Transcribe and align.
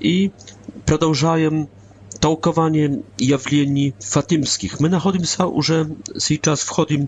и 0.00 0.32
продолжаем 0.84 1.68
толкование 2.20 3.02
явлений 3.18 3.94
фатимских. 4.00 4.80
Мы 4.80 4.88
находимся 4.88 5.46
уже 5.46 5.94
сейчас, 6.18 6.60
входим 6.62 7.06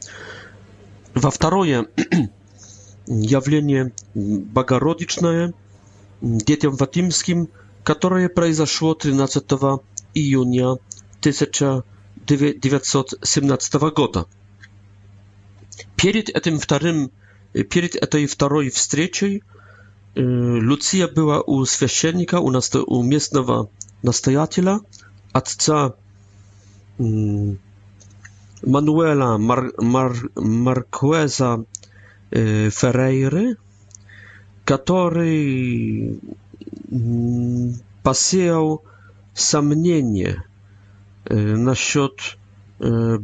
во 1.15 1.31
второе 1.33 1.87
явление 3.07 3.93
богородичное 4.15 5.55
детям 6.21 6.77
фатимским, 6.77 7.49
которое 7.85 8.29
произошло 8.29 8.93
13 8.95 9.45
июня 10.15 10.73
1917 11.21 13.75
года. 13.95 14.25
Перед 15.97 16.29
этим 16.29 16.59
вторым, 16.59 17.11
перед 17.53 17.97
этой 17.97 18.27
второй 18.27 18.69
встречей– 18.71 19.43
Y, 20.17 20.23
Lucja 20.61 21.09
była 21.15 21.41
u 21.43 21.67
świeczennika, 21.67 22.41
u, 22.41 22.51
u 22.87 23.03
miejscowego 23.03 23.69
nastojatela, 24.05 24.81
ojca 25.35 25.91
mm, 27.01 27.59
Manuela 28.67 29.39
Mar 29.39 29.71
Mar 29.83 30.13
Marqueza 30.43 31.59
y, 32.37 32.71
Ferreira, 32.71 33.41
który 34.65 35.31
mm, 36.93 37.79
pasiał 38.03 38.79
samnienie 39.35 40.41
y, 41.33 41.37
na 41.59 41.75
счет 41.75 42.37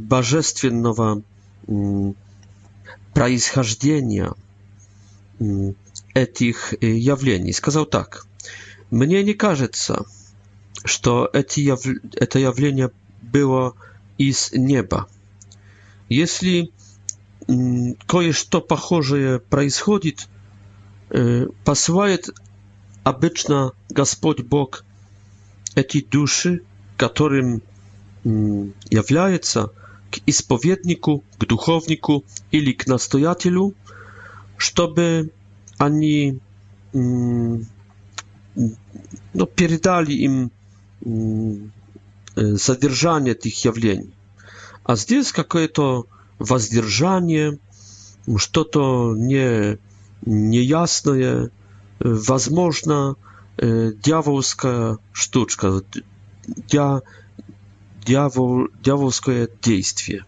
bożestwiennego 0.09 1.17
происхождения 3.15 4.33
этих 6.15 6.81
явлений, 6.83 7.53
сказал 7.53 7.85
так. 7.87 8.25
Мне 8.91 9.23
не 9.23 9.35
кажется, 9.35 10.05
что 10.85 11.29
эти 11.33 11.61
яв... 11.61 11.81
это 12.15 12.39
явление 12.39 12.91
было 13.21 13.75
из 14.17 14.53
неба. 14.53 15.09
Если 16.09 16.71
кое-что 18.07 18.61
похожее 18.61 19.41
происходит, 19.41 20.29
посылает 21.65 22.31
обычно 23.03 23.73
Господь 23.91 24.41
Бог 24.43 24.85
эти 25.75 26.01
души, 26.01 26.63
которым 26.97 27.63
является, 28.25 29.73
к 30.11 30.19
исповеднику, 30.27 31.25
к 31.39 31.45
духовнику 31.47 32.25
или 32.53 32.73
к 32.73 32.87
настоятелю, 32.87 33.75
чтобы 34.57 35.33
ani 35.79 36.41
ну, 36.93 37.65
передали 39.55 40.13
им 40.13 40.53
содержание 42.57 43.35
этих 43.35 43.65
явлений. 43.65 44.13
А 44.85 44.97
здесь 44.97 45.33
какое-то 45.33 46.07
воздержание, 46.39 47.59
что-то 48.37 49.15
не, 49.17 49.79
неясное, 50.27 51.51
возможно, 51.99 53.17
дьявольская 53.59 54.99
штучка, 55.13 55.81
дья, 56.69 57.03
дьявол, 58.05 58.69
дьявольское 58.83 59.49
действие, 59.63 60.25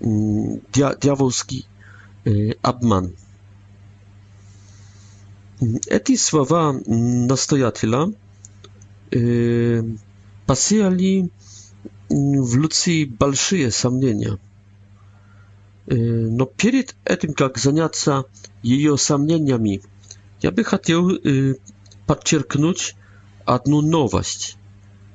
дьявольский 0.00 1.66
обман. 2.62 3.12
Эти 5.86 6.14
слова 6.16 6.72
настоятеля 6.86 8.06
посеяли 10.46 11.30
в 12.08 12.56
Люции 12.56 13.04
большие 13.04 13.70
сомнения. 13.72 14.38
Но 15.86 16.46
перед 16.46 16.94
этим, 17.04 17.34
как 17.34 17.58
заняться 17.58 18.24
ее 18.62 18.96
сомнениями, 18.96 19.82
я 20.42 20.52
бы 20.52 20.62
хотел 20.62 21.10
подчеркнуть 22.06 22.94
одну 23.44 23.80
новость 23.80 24.56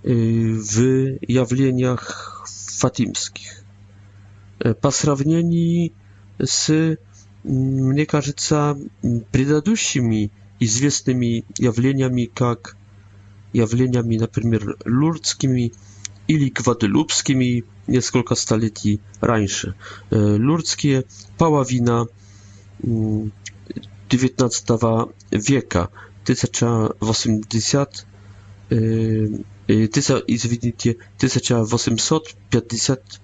в 0.02 0.09
явлениях 0.09 2.46
фатимских 2.78 3.62
по 4.82 4.92
сравнению 4.92 5.94
с 6.42 6.98
мне 7.44 8.06
кажется, 8.06 8.78
предыдущими 9.31 10.30
известными 10.59 11.44
явлениями, 11.58 12.30
как 12.34 12.78
явлениями, 13.52 14.18
например, 14.18 14.78
лурдскими 14.86 15.74
или 16.28 16.50
гваделупскими 16.50 17.66
несколько 17.88 18.36
столетий 18.36 19.02
раньше. 19.20 19.76
Лурдские 20.09 21.03
половина 21.38 22.08
XIX 22.82 25.14
века, 25.32 25.90
1080 26.24 28.06
извините, 29.68 30.98
1850, 31.18 33.22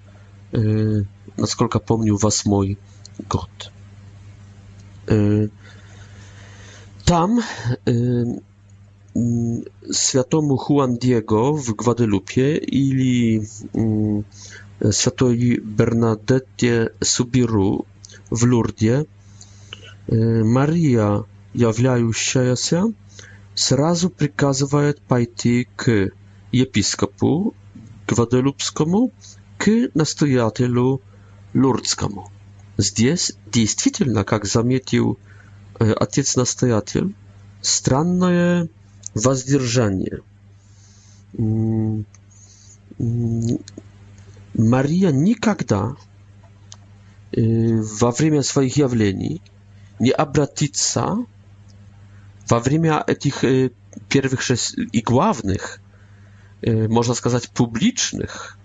насколько 1.38 1.78
помню, 1.80 2.16
восьмой 2.16 2.76
год. 3.28 3.48
Y, 5.10 5.16
tam 7.04 7.30
y, 7.40 7.44
y, 7.92 9.64
Światomu 9.92 10.56
Juan 10.56 10.92
Diego 11.02 11.54
w 11.54 11.72
Guadalupe 11.72 12.56
ili 12.56 13.40
Światoi 14.90 15.58
Bernadette 15.62 16.88
Subiru 17.04 17.84
w 18.32 18.42
Lourdes 18.46 19.04
Maria 20.44 21.22
jawiająca 21.54 22.82
сразу 23.68 24.10
приказывает 24.10 24.96
пойти 25.10 25.66
к 25.80 25.86
episkopu 26.52 27.54
Gwadelupskiemu, 28.06 29.10
к 29.58 29.64
настоятелю 29.94 31.00
Лурдскому. 31.54 32.30
Здесь 32.80 33.34
действительно, 33.46 34.24
как 34.24 34.46
заметил 34.46 35.18
отец-настоятель, 35.78 37.14
странное 37.60 38.70
воздержание. 39.12 40.20
Мария 44.54 45.10
никогда 45.10 45.94
во 47.36 48.10
время 48.12 48.42
своих 48.42 48.78
явлений 48.78 49.42
не 49.98 50.10
обратится 50.10 51.16
во 52.48 52.60
время 52.60 53.04
этих 53.06 53.44
первых 54.08 54.40
шесть 54.40 54.74
и 54.78 55.02
главных, 55.02 55.80
можно 56.62 57.12
сказать, 57.12 57.50
публичных 57.50 58.56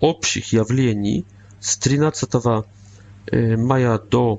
общих 0.00 0.52
явлений 0.52 1.24
с 1.60 1.76
13 1.78 2.34
Y, 3.32 3.56
maja 3.58 3.98
do 4.10 4.38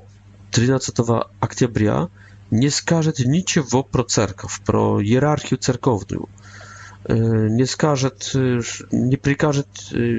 13 0.50 0.92
października 1.40 2.08
nie 2.52 2.70
skaże 2.70 3.12
niczego 3.26 3.84
pro 3.84 4.04
cerkow, 4.04 4.60
pro 4.60 4.98
hierarchię 5.00 5.58
cerkowną. 5.58 6.26
Y, 7.10 7.48
nie 7.50 7.66
skaże, 7.66 8.10
y, 8.34 8.58
nie 8.92 9.18
przykaże 9.18 9.62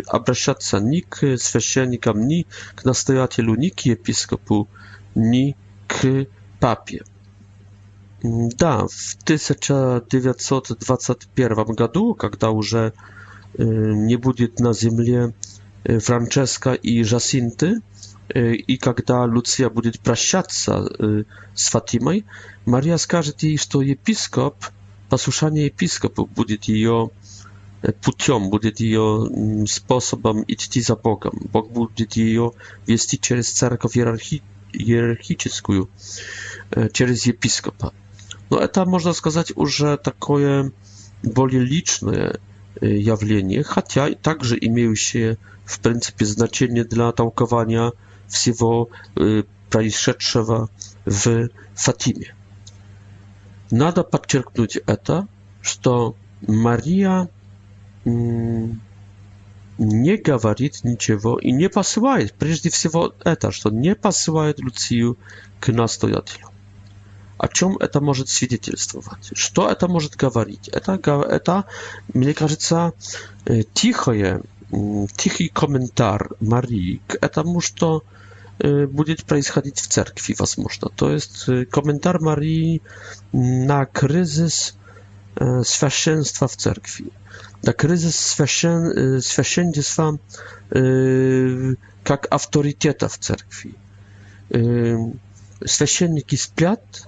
obracać 0.07 0.65
się 0.65 0.81
ni 0.81 1.01
k 1.01 1.17
święcennikom, 1.59 2.27
ni 2.27 2.43
k 2.75 2.81
nastojatelu, 2.85 3.55
ni 3.55 3.71
k 3.71 3.83
episkopu, 3.91 4.67
ni 5.15 5.53
k 5.87 5.99
papie. 6.59 7.03
Da, 8.59 8.85
w 8.91 9.15
1921 9.23 11.55
roku, 11.57 11.75
kiedy 11.75 11.99
już 12.55 12.73
nie 14.09 14.17
będzie 14.17 14.47
na 14.59 14.73
ziemi 14.73 15.07
Francesca 16.01 16.75
i 16.75 17.03
Jacinty, 17.11 17.79
И 18.33 18.77
когда 18.77 19.25
Луция 19.25 19.69
будет 19.69 19.99
прощаться 19.99 20.89
с 21.53 21.67
Фатимой, 21.69 22.25
Мария 22.65 22.97
скажет 22.97 23.43
ей, 23.43 23.57
что 23.57 23.81
епископ, 23.81 24.55
послушание 25.09 25.65
епископу 25.65 26.25
будет 26.35 26.63
ее 26.65 27.11
путем, 28.01 28.49
будет 28.49 28.79
ее 28.79 29.65
способом 29.67 30.45
идти 30.47 30.81
за 30.81 30.95
Богом. 30.95 31.37
Бог 31.51 31.69
будет 31.71 32.13
ее 32.13 32.53
вести 32.87 33.19
через 33.19 33.51
церковь 33.51 33.97
иерархи, 33.97 34.41
иерархическую, 34.71 35.89
через 36.93 37.25
епископа. 37.27 37.93
Но 38.49 38.59
это, 38.59 38.85
можно 38.85 39.11
сказать, 39.13 39.51
уже 39.55 39.97
такое 39.97 40.71
более 41.23 41.61
личное 41.63 42.39
явление, 42.81 43.63
хотя 43.63 44.11
также 44.13 44.57
имеющее, 44.59 45.37
в 45.65 45.79
принципе, 45.81 46.25
значение 46.25 46.83
для 46.85 47.11
толкования 47.11 47.91
всего 48.33 48.89
происшедшего 49.69 50.69
в 51.05 51.49
Фатиме. 51.75 52.35
Надо 53.71 54.03
подчеркнуть 54.03 54.75
это, 54.85 55.27
что 55.61 56.15
Мария 56.41 57.29
не 58.05 58.75
говорит 60.17 60.83
ничего 60.83 61.39
и 61.39 61.51
не 61.51 61.69
посылает, 61.69 62.33
прежде 62.33 62.69
всего 62.69 63.15
это, 63.23 63.51
что 63.51 63.69
не 63.71 63.95
посылает 63.95 64.59
Люцию 64.59 65.17
к 65.59 65.71
настоятелю. 65.71 66.47
О 67.39 67.47
чем 67.47 67.77
это 67.77 67.99
может 67.99 68.29
свидетельствовать? 68.29 69.31
Что 69.33 69.67
это 69.69 69.87
может 69.87 70.15
говорить? 70.15 70.67
Это, 70.69 70.93
это 71.27 71.65
мне 72.13 72.31
кажется, 72.33 72.93
тихое, 73.73 74.43
тихий 75.17 75.47
комментарий 75.49 76.29
Марии 76.39 77.01
к 77.07 77.15
этому, 77.21 77.59
что 77.59 78.03
будет 78.59 79.25
происходить 79.25 79.79
в 79.79 79.87
церкви, 79.87 80.35
возможно. 80.37 80.89
То 80.95 81.11
есть 81.11 81.45
комментарий 81.71 82.21
Марии 82.21 82.81
на 83.31 83.85
кризис 83.85 84.75
священства 85.63 86.47
в 86.47 86.55
церкви, 86.55 87.11
на 87.63 87.73
кризис 87.73 88.15
священ, 88.19 89.19
священства 89.21 90.19
как 92.03 92.27
авторитета 92.29 93.09
в 93.09 93.17
церкви. 93.17 93.73
Священники 95.65 96.35
спят, 96.35 97.07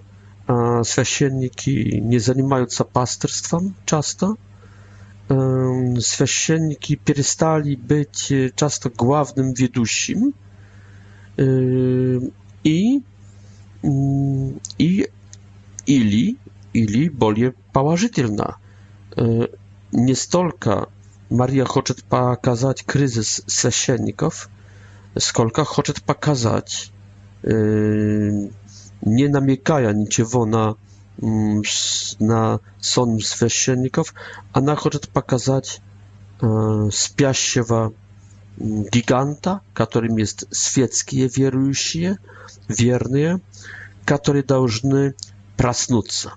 священники 0.84 1.70
не 2.00 2.18
занимаются 2.18 2.84
пасторством 2.86 3.76
часто, 3.86 4.36
священники 5.28 6.96
перестали 6.96 7.76
быть 7.76 8.32
часто 8.56 8.90
главным 8.90 9.54
ведущим, 9.54 10.34
Yy, 11.38 12.20
i 12.64 13.00
mm, 13.84 14.60
i 14.80 15.06
ili 15.88 16.36
ili 16.74 17.10
bolje 17.12 17.52
pałażytelna 17.74 18.54
yy, 19.18 19.24
yy, 19.28 19.48
nie 19.94 20.16
stolka 20.16 20.86
Maria 21.32 21.66
chce 21.66 21.94
pokazać 22.10 22.84
kryzys 22.84 23.42
sesienników 23.48 24.50
skolka 25.20 25.66
chce 25.66 25.94
pokazać 26.06 26.92
nie 29.04 29.30
namiekaja 29.30 29.92
niczego 29.92 30.44
mm, 30.44 30.52
na 30.60 30.76
na 32.20 32.60
sąd 32.80 33.36
a 34.54 34.62
na 34.62 34.76
chce 34.76 35.00
pokazać 35.14 35.82
spiaszewa 36.92 37.82
e, 37.86 38.05
giganta, 38.60 39.62
которым 39.74 40.18
есть 40.18 40.46
светские 40.54 41.28
верующие, 41.28 42.18
верные, 42.68 43.40
которые 44.06 44.44
должны 44.44 45.14
проснуться. 45.58 46.34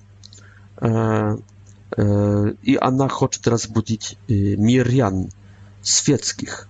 И 2.63 2.79
она 2.81 3.09
хочет 3.09 3.47
разбудить 3.49 4.17
мирян 4.29 5.31
светских. 5.83 6.69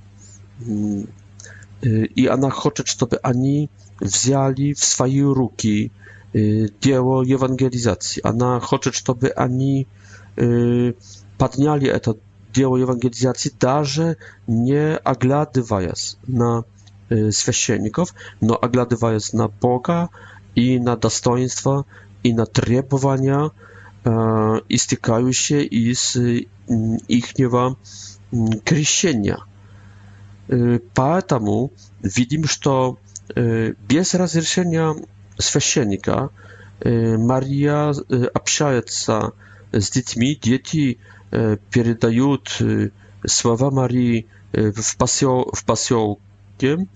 И 1.82 2.26
она 2.26 2.50
хочет, 2.50 2.88
чтобы 2.88 3.16
они 3.18 3.70
взяли 4.00 4.74
в 4.74 4.84
свои 4.84 5.22
руки 5.22 5.92
дело 6.32 7.22
евангелизации. 7.22 8.20
Она 8.22 8.60
хочет, 8.60 8.94
чтобы 8.94 9.28
они 9.28 9.86
подняли 11.36 11.88
этот 11.88 12.18
делу 12.58 12.76
евангелизации 12.76 13.52
даже 13.60 14.16
не 14.48 14.96
оглядываясь 14.96 16.16
на 16.26 16.64
священников, 17.08 18.14
но 18.40 18.54
оглядываясь 18.60 19.32
на 19.32 19.46
Бога 19.48 20.08
и 20.56 20.78
на 20.80 20.96
достоинство 20.96 21.86
и 22.24 22.34
на 22.34 22.46
требования, 22.46 23.52
истекающие 24.76 25.64
из 25.64 26.16
ихнего 27.20 27.76
крещения. 28.64 29.38
Поэтому 30.94 31.70
видим, 32.02 32.44
что 32.48 32.98
без 33.34 34.14
разрешения 34.14 34.96
священника 35.38 36.30
Мария 36.84 37.94
общается 38.34 39.32
с 39.72 39.90
детьми, 39.90 40.34
дети 40.42 40.98
передают 41.30 42.58
слова 43.26 43.70
Марии 43.70 44.26
в, 44.52 44.96
посел, 44.96 45.50
в 45.52 45.64
поселке. 45.64 46.86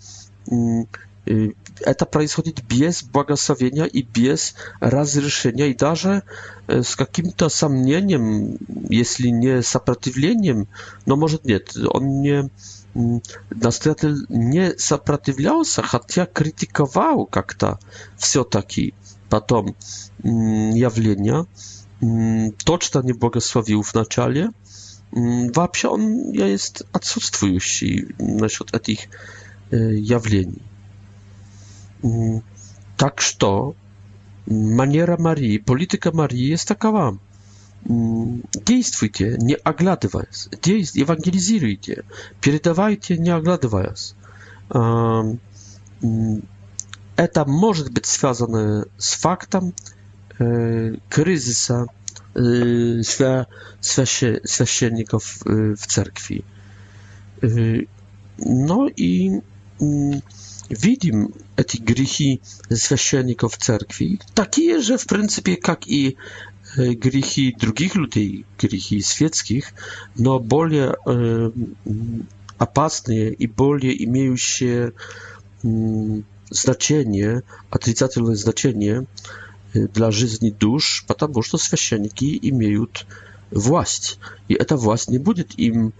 Это 1.84 2.04
происходит 2.06 2.64
без 2.66 3.02
благословения 3.04 3.84
и 3.84 4.02
без 4.02 4.54
разрешения, 4.80 5.70
и 5.70 5.74
даже 5.76 6.22
с 6.66 6.96
каким-то 6.96 7.48
сомнением, 7.48 8.58
если 8.88 9.28
не 9.28 9.62
сопротивлением, 9.62 10.68
но 11.06 11.16
может 11.16 11.44
нет, 11.44 11.76
он 11.76 12.20
не 12.20 12.50
настоятель 13.50 14.16
не 14.28 14.76
сопротивлялся, 14.76 15.82
хотя 15.82 16.26
критиковал 16.26 17.24
как-то 17.26 17.78
все-таки 18.18 18.92
потом 19.30 19.74
явления. 20.22 21.46
Mm, 22.02 22.52
to 22.64 22.78
czytanie 22.78 23.14
błogosławił 23.14 23.82
w 23.82 23.94
naczelie, 23.94 24.48
mm, 25.16 25.52
wapsia 25.52 25.90
on 25.90 26.22
ja 26.32 26.46
jest 26.46 26.84
odsutstwujący 26.92 27.86
na 28.18 28.46
od 28.60 28.82
tych 28.82 28.98
y, 29.72 29.98
jawleni. 30.02 30.58
Mm, 32.04 32.40
tak, 32.96 33.22
to 33.38 33.72
maniera 34.50 35.16
Marii, 35.18 35.60
polityka 35.60 36.10
Marii 36.14 36.48
jest 36.48 36.68
taka, 36.68 36.78
takowa. 36.80 37.12
Действуйте, 38.66 39.36
nie 39.40 39.56
оглядываясь. 39.56 40.48
Действ... 40.62 40.94
Евангелизируйте, 40.94 42.04
передавайте, 42.40 43.18
nie 43.18 43.34
оглядываясь. 43.34 44.14
eta 47.16 47.44
może 47.44 47.84
być 47.84 48.06
związana 48.08 48.82
z 48.98 49.14
faktem 49.14 49.72
E, 51.70 51.84
z 53.80 54.70
świeczników 54.70 55.38
e, 55.46 55.52
e, 55.52 55.76
w 55.76 55.86
cerkwi. 55.86 56.42
No 58.46 58.88
i 58.96 59.30
mm, 59.80 60.20
widzimy 60.80 61.26
te 61.56 61.78
grzechy 61.86 62.38
świeczników 62.96 63.52
w 63.52 63.56
cerkwi, 63.56 64.18
takie, 64.34 64.82
że 64.82 64.98
w 64.98 65.06
pryncypie, 65.06 65.56
jak 65.68 65.80
i 65.88 66.14
grzechy 67.02 67.44
drugich 67.60 67.94
ludzi, 67.94 68.44
grzechy 68.58 69.02
świeckich, 69.02 69.74
no 70.16 70.40
bardziej 70.40 70.80
mm, 71.06 71.52
opasne 72.58 73.14
i 73.18 73.48
bardziej 73.48 74.08
mają 74.12 74.36
się 74.36 74.90
mm, 75.64 76.22
znaczenie, 76.50 77.40
atrycjatywne 77.70 78.36
znaczenie, 78.36 79.02
dla 79.74 80.10
жизни 80.10 80.50
душ, 80.50 81.04
потому 81.06 81.42
что 81.42 81.58
священники 81.58 82.38
имеют 82.42 83.06
власть. 83.50 84.18
И 84.48 84.54
эта 84.54 84.76
власть 84.76 85.08
не 85.08 85.18
будет 85.18 85.58
им 85.58 85.92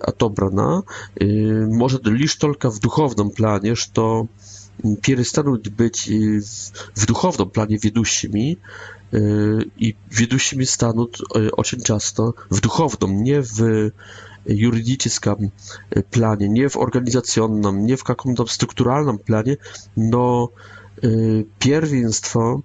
отобрана, 0.00 0.84
может 1.20 2.06
лишь 2.06 2.36
только 2.36 2.70
в 2.70 2.80
духовном 2.80 3.30
плане, 3.30 3.74
что 3.74 4.28
перестанут 5.02 5.68
быть 5.68 6.06
в 6.06 7.06
духовном 7.06 7.50
плане 7.50 7.78
ведущими 7.82 8.58
и 9.10 9.96
ведущими 10.10 10.64
станут 10.64 11.20
очень 11.32 11.80
часто 11.80 12.34
в 12.50 12.60
духовном, 12.60 13.22
не 13.22 13.40
в 13.40 13.92
юридическом 14.44 15.50
плане, 16.12 16.48
не 16.48 16.68
в 16.68 16.76
организационном, 16.76 17.84
не 17.84 17.96
в 17.96 18.04
каком-то 18.04 18.46
структуральном 18.46 19.18
плане, 19.18 19.58
но 19.96 20.52
первенство 21.00 22.62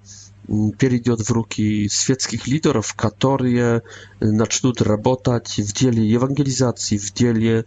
перейдет 0.78 1.22
в 1.22 1.32
руки 1.32 1.88
светских 1.88 2.46
лидеров, 2.48 2.94
которые 2.94 3.84
начнут 4.20 4.82
работать 4.82 5.58
в 5.58 5.72
деле 5.74 6.06
евангелизации, 6.06 6.98
в 6.98 7.14
деле 7.14 7.64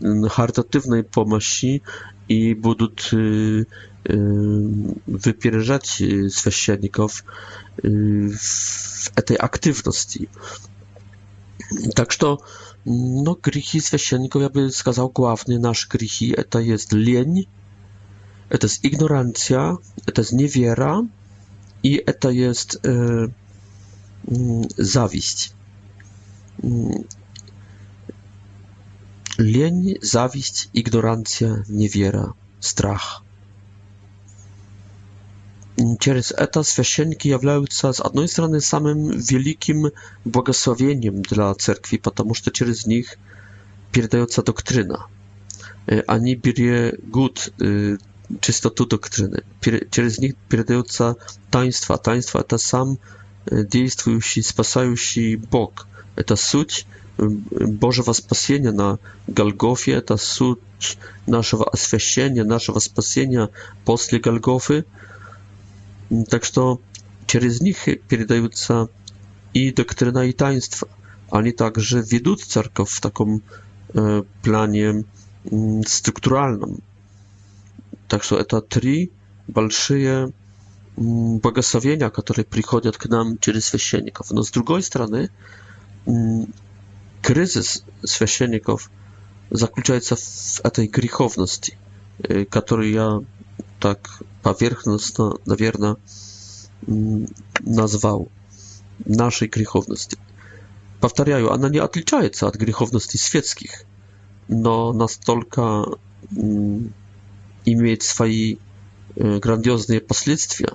харитативной 0.00 1.02
помощи 1.02 1.82
и 2.28 2.54
будут 2.54 3.10
выпережать 3.10 5.86
священников 6.32 7.24
в 7.82 9.08
этой 9.16 9.34
активности. 9.36 10.28
Так 11.96 12.12
что 12.12 12.38
no, 12.86 13.34
grzechy 13.38 13.80
święcenników, 13.80 14.42
ja 14.42 14.48
bym 14.50 14.70
сказал, 14.70 15.10
główny 15.14 15.58
nasz 15.58 15.86
grzechy, 15.90 16.44
to 16.48 16.60
jest 16.60 16.92
leń, 16.92 17.44
to 18.48 18.58
jest 18.62 18.84
ignorancja, 18.84 19.76
to 20.14 20.20
jest 20.22 20.32
niewiera, 20.32 21.02
i 21.82 22.00
to 22.20 22.30
jest 22.30 22.74
y, 22.74 22.78
mm, 22.88 24.62
zawiść. 24.78 25.52
Mm. 26.64 27.04
Lień, 29.38 29.94
zawiść, 30.02 30.68
ignorancja, 30.74 31.62
niewiera, 31.68 32.32
strach. 32.60 33.20
Przez 35.98 36.34
to 36.52 36.64
święcienki 36.64 37.28
jawiają 37.28 37.64
z 37.70 38.02
jednej 38.04 38.28
strony 38.28 38.60
samym 38.60 39.20
wielkim 39.22 39.90
błogosławieniem 40.26 41.22
dla 41.22 41.54
cerkwi, 41.54 41.98
ponieważ 41.98 42.40
przez 42.40 42.86
nich 42.86 43.18
przekazuje 43.92 44.32
się 44.34 44.42
doktryna. 44.42 45.04
Oni 46.06 46.36
bierze 46.36 46.92
gut 47.08 47.50
czystotu 48.40 48.86
doktryny. 48.86 49.40
Przez 49.90 50.18
nich 50.20 50.32
przydająca 50.48 51.14
taństwa. 51.50 51.98
Taństwa 51.98 52.42
to 52.42 52.58
sam 52.58 52.96
e, 53.52 53.64
działający, 53.68 54.42
spasający 54.42 55.38
Bóg. 55.50 55.86
E, 56.16 56.24
to 56.24 56.36
suć 56.36 56.86
Bożego 57.72 58.14
spasienia 58.14 58.72
na 58.72 58.98
Galgofie, 59.28 60.02
to 60.02 60.18
suć 60.18 60.58
naszego 61.26 61.64
oswieszenia, 61.66 62.44
naszego 62.44 62.80
spasienia 62.80 63.48
po 63.84 63.96
Galgofy. 64.22 64.84
Mm, 66.12 66.24
tak, 66.26 66.44
że 66.44 66.60
przez 67.26 67.60
nich 67.60 67.86
przydająca 68.08 68.86
i 69.54 69.72
doktryna, 69.72 70.24
i 70.24 70.34
taństwa. 70.34 70.86
ani 71.30 71.52
także 71.54 72.02
wiedzą 72.02 72.36
cerkow 72.36 72.90
w 72.90 73.00
takim 73.00 73.40
e, 73.96 74.22
planie 74.42 75.02
mm, 75.52 75.82
strukturalnym, 75.86 76.80
Так 78.08 78.24
что 78.24 78.38
это 78.38 78.60
три 78.62 79.12
большие 79.46 80.32
благословения, 80.96 82.10
которые 82.10 82.44
приходят 82.44 82.96
к 82.96 83.04
нам 83.06 83.38
через 83.38 83.66
священников. 83.66 84.30
Но 84.32 84.42
с 84.42 84.50
другой 84.50 84.82
стороны, 84.82 85.30
кризис 87.22 87.84
священников 88.02 88.90
заключается 89.50 90.16
в 90.16 90.60
этой 90.64 90.88
греховности, 90.88 91.78
которую 92.50 92.90
я 92.90 93.20
так 93.78 94.22
поверхностно, 94.42 95.34
наверное, 95.44 95.96
назвал 97.60 98.28
нашей 99.04 99.48
греховности. 99.48 100.16
Повторяю, 101.00 101.52
она 101.52 101.68
не 101.68 101.78
отличается 101.78 102.48
от 102.48 102.56
греховности 102.56 103.18
светских, 103.18 103.82
но 104.48 104.92
настолько 104.92 105.84
имеет 107.72 108.02
свои 108.02 108.56
э, 109.16 109.38
грандиозные 109.38 110.00
последствия, 110.00 110.72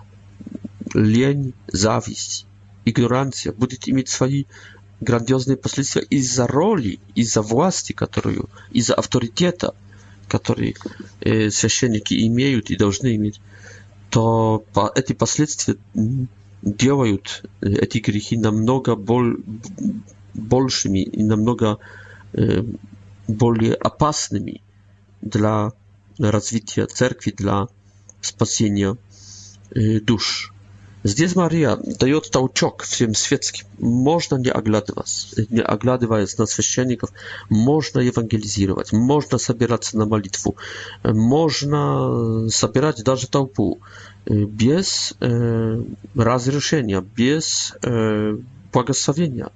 лень, 0.93 1.53
зависть, 1.67 2.45
игнорантия 2.85 3.51
будет 3.51 3.88
иметь 3.88 4.09
свои 4.09 4.45
грандиозные 5.00 5.57
последствия 5.57 6.03
из-за 6.03 6.47
роли, 6.47 7.00
из-за 7.15 7.41
власти, 7.41 7.93
которую, 7.93 8.50
из-за 8.71 8.95
авторитета, 8.95 9.75
который 10.27 10.75
э, 11.21 11.50
священники 11.50 12.25
имеют 12.27 12.69
и 12.69 12.75
должны 12.75 13.15
иметь, 13.15 13.41
то 14.09 14.63
по, 14.73 14.91
эти 14.95 15.13
последствия 15.13 15.77
делают 16.62 17.43
э, 17.62 17.67
эти 17.69 17.97
грехи 18.00 18.38
намного 18.38 18.95
бол, 18.95 19.23
большими 20.33 21.00
и 21.03 21.23
намного 21.23 21.79
э, 22.33 22.63
более 23.27 23.73
опасными 23.75 24.62
для 25.21 25.71
развития 26.20 26.86
церкви, 26.86 27.32
для 27.36 27.67
спасения 28.22 28.98
душ. 29.74 30.53
Здесь 31.05 31.36
Мария 31.36 31.75
дает 31.75 32.32
толчок 32.32 32.84
всем 32.84 33.13
светским. 33.13 33.67
Можно 33.77 34.38
не 34.38 34.50
оглядываться, 34.50 35.46
не 35.50 35.62
оглядываясь 35.62 36.38
на 36.38 36.46
священников, 36.46 37.10
можно 37.50 38.00
евангелизировать, 38.00 38.93
можно 38.93 39.38
собираться 39.38 39.98
на 39.98 40.05
молитву, 40.05 40.55
можно 41.03 42.48
собирать 42.50 43.03
даже 43.03 43.27
толпу 43.27 43.82
без 44.25 45.13
э, 45.20 45.84
разрешения, 46.15 47.01
без 47.01 47.74
э, 47.82 48.38
благословения, 48.72 49.50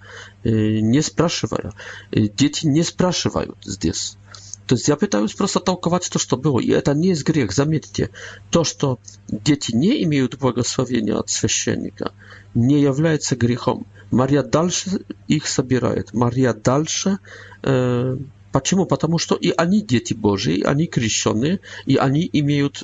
э, 0.43 0.49
не 0.51 1.01
спрашивая. 1.01 1.71
Дети 2.11 2.65
не 2.65 2.83
спрашивают 2.83 3.55
здесь. 3.63 4.17
То 4.67 4.75
есть 4.75 4.87
я 4.89 4.97
пытаюсь 4.97 5.33
просто 5.33 5.59
толковать 5.61 6.09
то, 6.11 6.19
что 6.19 6.35
было. 6.37 6.59
И 6.59 6.69
это 6.71 6.93
не 6.93 7.09
есть 7.09 7.23
грех, 7.23 7.53
заметьте. 7.53 8.09
То, 8.51 8.63
что 8.65 8.99
дети 9.29 9.73
не 9.73 10.03
имеют 10.03 10.37
благословения 10.37 11.17
от 11.17 11.29
священника, 11.29 12.11
не 12.53 12.81
является 12.81 13.35
грехом. 13.37 13.85
Мария 14.11 14.43
дальше 14.43 15.01
их 15.27 15.47
собирает. 15.47 16.13
Мария 16.13 16.53
дальше... 16.53 17.19
Э, 17.63 18.17
почему? 18.51 18.85
Потому 18.85 19.17
что 19.19 19.35
и 19.35 19.51
они 19.55 19.81
дети 19.81 20.13
Божьи, 20.13 20.55
и 20.55 20.63
они 20.63 20.87
крещенные, 20.87 21.61
и 21.85 21.95
они 21.95 22.29
имеют 22.33 22.83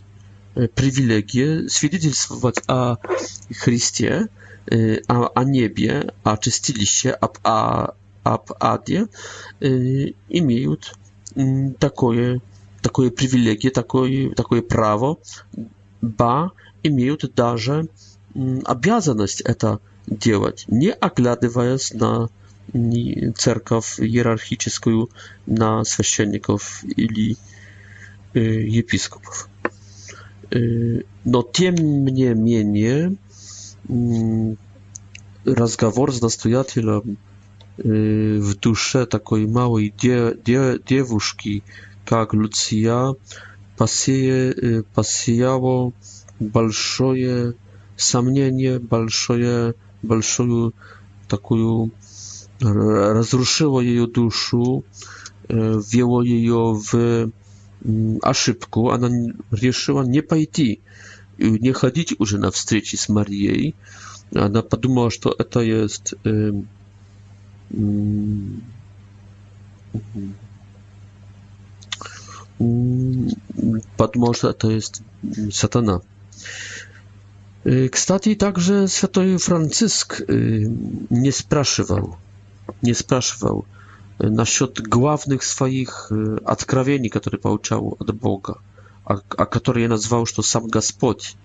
привилегии 0.53 1.67
свидетельствовать 1.67 2.57
о 2.67 2.95
Христе, 3.53 4.27
о, 5.07 5.27
о 5.35 5.43
небе, 5.43 6.13
о 6.23 6.37
чистилище, 6.37 7.09
об, 7.11 7.39
о, 7.43 7.95
об 8.23 8.51
аде, 8.59 9.07
имеют 9.59 10.93
такое, 11.79 12.41
такое 12.81 13.11
привилегия, 13.11 13.71
такое, 13.71 14.33
такое 14.33 14.61
право, 14.61 15.17
ба 16.01 16.51
имеют 16.83 17.33
даже 17.33 17.87
обязанность 18.65 19.41
это 19.41 19.79
делать, 20.07 20.65
не 20.67 20.91
оглядываясь 20.91 21.93
на 21.93 22.29
церковь 23.37 23.99
иерархическую, 23.99 25.09
на 25.45 25.83
священников 25.83 26.83
или 26.83 27.35
э, 28.33 28.39
епископов. 28.41 29.49
Э, 30.49 31.01
но 31.25 31.43
тем 31.43 31.75
не 31.75 32.33
менее 32.33 33.15
разговор 35.45 36.13
с 36.15 36.21
настоятелем 36.21 37.17
Y, 37.79 38.39
w 38.41 38.55
duszę 38.55 39.07
takiej 39.07 39.47
małej 39.47 39.91
die, 40.01 40.33
die, 40.45 40.61
dziewuszki, 40.85 41.61
jak 42.11 42.33
Lucia, 42.33 43.11
pasieje, 43.77 44.35
y, 44.35 44.83
pasjało 44.95 45.91
balszoje 46.41 47.51
samnienie, 47.97 48.79
balszoje, 48.79 49.73
balszoju 50.03 50.71
taką, 51.27 51.89
rozruszyło 53.13 53.81
jej 53.81 54.07
duszę, 54.11 54.61
y, 55.51 55.55
wzięło 55.89 56.23
jej 56.23 56.49
w 56.87 56.95
mm, 57.85 58.17
a 58.23 58.33
szybko, 58.33 58.79
ona 58.81 59.09
решила 59.51 60.03
nie 60.07 60.23
pójść, 60.23 60.77
nie 61.39 61.73
chodzić 61.73 62.15
już 62.19 62.33
na 62.33 62.51
wstrzeci 62.51 62.97
z 62.97 63.09
Marią. 63.09 63.71
Ona 64.35 64.61
podumała, 64.61 65.09
że 65.09 65.17
to 65.49 65.61
jest 65.61 66.15
Padmosza 73.97 74.53
to 74.53 74.71
jest 74.71 75.03
satana. 75.51 75.99
Y, 77.65 77.89
Kstati 77.89 78.37
także 78.37 78.85
święty 78.87 79.39
Franciszek 79.39 80.19
y, 80.29 80.69
nie 81.11 81.31
spraszywał, 81.31 82.15
nie 82.83 82.95
spraszywał 82.95 83.63
na 84.19 84.43
счет 84.43 84.87
głównych 84.87 85.45
swoich 85.45 86.11
y, 86.11 86.43
odkrawieni, 86.43 87.09
które 87.09 87.37
pouczał 87.37 87.95
od 87.99 88.11
Boga, 88.11 88.53
a, 89.05 89.15
a 89.73 89.79
je 89.79 89.87
nazwał, 89.87 90.25
że 90.25 90.33
to 90.33 90.43
sam 90.43 90.67
Gospodź 90.67 91.35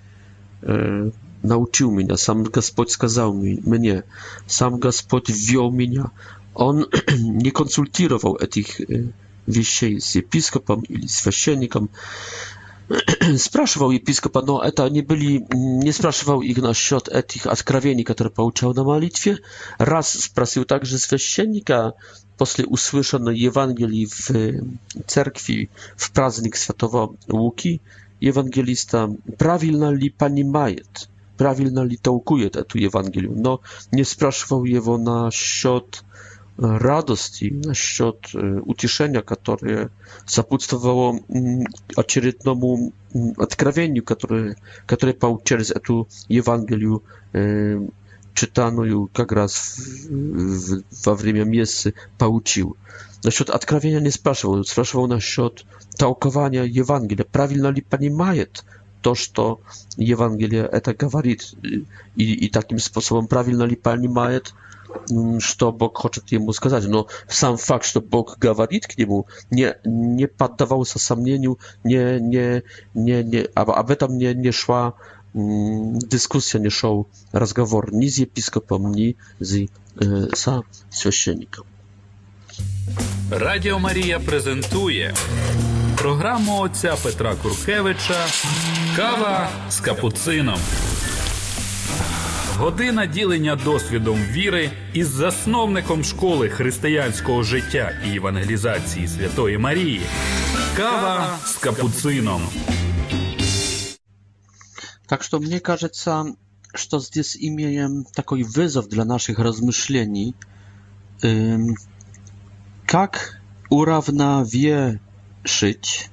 nauczył 1.45 1.92
mnie, 1.92 2.16
sam 2.16 2.42
Gospodź 2.45 2.90
skazał 2.90 3.35
mnie, 3.64 4.02
sam 4.47 4.78
Gospodź 4.78 5.33
wziął 5.33 5.73
mnie. 5.73 6.02
On 6.54 6.85
nie 7.45 7.52
konsultował 7.52 8.37
tych 8.37 8.80
y, 8.80 9.07
wieściej 9.49 10.00
z 10.00 10.16
episkopem 10.16 10.83
i 10.90 11.09
świeczennikiem. 11.09 11.88
Spraszywał 13.49 13.90
episkopa, 13.92 14.42
no 14.47 14.64
eta 14.66 14.88
nie 14.88 15.02
byli, 15.02 15.40
nie 15.57 15.92
spraszywał 15.92 16.42
ich 16.42 16.59
na 16.62 16.75
śród 16.75 17.09
etich 17.12 17.47
odkrawieni, 17.47 18.04
które 18.04 18.30
pouczał 18.30 18.75
na 18.75 18.85
malitwie. 18.85 19.38
Raz 19.78 20.18
sprasił 20.18 20.64
także 20.64 20.99
z 20.99 21.04
świeczennika, 21.04 21.92
posle 22.37 22.66
usłyszano 22.66 23.33
Ewangelii 23.47 24.07
w 24.07 24.30
y, 24.30 24.64
cerkwi, 25.07 25.68
w 25.97 26.11
praznik 26.11 26.57
Światowa 26.57 27.09
Łuki, 27.33 27.80
Ewangelista, 28.23 29.09
prawilna 29.38 29.88
li 29.90 30.11
pani 30.11 30.45
majet? 30.45 31.09
правильно 31.38 31.85
ли 31.85 31.97
толкует 31.97 32.57
эту 32.57 32.76
Евангелию, 32.78 33.33
но 33.35 33.61
не 33.92 34.04
спрашивал 34.04 34.64
его 34.64 34.99
насчет 34.99 36.02
радости, 36.59 37.50
насчет 37.64 38.35
утешения, 38.35 39.23
которое 39.23 39.90
сопутствовало 40.26 41.21
очередному 41.97 42.92
откровению, 43.37 44.02
которое, 44.04 44.57
которое 44.85 45.14
получил 45.14 45.45
через 45.45 45.71
эту 45.71 46.09
Евангелию, 46.28 47.02
читанную 48.35 49.09
как 49.14 49.33
раз 49.33 49.76
в, 50.09 50.11
в, 50.11 50.83
во 51.07 51.14
время 51.14 51.45
мессы, 51.45 51.95
получил. 52.18 52.76
Насчет 53.25 53.50
откровения 53.50 54.00
не 54.00 54.11
спрашивал, 54.11 54.64
спрашивал 54.64 55.09
насчет 55.09 55.64
толкования 55.97 56.64
Евангелия, 56.64 57.25
правильно 57.25 57.68
ли 57.68 57.80
понимает 57.83 58.64
то, 59.02 59.14
что 59.14 59.61
Евангелие 59.97 60.67
это 60.71 60.95
говорит. 60.95 61.55
И, 62.17 62.35
и 62.35 62.49
таким 62.49 62.78
способом 62.78 63.26
правильно 63.28 63.62
ли 63.64 63.76
понимает, 63.76 64.55
что 65.40 65.73
Бог 65.73 65.99
хочет 65.99 66.31
ему 66.33 66.52
сказать. 66.52 66.87
Но 66.87 67.09
сам 67.28 67.57
факт, 67.57 67.85
что 67.85 68.00
Бог 68.00 68.38
говорит 68.38 68.87
к 68.87 68.97
нему, 68.99 69.26
не, 69.50 69.76
не 69.85 70.26
поддавался 70.26 70.99
сомнению, 70.99 71.59
не, 71.85 72.19
не, 72.21 72.62
не, 72.95 73.23
не, 73.23 73.38
об, 73.55 73.71
об 73.71 73.90
этом 73.90 74.17
не, 74.17 74.33
не 74.35 74.50
шла 74.50 74.95
дискуссия, 75.35 76.59
не 76.59 76.71
шел 76.71 77.07
разговор 77.33 77.93
ни 77.93 78.07
с 78.09 78.19
епископом, 78.19 78.93
ни 78.93 79.17
с 79.38 79.55
э, 79.59 79.67
со 80.35 80.62
священником. 80.90 81.64
Радіо 83.31 83.78
Марія 83.78 84.19
презентує 84.21 85.14
програму 85.99 86.61
отця 86.61 86.97
Петра 87.05 87.35
Куркевича 87.43 88.25
Кава 88.99 89.49
з 89.71 89.81
капуцином. 89.81 90.59
Година 92.57 93.07
ділення 93.07 93.57
досвідом 93.57 94.19
віри 94.23 94.71
із 94.93 95.09
засновником 95.09 96.05
школи 96.05 96.49
християнського 96.49 97.43
життя 97.43 97.93
і 98.07 98.17
евангелізації 98.17 99.09
Святої 99.09 99.59
Марії. 99.59 100.00
Кава 100.76 101.38
с 101.45 101.57
капуцином. 101.59 102.43
Так 105.07 105.23
что 105.25 105.40
мне 105.40 105.59
кажется, 105.61 106.25
что 106.75 107.00
здесь 107.00 107.38
имеем 107.43 108.05
такой 108.14 108.43
вызов 108.43 108.88
для 108.88 109.05
наших 109.05 109.38
размышлений. 109.38 110.35
Как 112.87 113.40
уравновешить 113.71 116.11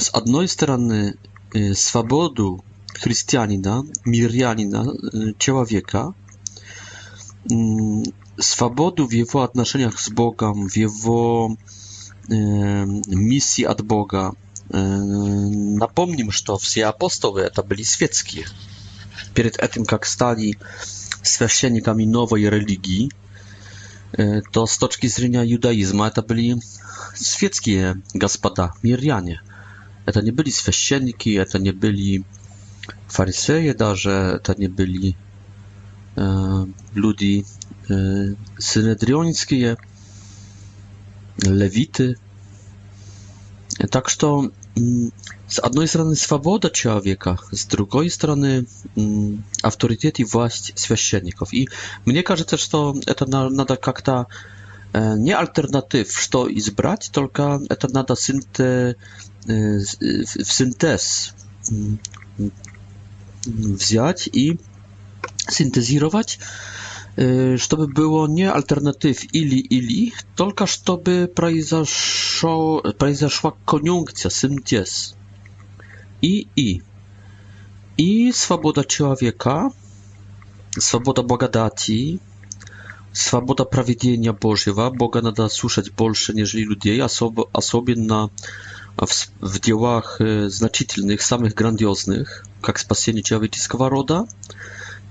z 0.00 0.10
jednej 0.14 0.48
strony 0.48 1.12
swobodu 1.74 2.60
chrześcijanina, 2.94 3.82
mirjanina, 4.06 4.84
ciała 5.38 5.64
wieka, 5.64 6.12
swobodu 8.40 9.08
w 9.08 9.12
jego 9.12 9.42
odnoszeniach 9.42 10.00
z 10.00 10.08
Bogiem, 10.08 10.68
w 10.70 10.76
jego 10.76 11.48
misji 13.08 13.66
od 13.66 13.82
Boga. 13.82 14.32
Napomnijmy, 15.78 16.32
że 16.32 16.56
wszyscy 16.60 16.86
apostoły 16.86 17.50
to 17.54 17.62
byli 17.62 17.84
świeccy. 17.84 18.24
Przed 19.34 19.72
tym, 19.72 19.84
jak 19.92 20.06
stali 20.08 20.54
świeccznikami 21.22 22.06
nowej 22.06 22.50
religii, 22.50 23.10
to 24.52 24.66
z 24.66 24.78
точки 24.78 25.08
judaizmu 25.44 26.10
to 26.14 26.22
byli 26.22 26.54
świeccy 27.22 27.94
gospoda, 28.14 28.72
mirjanie 28.84 29.38
to 30.12 30.20
nie 30.20 30.32
byli 30.32 30.52
święcieniki, 30.52 31.36
to 31.52 31.58
nie 31.58 31.72
byli 31.72 32.24
faryseje, 33.08 33.74
darze, 33.74 34.38
to 34.42 34.54
nie 34.58 34.68
byli 34.68 35.14
ludzie 36.16 36.74
ludzi 36.94 37.44
e, 37.90 37.94
synedrionickie, 38.60 39.76
lewity. 41.46 42.14
Mm, 44.84 45.10
z 45.48 45.60
jednej 45.64 45.88
strony 45.88 46.16
swoboda 46.16 46.70
człowieka, 46.70 47.36
z 47.52 47.66
drugiej 47.66 48.10
strony 48.10 48.64
mm, 48.96 49.42
autorytet 49.62 50.18
i 50.18 50.24
władz 50.24 50.64
święcieników. 50.76 51.54
I 51.54 51.68
mnie 52.06 52.22
każe 52.22 52.44
też, 52.44 52.62
że 52.70 53.14
to 53.14 53.50
nada 53.50 53.76
jak 53.86 54.02
to 54.02 54.26
не 54.94 55.32
альтернатив, 55.34 56.10
что 56.16 56.48
избрать, 56.54 57.10
только 57.12 57.60
это 57.68 57.88
надо 57.92 58.14
синте, 58.16 58.96
в 59.44 60.50
синтез 60.52 61.34
взять 63.44 64.26
и 64.28 64.58
синтезировать, 65.48 66.38
чтобы 67.14 67.88
было 67.88 68.28
не 68.28 68.48
альтернатив 68.48 69.24
или-или, 69.32 70.12
только 70.36 70.66
чтобы 70.66 71.30
произошел, 71.34 72.80
произошла 72.96 73.52
конъюнкция, 73.66 74.30
синтез. 74.30 75.16
И-и. 76.22 76.82
И 77.96 78.32
свобода 78.32 78.84
человека, 78.84 79.70
свобода 80.78 81.22
благодати, 81.22 82.20
Свобода 83.14 83.64
проведения 83.64 84.32
Божьего 84.32 84.90
Бога 84.90 85.22
надо 85.22 85.48
слушать 85.48 85.92
больше, 85.92 86.32
нежели 86.32 86.62
людей, 86.62 87.00
особо, 87.00 87.48
особенно 87.52 88.28
в, 88.96 89.06
в 89.40 89.60
делах 89.60 90.16
значительных, 90.18 91.22
самых 91.22 91.54
грандиозных, 91.54 92.44
как 92.60 92.78
спасение 92.80 93.22
человеческого 93.22 93.88
рода, 93.88 94.26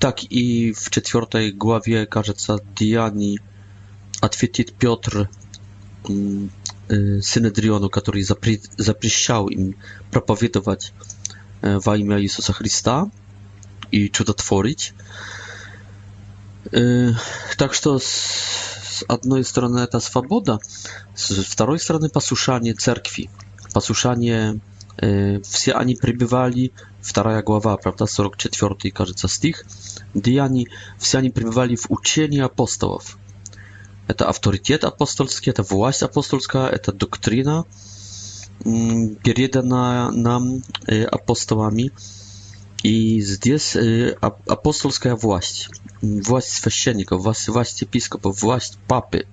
так 0.02 0.22
и 0.26 0.74
в 0.74 0.89
четвертой 0.89 1.54
главе, 1.54 2.06
кажется, 2.06 2.58
Деяний 2.78 3.39
ответит 4.20 4.74
Петр 4.74 5.30
Синедриону, 6.06 7.89
который 7.89 8.24
запрещал 8.24 9.48
им 9.48 9.78
проповедовать 10.12 10.92
во 11.62 11.96
имя 11.96 12.22
Иисуса 12.22 12.52
Христа 12.52 13.10
и 13.92 14.10
чудотворить. 14.10 14.94
Так 17.58 17.74
что 17.76 18.00
с 18.00 19.04
одной 19.08 19.44
стороны 19.44 19.80
это 19.82 20.00
свобода, 20.00 20.60
с 21.14 21.30
второй 21.44 21.78
стороны 21.78 22.10
послушание 22.10 22.74
церкви, 22.74 23.30
послушание 23.74 24.60
все 24.98 25.74
они 25.74 25.96
пребывали, 25.96 26.72
вторая 27.02 27.44
глава, 27.44 27.78
правда, 27.78 28.08
44, 28.08 28.92
кажется, 28.92 29.28
стих, 29.28 29.66
где 30.16 30.42
они, 30.42 30.68
все 30.98 31.20
они 31.20 31.30
пребывали 31.30 31.76
в 31.76 31.86
учении 31.92 32.40
апостолов. 32.42 33.20
Это 34.08 34.28
авторитет 34.28 34.84
апостольский, 34.84 35.52
это 35.52 35.62
власть 35.62 36.02
апостольская, 36.02 36.68
это 36.70 36.92
доктрина, 36.92 37.66
переданная 39.24 40.10
нам 40.10 40.64
апостолами, 41.12 41.92
И 42.84 43.22
здесь 43.22 43.78
э, 43.78 44.10
апостольская 44.19 45.15
власть, 45.15 45.69
власть 46.02 46.50
священников, 46.52 47.22
власть, 47.22 47.48
власть 47.48 47.82
епископа, 47.82 48.30
власть 48.32 48.78
папы. 48.89 49.26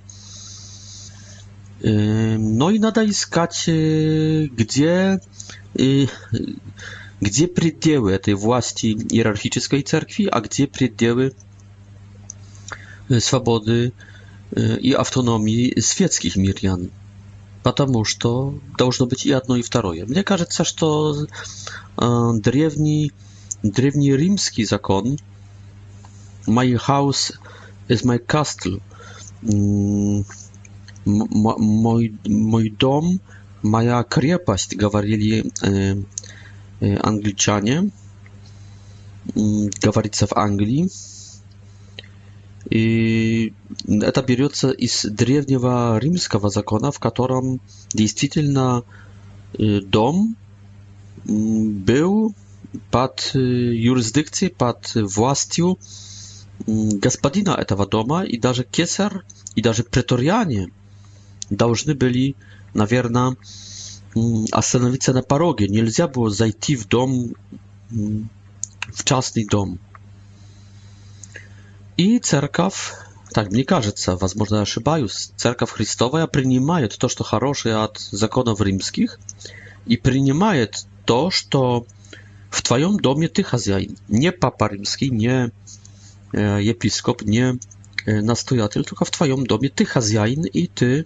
Э, 1.82 2.36
но 2.38 2.70
и 2.70 2.78
надо 2.78 3.04
искать, 3.10 3.64
э, 3.66 4.46
где, 4.52 5.18
э, 5.74 6.06
где 7.20 7.46
пределы 7.48 8.12
этой 8.12 8.34
власти 8.34 8.86
иерархической 8.92 9.82
церкви, 9.82 10.26
а 10.26 10.40
где 10.40 10.68
пределы 10.68 11.34
свободы 13.18 13.92
и 14.56 14.92
автономии 14.92 15.78
светских 15.80 16.36
мирян. 16.36 16.90
Потому 17.64 18.04
что 18.04 18.56
должно 18.78 19.06
быть 19.06 19.26
и 19.26 19.32
одно, 19.32 19.56
и 19.56 19.62
второе. 19.62 20.06
Мне 20.06 20.22
кажется, 20.22 20.62
что 20.64 21.26
древний 21.96 23.10
древний 23.62 24.16
римский 24.16 24.64
закон 24.64 25.18
«My 26.46 26.72
house 26.74 27.32
is 27.88 28.02
my 28.04 28.18
castle», 28.18 28.80
«Мой, 29.42 30.26
мой 32.24 32.70
дом, 32.70 33.20
моя 33.62 34.02
крепость», 34.02 34.74
говорили 34.76 35.50
э, 35.62 35.96
э, 36.80 36.94
англичане, 36.96 37.90
говорится 39.34 40.26
в 40.26 40.32
Англии. 40.34 40.88
И 42.70 43.52
это 43.86 44.20
берется 44.22 44.70
из 44.70 45.02
древнего 45.04 45.98
римского 45.98 46.50
закона, 46.50 46.90
в 46.92 46.98
котором 46.98 47.58
действительно 47.94 48.82
э, 49.58 49.80
дом 49.80 50.36
был 51.24 52.34
pod 52.90 53.32
y, 53.36 53.38
jurysdykcję, 53.74 54.50
pod 54.50 54.94
własnością 55.02 55.74
mm, 56.68 56.98
gospodina 57.00 57.64
tego 57.64 57.86
domu 57.86 58.20
i 58.24 58.40
nawet 58.42 58.70
kieser 58.70 59.20
i 59.56 59.62
nawet 59.62 59.88
pretorianie 59.88 60.66
dałżny 61.50 61.94
byli, 61.94 62.34
наверное, 62.74 63.32
zastanowić 64.54 65.04
się 65.04 65.12
na 65.12 65.22
parogie. 65.22 65.66
Nie 65.68 65.82
można 65.82 66.08
było 66.08 66.30
zajść 66.30 66.76
w 66.76 66.86
dom, 66.86 67.32
mm, 67.92 68.28
w 68.94 69.04
czasny 69.04 69.42
dom. 69.50 69.78
I 71.98 72.20
cerkaw, 72.20 72.92
tak 73.32 73.52
mi 73.52 73.60
się 73.64 73.76
wydaje, 73.80 74.28
może 74.36 74.56
ja 74.56 74.64
się 74.66 74.80
cerkaw 75.36 75.70
Chrystowa 75.70 76.26
przyjmuje 76.26 76.88
to, 76.88 77.08
co 77.08 77.24
dobre 77.24 77.80
od 77.80 78.00
zakonów 78.10 78.58
rzymskich 78.58 79.18
i 79.86 79.98
przyjmuje 79.98 80.66
to, 81.04 81.28
co 81.52 81.82
w 82.50 82.62
twoim 82.62 82.96
domie 82.96 83.28
ty 83.28 83.42
hazjain, 83.42 83.94
nie 84.08 84.32
papa 84.32 84.68
rzymski, 84.72 85.12
nie 85.12 85.50
e, 86.34 86.54
episkop, 86.56 87.26
nie 87.26 87.54
e, 88.06 88.22
nastojatel, 88.22 88.84
tylko 88.84 89.04
w 89.04 89.10
twoim 89.10 89.44
domie 89.46 89.70
ty 89.70 89.84
hazjain 89.84 90.44
i 90.54 90.68
ty 90.68 91.04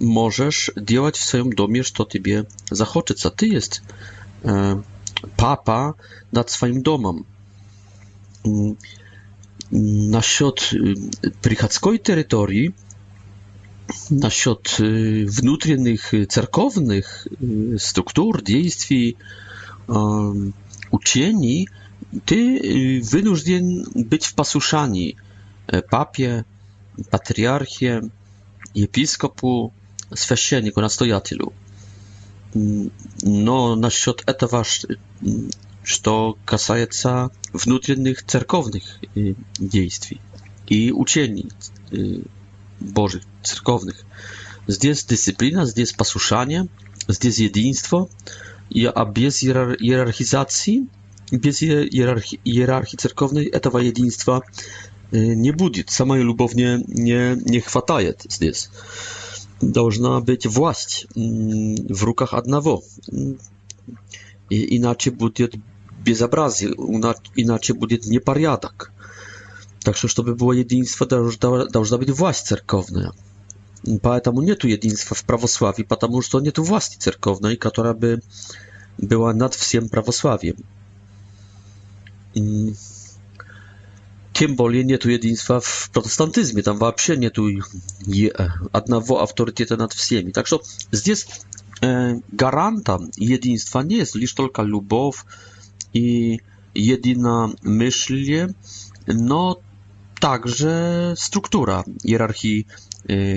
możesz 0.00 0.70
działać 0.82 1.18
w 1.18 1.24
swoim 1.24 1.50
domie, 1.50 1.84
co 1.84 2.04
tobie 2.04 2.44
zachoczy, 2.72 3.14
co 3.14 3.30
ty 3.30 3.46
jest 3.48 3.82
e, 4.44 4.80
papa 5.36 5.94
nad 6.32 6.50
swoim 6.50 6.82
domem. 6.82 7.24
Mm, 8.44 8.74
na 10.10 10.20
счёт 10.20 10.70
y, 10.72 10.96
prychackiej 11.30 12.00
terytorii, 12.00 12.72
na 14.10 14.30
śród 14.30 14.76
wewnętrznych, 15.26 16.14
y, 16.14 16.26
cerkownych 16.26 17.28
y, 17.42 17.78
struktur, 17.78 18.42
działstw, 18.42 18.88
uczeni, 20.90 21.68
ty 22.24 22.34
y, 22.36 23.00
wynóżdzien 23.10 23.84
być 23.96 24.26
w 24.26 24.34
pasuszani 24.34 25.16
e, 25.66 25.82
papie, 25.82 26.44
patriarchie, 27.10 28.00
episkopu, 28.76 29.72
sfesieniku, 30.14 30.80
nastojatelu. 30.80 31.52
Mm, 32.56 32.90
no, 33.24 33.76
na 33.76 33.90
świat 33.90 34.16
etawa, 34.26 34.62
y, 34.62 34.66
to 36.02 36.34
kasajeca 36.44 37.30
wnutrzennych 37.54 38.22
cerkownych 38.22 38.98
y, 39.16 39.34
dziejstwi 39.60 40.18
i 40.70 40.92
uczeni 40.92 41.46
bożych, 42.80 43.22
cerkownych. 43.42 44.06
Zdjęs 44.68 45.04
dyscyplina, 45.04 45.66
zdjęs 45.66 45.92
pasuszanie, 45.92 46.64
zdjęs 47.08 47.38
jedinstwo 47.38 48.08
a 48.94 49.04
bez 49.04 49.40
hierarchizacji, 49.80 50.86
без 51.32 51.62
иерархии, 51.62 52.40
иерархии 52.44 52.96
церковной 52.96 53.44
этого 53.46 53.78
единства 53.78 54.42
не 55.12 55.52
будет. 55.52 55.90
Самой 55.90 56.22
любовне 56.22 56.82
не, 56.88 57.36
не 57.50 57.60
хватает 57.60 58.26
здесь. 58.28 58.70
Должна 59.60 60.20
быть 60.20 60.46
власть 60.46 61.06
в 61.14 62.04
руках 62.04 62.34
одного. 62.34 62.82
И 64.48 64.76
иначе 64.78 65.10
будет 65.10 65.54
безобразие, 66.04 66.70
иначе 67.36 67.74
будет 67.74 68.06
непорядок. 68.06 68.92
Так 69.84 69.96
что, 69.96 70.08
чтобы 70.08 70.34
было 70.34 70.52
единство, 70.52 71.06
должна, 71.06 71.66
должна 71.66 71.98
быть 71.98 72.10
власть 72.10 72.46
церковная. 72.46 73.12
Поэтому 74.02 74.42
нет 74.42 74.64
единства 74.64 75.14
в 75.14 75.24
православии, 75.24 75.82
потому 75.84 76.20
что 76.22 76.40
нет 76.40 76.58
власти 76.58 76.96
церковной, 76.98 77.56
которая 77.56 77.94
бы 77.94 78.20
была 78.98 79.32
над 79.32 79.54
всем 79.54 79.88
православием. 79.88 80.56
Тем 82.34 84.54
более 84.56 84.82
нет 84.84 85.04
единства 85.06 85.60
в 85.60 85.88
протестантизме, 85.92 86.62
там 86.62 86.76
вообще 86.78 87.16
нет 87.16 87.36
одного 88.72 89.22
авторитета 89.22 89.76
над 89.76 89.92
всеми. 89.92 90.30
Так 90.32 90.46
что 90.48 90.62
здесь 90.92 91.26
гарантом 91.80 93.10
единства 93.16 93.80
не 93.80 94.00
jest 94.00 94.10
лишь 94.14 94.32
только 94.34 94.62
любовь 94.62 95.24
и 95.94 96.40
единомышлие, 96.74 98.54
но 99.06 99.60
także 100.20 101.14
struktura 101.16 101.84
hierarchii 102.06 102.66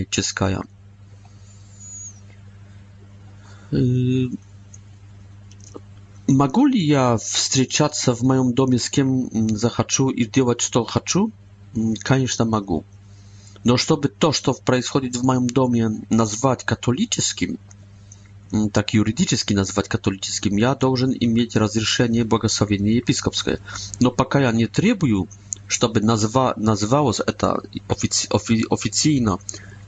czeskiej. 0.10 0.56
Mogę 6.28 6.62
ja 6.74 7.18
spotkać 7.18 7.98
się 8.02 8.16
w 8.16 8.24
moim 8.24 8.54
domie 8.54 8.80
z 8.80 8.90
kim 8.90 9.30
zachaczu 9.54 10.12
i 10.12 10.30
robić 10.42 10.70
co 10.70 10.86
chcę? 10.86 11.20
Oczywiście 12.06 12.46
mogę. 12.46 12.80
No, 13.66 13.78
żeby 13.78 14.08
to, 14.20 14.34
co 14.34 14.52
происходzi 14.54 15.10
w 15.20 15.24
moim 15.24 15.48
domie 15.48 15.90
nazwać 16.12 16.64
katolickim, 16.64 17.58
mm, 18.54 18.70
taki 18.70 18.98
juridycznie 18.98 19.56
nazwać 19.56 19.88
katolickim, 19.88 20.60
ja 20.60 20.74
должен 20.76 21.14
mieć 21.28 21.56
rozrzeszenie 21.56 22.26
błogosławienie 22.26 22.98
episkopskie. 22.98 23.58
No, 24.02 24.12
póki 24.12 24.38
ja 24.38 24.52
nie 24.52 24.68
trybuję 24.68 25.24
чтобы 25.74 26.02
назва, 26.02 26.54
называлось 26.56 27.20
это 27.20 27.58
офици, 27.88 28.28
офи, 28.30 28.64
официально 28.70 29.40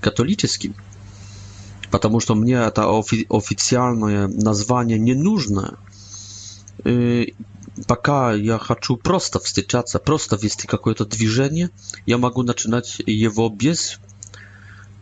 католическим, 0.01 0.73
потому 1.91 2.19
что 2.19 2.35
мне 2.35 2.55
это 2.55 2.87
офи, 2.87 3.27
официальное 3.29 4.27
название 4.27 4.97
не 4.97 5.13
нужно. 5.13 5.77
И 6.83 7.35
пока 7.87 8.33
я 8.33 8.57
хочу 8.57 8.95
просто 8.97 9.39
встречаться, 9.39 9.99
просто 9.99 10.35
вести 10.35 10.67
какое-то 10.67 11.05
движение, 11.05 11.69
я 12.07 12.17
могу 12.17 12.41
начинать 12.41 12.99
его 13.05 13.49
без 13.49 13.99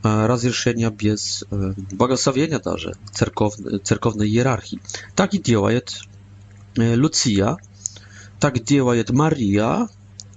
разрешения, 0.03 0.89
без 0.89 1.45
благословения 1.91 2.59
даже 2.59 2.93
церков, 3.13 3.55
церковной 3.83 4.27
иерархии. 4.27 4.81
Так 5.15 5.33
и 5.33 5.37
делает 5.37 5.95
Луция, 6.75 7.57
так 8.39 8.61
делает 8.63 9.11
Мария, 9.11 9.87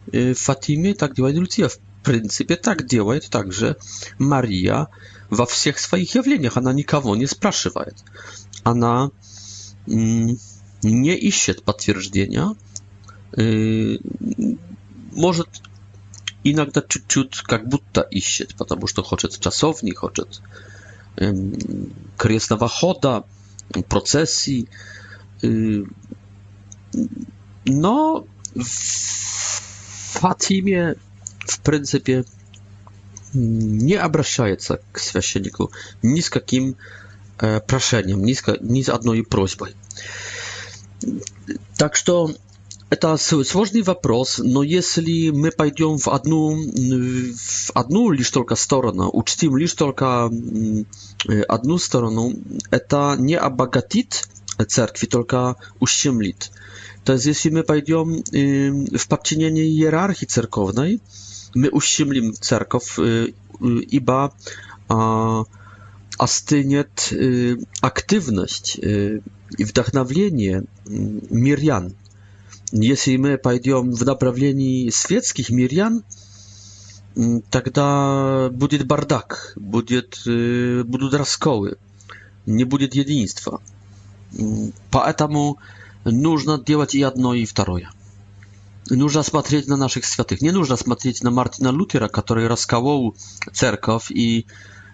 в 0.06 0.34
Фатиме 0.34 0.94
так 0.94 1.14
делает 1.14 1.36
Люция. 1.36 1.68
В 1.68 1.78
принципе, 2.02 2.56
так 2.56 2.86
делает 2.86 3.28
также 3.30 3.76
Мария 4.18 4.88
во 5.28 5.44
всех 5.46 5.78
своих 5.80 6.14
явлениях. 6.14 6.56
Она 6.56 6.72
никого 6.72 7.16
не 7.16 7.26
спрашивает. 7.26 7.96
Она 8.62 9.10
не 9.86 10.36
ищет 11.16 11.64
подтверждения. 11.64 12.54
Может, 15.12 15.48
иногда 16.44 16.82
чуть-чуть 16.86 17.38
как 17.42 17.66
будто 17.68 18.02
ищет, 18.02 18.54
потому 18.56 18.86
что 18.86 19.02
хочет 19.02 19.38
часовни, 19.40 19.90
хочет 19.90 20.40
крестного 22.16 22.68
хода, 22.68 23.24
процессии. 23.88 24.68
Но 27.64 28.26
в 28.54 28.68
Fatimie 30.20 30.94
w 31.50 31.58
pryncypie 31.58 32.24
nie 33.88 34.02
obraża 34.04 34.56
się 34.58 34.76
k 34.92 35.00
świeczniku 35.00 35.68
ni 36.02 36.22
z 36.22 36.30
jakim 36.34 36.74
no 37.42 37.48
mm, 37.48 37.56
e, 37.56 37.60
proszeniem, 37.60 38.24
ni 38.24 38.34
z, 38.34 38.42
ni 38.60 38.84
z 38.84 38.88
jedną 38.88 39.12
prośbą. 39.28 39.66
Tak, 41.76 41.96
że 41.96 42.02
to 43.00 43.16
złożony 43.44 43.82
вопрос, 43.82 44.42
no 44.44 44.62
jeśli 44.62 45.32
my 45.32 45.52
pójdziemy 45.52 45.98
w 45.98 46.06
jedną, 46.12 46.56
w 47.38 47.76
jedną 47.76 48.10
lisz 48.10 48.30
tylko 48.30 48.56
stronę, 48.56 49.06
uczcimy 49.12 49.66
tylko 49.68 50.30
jedną 51.52 51.78
stronę, 51.78 52.30
to 52.88 53.16
nie 53.18 53.40
abagatit 53.40 54.22
cerkwi, 54.68 55.06
tylko 55.06 55.54
uściemlit. 55.80 56.44
lit. 56.50 56.65
То 57.06 57.12
есть, 57.12 57.24
если 57.26 57.50
мы 57.50 57.62
пойдем 57.62 58.24
в 58.98 59.06
подчинение 59.08 59.64
иерархии 59.64 60.26
церковной, 60.26 61.00
мы 61.54 61.68
ущемлим 61.68 62.34
церковь, 62.34 62.98
ибо 62.98 64.34
остынет 66.18 67.12
активность 67.80 68.76
и 68.82 69.62
вдохновление 69.64 70.64
мирян. 70.84 71.94
Если 72.72 73.16
мы 73.18 73.38
пойдем 73.38 73.92
в 73.92 74.04
направлении 74.04 74.90
светских 74.90 75.50
мирян, 75.50 76.02
тогда 77.50 78.48
будет 78.52 78.84
бардак, 78.84 79.52
будет, 79.54 80.22
будут 80.26 81.14
расколы, 81.14 81.76
не 82.46 82.64
будет 82.64 82.96
единства. 82.96 83.62
Поэтому 84.90 85.56
э, 85.56 85.64
нужно 86.12 86.58
делать 86.58 86.94
и 86.94 87.02
одно, 87.02 87.34
и 87.34 87.44
второе. 87.44 87.90
Нужно 88.88 89.22
смотреть 89.22 89.66
на 89.66 89.76
наших 89.76 90.04
святых. 90.04 90.40
Не 90.40 90.52
нужно 90.52 90.76
смотреть 90.76 91.22
на 91.22 91.30
Мартина 91.30 91.68
Лютера, 91.72 92.08
который 92.08 92.46
расколол 92.46 93.16
церковь, 93.52 94.12
и 94.12 94.46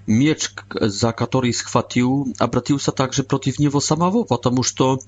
меч, 0.07 0.51
за 0.81 1.13
который 1.13 1.53
схватил, 1.53 2.33
обратился 2.39 2.91
также 2.93 3.23
против 3.23 3.59
него 3.59 3.81
самого, 3.81 4.25
потому 4.25 4.63
что 4.63 4.99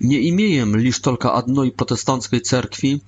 nie 0.00 0.20
imiejem 0.22 0.76
liż 0.76 1.00
tylko 1.00 1.36
jednej 1.36 1.70
protestanckiej 1.72 2.40
cerkwi 2.42 3.00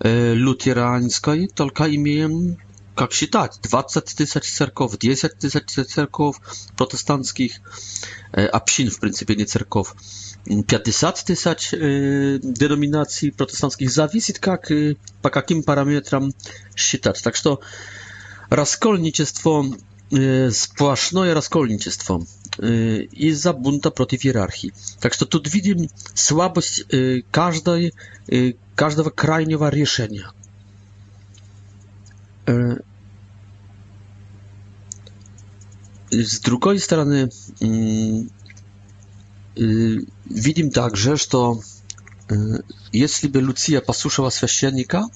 e, 0.00 0.34
luterańskiej, 0.34 1.48
tylko 1.54 1.86
imiejem, 1.86 2.56
jak 3.00 3.12
się 3.12 3.26
dać, 3.26 3.52
20 3.62 4.00
tysięcy 4.00 4.52
cerków, 4.54 4.98
10 4.98 5.32
tysięcy 5.38 5.84
cerków 5.84 6.40
protestanckich, 6.76 7.60
e, 8.36 8.54
a 8.54 8.60
psin 8.60 8.90
w 8.90 8.98
pryncypie 8.98 9.36
nie 9.36 9.46
cerków. 9.46 9.94
530 10.46 11.68
э, 11.74 12.38
деноминаций 12.42 13.32
протестантских 13.32 13.90
зависит, 13.90 14.38
как 14.38 14.70
и 14.70 14.96
по 15.22 15.30
каким 15.30 15.62
параметрам 15.62 16.30
считать. 16.76 17.22
Так 17.22 17.34
что 17.36 17.60
раскольничество, 18.50 19.64
э, 20.10 20.50
сплошное 20.50 21.32
раскольничество 21.34 22.22
э, 22.58 22.96
из-за 23.12 23.52
бунта 23.54 23.90
против 23.90 24.24
иерархии. 24.26 24.74
Так 25.00 25.14
что 25.14 25.24
тут 25.24 25.50
видим 25.52 25.88
слабость 26.14 26.84
э, 26.92 27.22
каждой, 27.30 27.94
э, 28.28 28.52
каждого 28.74 29.08
крайнего 29.10 29.70
решения. 29.70 30.30
Э, 32.46 32.76
с 36.10 36.38
другой 36.40 36.78
стороны, 36.78 37.30
э, 37.62 38.26
Widzimy 40.30 40.70
także, 40.70 41.16
że 41.16 41.26
to, 41.26 41.58
e, 42.32 42.36
jeśli 42.92 43.28
by 43.28 43.40
Lucia 43.40 43.80
posłuchała 43.80 44.30
święciennika, 44.30 45.06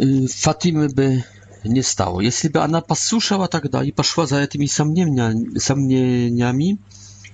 e, 0.00 0.04
Fatimy 0.36 0.88
by 0.88 1.22
nie 1.64 1.82
stało. 1.82 2.20
Jeśli 2.20 2.50
by 2.50 2.60
ona 2.60 2.82
posłuchała 2.82 3.48
tak 3.48 3.68
dalej 3.68 3.88
i 3.88 3.92
poszła 3.92 4.26
za 4.26 4.46
tymi 4.46 4.68
samnieniami, 5.60 6.76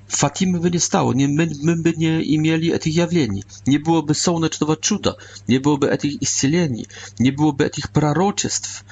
Fatimy 0.09 0.61
by 0.61 0.71
nie 0.71 0.81
stało. 0.81 1.13
Nie, 1.13 1.29
my, 1.29 1.49
by 1.79 1.93
nie 1.97 2.39
mieli 2.39 2.79
tych 2.79 2.95
jawieni. 2.95 3.43
Nie 3.67 3.81
byłoby 3.81 4.15
słonecznego 4.15 4.77
czuda. 4.77 5.15
Nie 5.49 5.61
byłoby 5.61 5.99
tych 5.99 6.23
iscieleni. 6.23 6.87
Nie 7.21 7.33
byłoby 7.33 7.71
tych 7.71 7.89
proroczeństw. 7.89 8.85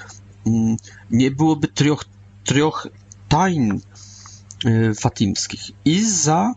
Mm, 0.45 0.77
nie 1.11 1.31
byłoby 1.31 1.67
trzech 2.43 2.83
tajn. 3.29 3.81
E, 4.65 4.93
fatimskich 5.01 5.61
i 5.85 6.05
za 6.05 6.53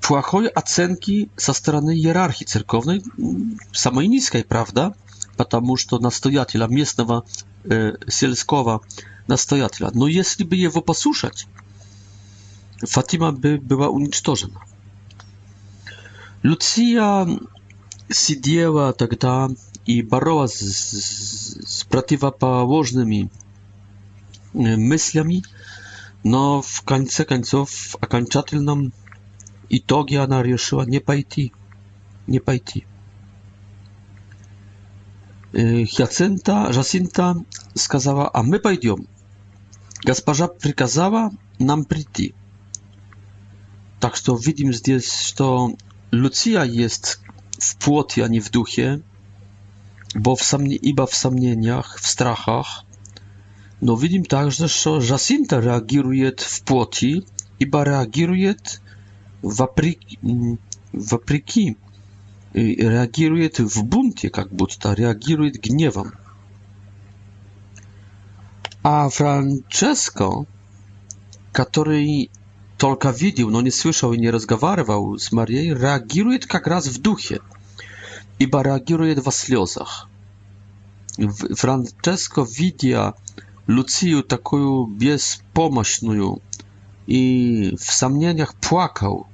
płachoj 0.00 0.54
ocenki 0.54 1.28
ze 1.36 1.54
strony 1.54 1.96
hierarchii 1.96 2.46
cerkownej, 2.46 3.02
mm, 3.18 3.56
samej 3.72 4.08
niskiej, 4.08 4.44
prawda? 4.44 4.90
Ponieważ 5.36 5.86
to 5.86 5.98
nastojatela 5.98 6.68
miejscowa, 6.68 7.22
e, 7.70 7.92
sielskowa 8.08 8.78
nastojatela. 9.28 9.90
No 9.94 10.06
jeśli 10.06 10.44
by 10.44 10.56
je 10.56 10.70
posłuchać, 10.70 11.46
Fatima 12.88 13.32
by 13.32 13.58
była 13.62 13.88
unicztożona. 13.88 14.60
Lucia 16.42 17.26
siedziała 18.12 18.90
тогда 18.92 19.48
tak 19.48 19.56
i 19.86 20.02
barowa 20.04 20.48
z, 20.48 20.54
z, 20.54 20.92
z, 20.92 21.68
z 21.78 21.84
przeciwpołożnymi 21.84 23.28
e, 24.54 24.76
myślami, 24.76 25.42
Но 26.24 26.62
в 26.62 26.82
конце 26.82 27.24
концов 27.24 27.70
в 27.70 27.94
окончательном 28.00 28.92
итоге 29.70 30.20
она 30.20 30.42
решила 30.42 30.82
не 30.82 30.98
пойти. 30.98 31.52
Не 32.26 32.40
пойти. 32.40 32.86
Хиацинта, 35.52 36.72
Жасинта 36.72 37.36
сказала, 37.74 38.30
а 38.32 38.42
мы 38.42 38.58
пойдем. 38.58 39.06
Госпожа 40.04 40.46
приказала 40.48 41.30
нам 41.58 41.84
прийти. 41.84 42.34
Так 43.98 44.14
что 44.14 44.36
видим 44.36 44.72
здесь, 44.72 45.10
что 45.12 45.72
Lucja 46.12 46.64
jest 46.64 47.20
w 47.60 47.74
płocie, 47.74 48.24
a 48.24 48.28
nie 48.28 48.40
w 48.40 48.50
duchie, 48.50 48.98
bo 50.14 50.36
w 50.36 50.42
samnie, 50.42 50.76
ибо 50.76 51.06
в 51.06 51.14
сомнениях, 51.14 51.98
в 52.00 52.06
страхах. 52.08 52.84
No 53.82 53.96
widzimy 53.96 54.26
także, 54.26 54.68
że 54.68 54.90
Jacinta 55.10 55.60
reaguje 55.60 56.32
w 56.38 56.60
płoti, 56.60 57.22
i 57.60 57.66
reaguje 57.84 58.54
wapryki, 60.94 61.76
mm, 62.54 62.80
y, 62.80 62.90
reaguje 62.90 63.50
w 63.58 63.82
buncie, 63.82 64.30
jak 64.36 64.48
butta, 64.54 64.94
reaguje 64.94 65.50
gniewem. 65.50 66.10
A 68.82 69.08
Francesco, 69.10 70.44
który 71.52 72.06
tylko 72.78 73.12
widział, 73.12 73.50
no 73.50 73.60
nie 73.60 73.72
słyszał 73.72 74.14
i 74.14 74.20
nie 74.20 74.30
rozmawiał 74.30 75.18
z 75.18 75.32
Marią, 75.32 75.74
reaguje 75.74 76.38
jak 76.54 76.66
raz 76.66 76.88
w 76.88 76.98
duchie 76.98 77.38
i 78.40 78.48
reaguje 78.62 79.14
w 79.14 79.30
słzach. 79.34 80.06
Francesco 81.56 82.46
widzi 82.46 82.94
Lucyju 83.68 84.22
taką 84.22 84.86
bezpomocną 84.90 86.40
i 87.06 87.74
w 87.78 87.92
samnieniach 87.92 88.52
płakał 88.52 89.24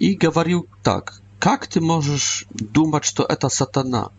i 0.00 0.18
mówił 0.36 0.66
tak, 0.82 1.12
jak 1.46 1.66
ty 1.66 1.80
możesz 1.80 2.46
dumać, 2.54 3.12
to 3.12 3.28
eta 3.30 3.48
satana? 3.50 4.10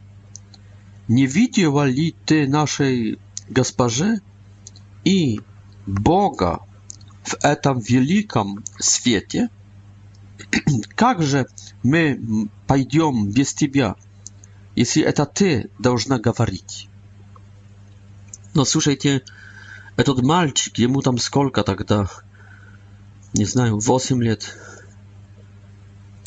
Nie 1.09 1.27
widziała 1.27 1.85
ty 2.25 2.47
naszej 2.47 3.17
gasparzy 3.49 4.19
i 5.05 5.37
Boga 5.87 6.59
w 7.23 7.33
etam 7.45 7.81
wielkim 7.81 8.55
świecie? 8.83 9.49
Jakże 11.01 11.45
my 11.83 12.19
pójdziemy 12.67 13.21
bez 13.35 13.53
ciebie, 13.53 13.93
jeśli 14.75 15.05
eta 15.07 15.25
ty 15.25 15.69
должна 15.79 16.19
mówić? 16.39 16.92
Но 18.53 18.65
слушайте, 18.65 19.23
этот 19.97 20.21
мальчик, 20.21 20.77
ему 20.77 21.01
там 21.01 21.17
сколько 21.17 21.63
тогда? 21.63 22.07
Не 23.33 23.45
знаю, 23.45 23.79
восемь 23.79 24.21
лет. 24.21 24.55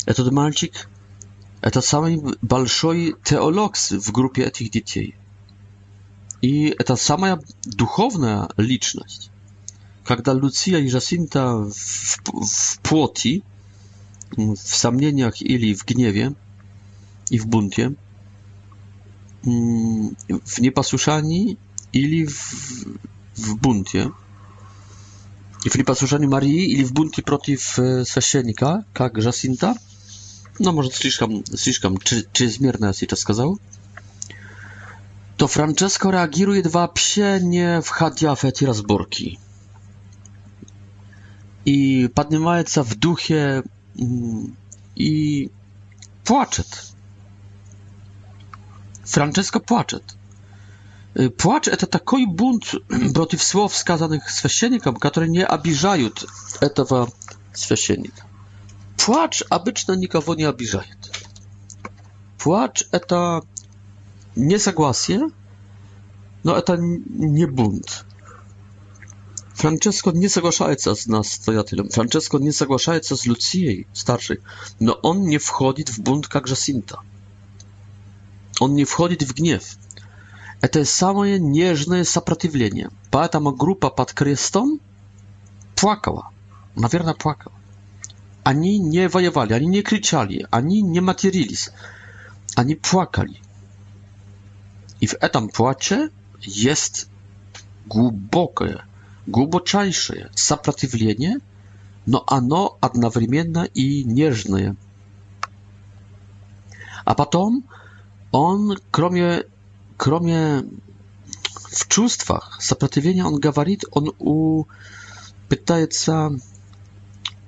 Этот 0.05 0.31
мальчик– 0.31 0.89
это 1.61 1.79
самый 1.81 2.21
большой 2.41 3.15
теолог 3.23 3.75
в 3.77 4.11
группе 4.11 4.43
этих 4.43 4.71
детей. 4.71 5.15
И 6.41 6.75
это 6.77 6.97
самая 6.97 7.39
духовная 7.63 8.49
личность. 8.57 9.31
Когда 10.03 10.33
Люция 10.33 10.79
и 10.79 10.89
Жасинта 10.89 11.55
в, 11.55 11.73
в 11.73 12.79
плоти, 12.81 13.41
в 14.31 14.55
сомнениях 14.57 15.41
или 15.41 15.73
в 15.73 15.85
гневе 15.85 16.33
и 17.29 17.39
в 17.39 17.47
бунте, 17.47 17.93
в 19.43 19.47
непослушании– 20.59 21.57
или 21.93 22.25
в, 22.25 22.85
в 23.37 23.55
buntie. 23.57 24.11
Если 25.65 25.83
по 25.83 25.95
служению 25.95 26.29
Марии 26.29 26.65
или 26.71 26.83
в 26.83 26.93
бунте 26.93 27.21
против 27.23 27.61
священника, 27.63 28.85
как 28.93 29.21
Жасинта, 29.21 29.75
no 30.59 30.71
może 30.73 30.91
слишком, 30.91 31.45
слишком 31.45 31.97
чрезмерно 31.97 32.87
я 32.87 32.93
сейчас 32.93 33.19
сказал, 33.19 33.57
to 35.37 35.47
Francesco 35.47 36.11
reagiruje 36.11 36.61
dwa 36.61 36.87
psie 36.87 37.39
nie 37.43 37.81
wchodzia 37.81 38.35
w 38.35 38.43
эти 38.45 38.63
разборки. 38.65 39.39
И 41.65 42.07
поднимается 42.15 42.83
в 42.83 42.95
духе 42.95 43.63
и 44.95 45.49
płaczet. 46.23 46.93
Francesco 49.03 49.59
płaczet. 49.59 50.16
płacz 51.37 51.67
eta 51.67 51.87
taki 51.87 52.27
bunt 52.27 52.71
przeciw 53.13 53.43
słów 53.43 53.75
skazanych 53.75 54.23
święcienikom, 54.37 54.95
które 54.95 55.27
nie 55.29 55.47
abiżają 55.47 56.09
tego 56.73 57.07
święcienika. 57.57 58.23
Płacz 58.97 59.43
abyczna 59.49 59.95
nikogo 59.95 60.35
nie 60.35 60.47
abiżają. 60.47 60.93
Płacz 62.37 62.83
eta 62.91 63.39
nie 64.37 64.59
zagłasie, 64.59 65.29
no 66.45 66.57
eta 66.57 66.73
nie 67.09 67.47
bunt. 67.47 68.05
Francesco 69.55 70.11
nie 70.15 70.29
zgłaszaje 70.29 70.75
się 70.83 70.95
z 70.95 71.07
nastojatelem. 71.07 71.89
Francesco 71.89 72.39
nie 72.39 72.51
zgłaszaje 72.51 73.03
się 73.03 73.17
z 73.17 73.25
Lucjej 73.25 73.87
starszej. 73.93 74.37
No 74.79 75.01
on 75.01 75.21
nie 75.25 75.39
wchodzi 75.39 75.83
w 75.83 75.99
bunt 75.99 76.27
jakże 76.35 76.55
Sinta. 76.55 76.97
On 78.59 78.75
nie 78.75 78.85
wchodzi 78.85 79.15
w 79.25 79.33
gniew. 79.33 79.75
это 80.61 80.85
самое 80.85 81.39
нежное 81.39 82.03
сопротивление. 82.03 82.89
Поэтому 83.11 83.51
группа 83.51 83.89
под 83.89 84.13
крестом 84.13 84.79
плакала, 85.75 86.29
наверное, 86.75 87.13
плакала. 87.13 87.53
Они 88.43 88.79
не 88.79 89.07
воевали, 89.07 89.53
они 89.53 89.67
не 89.67 89.81
кричали, 89.81 90.47
они 90.51 90.81
не 90.81 90.99
матерились, 90.99 91.71
они 92.55 92.75
плакали. 92.75 93.39
И 94.99 95.05
в 95.07 95.15
этом 95.21 95.49
плаче 95.49 96.09
есть 96.41 97.07
глубокое, 97.85 98.85
глубочайшее 99.27 100.29
сопротивление, 100.33 101.37
но 102.05 102.23
оно 102.25 102.77
одновременно 102.81 103.65
и 103.65 104.03
нежное. 104.03 104.75
А 107.03 107.13
потом 107.13 107.65
он, 108.31 108.77
кроме 108.91 109.43
кроме 109.97 110.63
в 111.71 111.87
чувствах 111.87 112.57
сопротивления, 112.61 113.25
он 113.25 113.39
говорит, 113.39 113.83
он 113.91 114.13
у, 114.19 114.65
пытается 115.49 116.31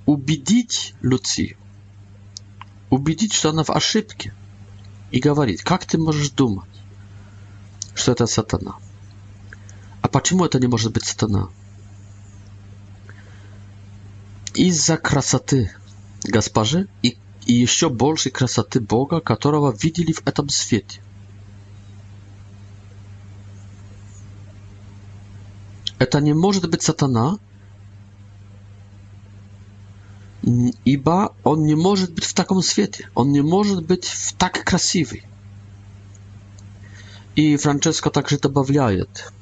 убедить 0.06 0.96
Люци, 1.02 1.56
убедить, 2.90 3.34
что 3.34 3.50
она 3.50 3.64
в 3.64 3.70
ошибке, 3.70 4.34
и 5.12 5.20
говорит, 5.20 5.64
как 5.64 5.86
ты 5.86 5.98
можешь 5.98 6.32
думать, 6.32 6.70
что 7.96 8.12
это 8.12 8.26
сатана? 8.28 8.76
А 10.02 10.08
почему 10.08 10.46
это 10.46 10.60
не 10.60 10.68
может 10.68 10.92
быть 10.94 11.06
сатана? 11.06 11.50
Из-за 14.56 14.98
красоты 14.98 15.72
госпожи 16.24 16.88
и, 17.04 17.18
и 17.46 17.54
еще 17.54 17.90
большей 17.90 18.32
красоты 18.32 18.82
Бога, 18.82 19.20
которого 19.22 19.72
видели 19.72 20.12
в 20.12 20.26
этом 20.28 20.50
свете. 20.50 21.00
Это 26.00 26.22
не 26.22 26.34
может 26.34 26.70
быть 26.70 26.82
сатана, 26.82 27.38
ибо 30.86 31.36
он 31.44 31.66
не 31.66 31.76
может 31.76 32.14
быть 32.14 32.24
в 32.24 32.34
таком 32.34 32.62
свете, 32.62 33.10
он 33.16 33.32
не 33.34 33.42
может 33.42 33.86
быть 33.86 34.10
так 34.38 34.54
красивый. 34.64 35.24
И 37.36 37.58
Франческо 37.58 38.10
также 38.10 38.38
добавляет, 38.40 39.34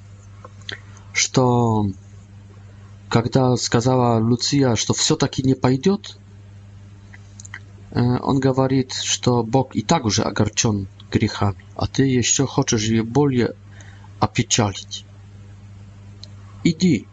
что 1.13 1.85
когда 3.07 3.55
сказала 3.55 4.19
Луция, 4.19 4.75
что 4.75 4.95
все-таки 4.95 5.43
не 5.43 5.53
пойдет, 5.53 6.17
он 7.93 8.39
говорит, 8.39 8.93
что 8.93 9.43
Бог 9.43 9.75
и 9.75 9.83
так 9.83 10.05
уже 10.05 10.23
огорчен 10.23 10.87
грехами, 11.11 11.63
а 11.75 11.85
ты 11.85 12.03
еще 12.07 12.47
хочешь 12.47 12.83
ее 12.85 13.03
более 13.03 13.53
опечалить. 14.19 15.05
Idź. 16.63 17.05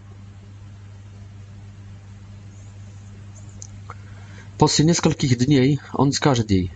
После 4.58 4.84
нескольких 4.84 5.36
дней 5.38 5.80
он 5.92 6.12
скажет 6.12 6.50
ей, 6.50 6.70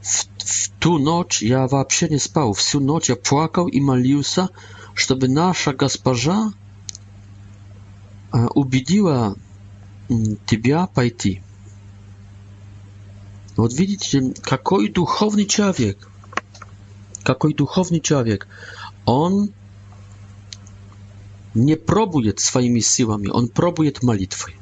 в, 0.00 0.26
в 0.38 0.70
ту 0.78 0.98
ночь 0.98 1.42
я 1.42 1.66
вообще 1.66 2.08
не 2.08 2.18
спал, 2.18 2.52
всю 2.52 2.80
ночь 2.80 3.08
я 3.08 3.16
плакал 3.16 3.66
и 3.68 3.80
молился, 3.80 4.48
чтобы 4.94 5.28
наша 5.28 5.72
госпожа 5.72 6.52
убедила 8.54 9.34
тебя 10.46 10.86
пойти. 10.86 11.42
Вот 13.56 13.74
видите, 13.74 14.32
какой 14.42 14.88
духовный 14.88 15.44
человек, 15.44 16.08
какой 17.24 17.52
духовный 17.52 18.00
человек, 18.00 18.46
он 19.04 19.50
не 21.54 21.76
пробует 21.76 22.40
своими 22.40 22.80
силами, 22.80 23.26
он 23.28 23.48
пробует 23.48 24.02
молитвой. 24.02 24.56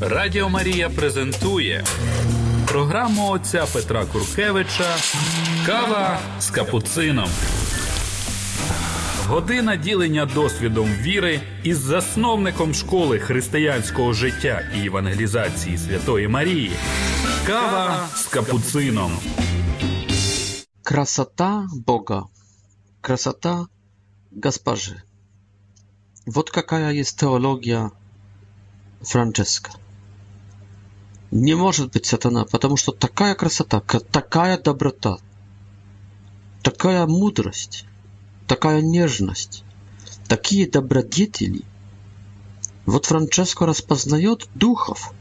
Радио 0.00 0.48
Мария 0.48 0.88
презентует 0.88 1.88
программу 2.68 3.34
отца 3.34 3.64
Петра 3.72 4.04
Куркевича 4.04 4.86
Кава 5.66 6.18
с 6.40 6.50
капуцином. 6.50 7.28
Година 9.28 9.76
ділення 9.76 10.26
досвідом 10.26 10.88
віри 11.00 11.40
із 11.64 11.78
засновником 11.78 12.74
школи 12.74 13.18
християнського 13.18 14.12
життя 14.12 14.62
і 14.82 14.86
евангелізації 14.86 15.78
Святої 15.78 16.28
Марії. 16.28 16.70
Кава 17.46 18.06
з 18.14 18.24
капуцином. 18.26 19.12
Красота 20.82 21.66
Бога. 21.86 22.24
Красота 23.00 23.66
Госпожи. 24.44 24.94
Wodka 26.30 26.62
Kaja 26.62 26.92
jest 26.92 27.16
teologia 27.16 27.90
Francesca. 29.04 29.70
Не 31.32 31.54
может 31.56 31.90
быть 31.92 32.04
сатана, 32.04 32.44
потому 32.44 32.76
что 32.76 32.92
такая 32.92 33.34
красота, 33.34 33.80
такая 34.12 34.58
доброта, 34.58 35.16
такая 36.62 37.06
мудрость, 37.06 37.86
такая 38.46 38.82
нежность, 38.82 39.64
такие 40.28 40.68
добродетели. 40.70 41.62
Вот 42.84 43.06
Франческо 43.06 43.64
распознает 43.66 44.48
духов. 44.54 45.12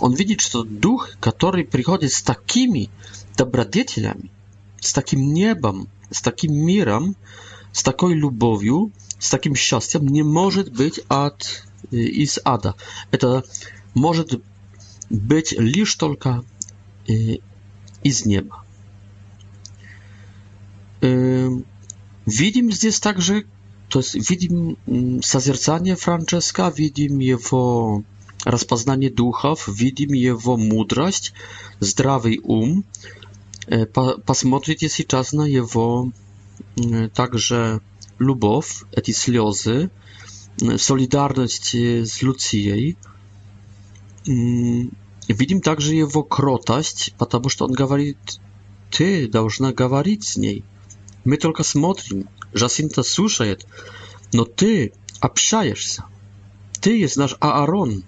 Он 0.00 0.14
видит, 0.14 0.40
что 0.42 0.64
дух, 0.64 1.08
который 1.20 1.64
приходит 1.64 2.12
с 2.12 2.22
такими 2.22 2.90
добродетелями, 3.38 4.30
с 4.80 4.92
таким 4.92 5.32
небом, 5.32 5.88
с 6.10 6.20
таким 6.20 6.52
миром, 6.52 7.16
с 7.72 7.82
такой 7.82 8.12
любовью– 8.14 8.92
с 9.20 9.30
таким 9.30 9.54
счастьем 9.54 10.06
не 10.08 10.22
может 10.24 10.72
быть 10.72 11.00
от, 11.08 11.62
из 11.90 12.40
ада. 12.42 12.74
Это 13.12 13.44
может 13.94 14.40
быть 15.10 15.52
лишь 15.52 15.94
только 15.94 16.42
из 17.06 18.24
неба. 18.24 18.64
Видим 21.02 22.70
здесь 22.72 22.98
также, 23.00 23.44
то 23.88 24.00
есть 24.00 24.30
видим 24.30 25.22
созерцание 25.22 25.96
Франческа, 25.96 26.72
видим 26.74 27.18
его 27.18 28.02
распознание 28.44 29.10
духов, 29.10 29.68
видим 29.68 30.14
его 30.14 30.56
мудрость, 30.56 31.34
здравый 31.78 32.40
ум. 32.42 32.84
Посмотрите 34.24 34.88
сейчас 34.88 35.32
на 35.32 35.42
его 35.42 36.10
также 37.14 37.80
любовь, 38.20 38.84
эти 38.92 39.10
слезы, 39.10 39.90
солидарность 40.76 41.74
с 41.74 42.22
Люцией. 42.22 42.96
Видим 44.26 45.60
также 45.62 45.94
его 45.94 46.22
кротость, 46.22 47.14
потому 47.18 47.48
что 47.48 47.64
он 47.64 47.72
говорит, 47.72 48.18
ты 48.90 49.26
должна 49.26 49.72
говорить 49.72 50.24
с 50.26 50.36
ней. 50.36 50.64
Мы 51.24 51.36
только 51.38 51.62
смотрим, 51.64 52.28
Жасинта 52.52 53.02
слушает, 53.02 53.66
но 54.32 54.44
ты 54.44 54.92
общаешься. 55.20 56.04
Ты 56.80 56.98
есть 56.98 57.16
наш 57.16 57.36
Аарон. 57.40 58.04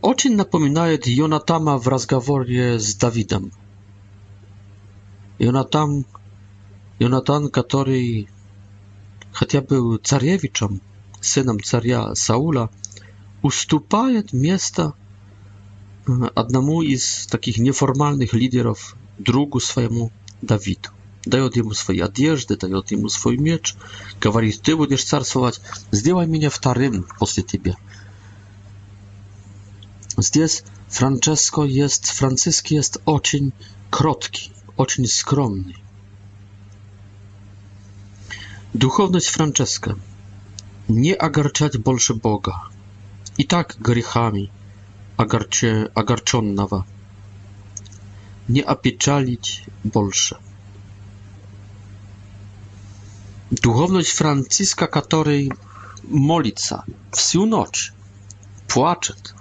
Очень 0.00 0.36
напоминает 0.36 1.06
Йонатама 1.06 1.76
в 1.78 1.88
разговоре 1.88 2.78
с 2.78 2.94
Давидом. 2.96 3.52
Jonatan, 5.42 6.02
Jonatan, 7.00 7.50
który 7.50 8.24
хотя 9.32 9.60
był 9.62 9.98
carewiczem, 9.98 10.80
synem 11.20 11.58
cara 11.60 12.14
Saula, 12.14 12.68
ustupaje 13.42 14.22
miejsca 14.32 14.92
jednemu 16.38 16.82
mm, 16.82 16.98
z 16.98 17.26
takich 17.26 17.58
nieformalnych 17.58 18.32
liderów, 18.32 18.96
drugu 19.18 19.60
swojemu 19.60 20.10
Dawidowi. 20.42 20.92
Daje 21.26 21.44
od 21.44 21.56
jemu 21.56 21.74
swoje 21.74 22.04
odzieżdy, 22.04 22.56
daje 22.56 22.76
od 22.76 22.90
jemu 22.90 23.08
swój 23.08 23.38
miecz, 23.38 23.76
mówi, 24.24 24.58
ty 24.58 24.76
będziesz 24.76 25.04
carstwować, 25.04 25.60
zdjęłaj 25.92 26.26
mnie 26.28 26.50
wtarym 26.50 27.04
po 27.18 27.26
ciebie. 27.26 27.74
Здесь 30.18 30.62
Франческо 30.90 31.64
jest 31.64 32.06
Франциск 32.10 32.66
есть 32.70 32.98
очень 33.06 33.52
кроткий 33.90 34.52
очень 34.76 35.06
скромный. 35.06 35.76
Духовность 38.72 39.28
Франческа. 39.28 39.98
Не 40.88 41.12
огорчать 41.12 41.76
больше 41.78 42.14
Бога. 42.14 42.62
И 43.36 43.44
так 43.44 43.76
грехами 43.78 44.50
огорче, 45.16 45.84
огорченного. 45.94 46.86
Не 48.48 48.60
опечалить 48.60 49.64
больше. 49.84 50.36
Духовность 53.50 54.10
Франциска, 54.10 54.86
который 54.86 55.52
молится 56.02 56.84
всю 57.12 57.46
ночь, 57.46 57.92
плачет, 58.66 59.34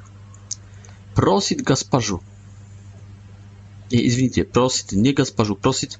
просит 1.16 1.62
госпожу. 1.62 2.22
Nie, 3.92 4.08
извините, 4.08 4.44
prosit, 4.46 4.92
nie 4.94 5.14
gasparzu, 5.14 5.56
prosit. 5.56 6.00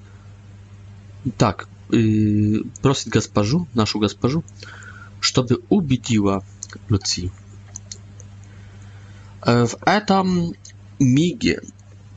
Tak, 1.38 1.68
yy, 1.92 2.64
prosit 2.82 3.10
gasparzu, 3.10 3.66
naszą 3.76 4.00
gasparzu, 4.00 4.44
żeby 5.22 5.56
ubiła 5.70 6.42
Lucy. 6.90 7.30
W 9.46 9.76
etam 9.86 10.52
migie 11.00 11.62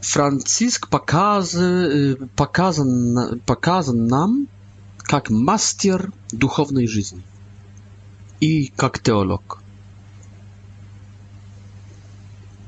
Francisk 0.03 0.87
pokazy, 0.87 1.69
pokazan, 2.37 3.15
pokazan 3.47 4.07
nam 4.07 4.47
jak 5.13 5.31
master 5.31 6.09
duchownej 6.33 6.89
żyzni 6.89 7.21
i 8.41 8.71
jak 8.83 8.99
teolog. 8.99 9.61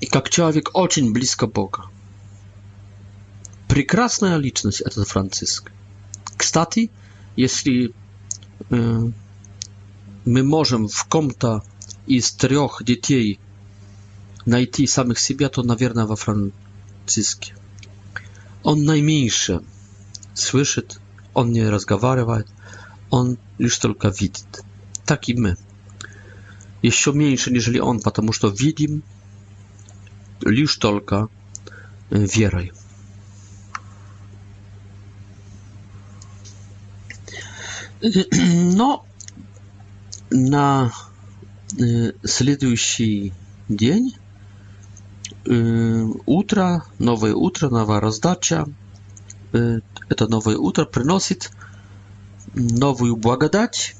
I 0.00 0.08
jak 0.14 0.30
człowiek 0.30 0.68
oczyń 0.72 1.12
blisko 1.12 1.46
Boga 1.46 1.82
прекрасная 3.76 4.38
личность 4.38 4.80
этот 4.80 5.06
Франциск. 5.06 5.70
Кстати, 6.38 6.90
если 7.36 7.92
э, 8.70 9.10
мы 10.24 10.42
можем 10.42 10.88
в 10.88 11.04
ком-то 11.04 11.62
из 12.06 12.32
трех 12.32 12.82
детей 12.86 13.38
найти 14.46 14.86
самих 14.86 15.18
себя, 15.18 15.50
то, 15.50 15.62
наверное, 15.62 16.06
во 16.06 16.16
Франциске. 16.16 17.54
Он 18.62 18.82
наименьше 18.82 19.60
слышит, 20.32 20.98
он 21.34 21.52
не 21.52 21.68
разговаривает, 21.68 22.46
он 23.10 23.36
лишь 23.58 23.76
только 23.76 24.08
видит. 24.08 24.62
Так 25.04 25.28
и 25.28 25.34
мы. 25.34 25.58
Еще 26.80 27.12
меньше, 27.12 27.50
нежели 27.50 27.78
он, 27.78 28.00
потому 28.00 28.32
что 28.32 28.48
видим 28.48 29.02
лишь 30.40 30.76
только 30.76 31.28
верой. 32.10 32.72
Но 38.02 39.06
на 40.30 40.92
следующий 42.22 43.32
день 43.68 44.14
утро, 45.44 46.84
новое 46.98 47.34
утро, 47.34 47.70
новая 47.70 48.00
раздача. 48.00 48.66
Это 49.52 50.28
новое 50.28 50.56
утро 50.58 50.84
приносит 50.84 51.50
новую 52.54 53.16
благодать, 53.16 53.96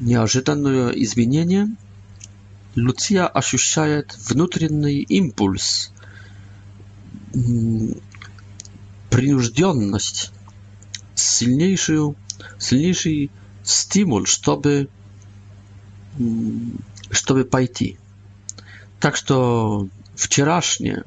неожиданное 0.00 0.90
изменение. 0.90 1.66
Луция 2.76 3.26
ощущает 3.26 4.16
внутренний 4.28 5.00
импульс, 5.02 5.92
принужденность 9.10 10.33
silniejszy, 11.16 11.96
silniejszy 12.60 13.10
stymul, 13.62 14.24
żeby, 14.46 14.86
żeby 17.10 17.44
pójść. 17.44 17.94
Tak, 19.00 19.16
że 19.28 19.34
wczorajsze 20.16 21.02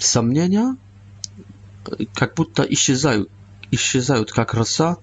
samnienia 0.00 0.74
jak 2.20 2.34
будто 2.34 2.62
исчезają, 3.70 4.24
jak 4.36 4.54
rosa 4.54 4.96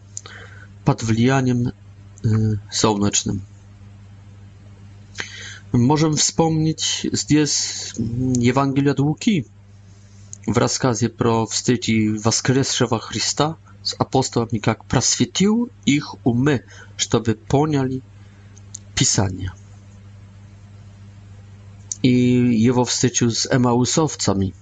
pod 0.85 1.01
wpływem 1.03 1.67
y, 1.67 1.71
słonecznym. 2.71 3.41
Możemy 5.73 6.15
wspomnieć 6.15 7.07
zdjęć 7.13 7.51
Ewangelia 8.49 8.93
Łuki 8.99 9.43
w 10.47 10.57
rozkazie 10.57 11.09
pro 11.09 11.45
wstydzi 11.45 12.11
Woskreszewa 12.19 12.99
Chrysta, 12.99 13.55
с 13.87 13.93
апостолами, 13.97 14.59
как 14.59 14.83
просветил 14.85 15.69
их 15.85 16.15
умы, 16.25 16.63
чтобы 16.97 17.35
поняли 17.35 18.01
Писание. 18.95 19.53
И 22.01 22.09
его 22.11 22.83
встречу 22.83 23.31
с 23.31 23.47
эмаусовцами, 23.49 24.53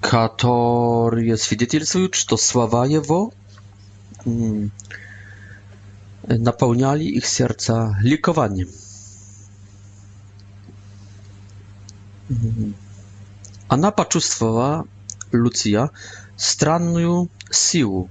которые 0.00 1.36
свидетельствуют, 1.38 2.14
что 2.14 2.36
слова 2.36 2.84
его 2.86 3.32
наполняли 6.26 7.04
их 7.04 7.24
сердца 7.26 7.96
ликованием. 8.02 8.68
Mm-hmm. 12.28 12.74
Она 13.68 13.90
почувствовала, 13.90 14.86
Луция, 15.32 15.90
странную 16.36 17.28
силу, 17.50 18.08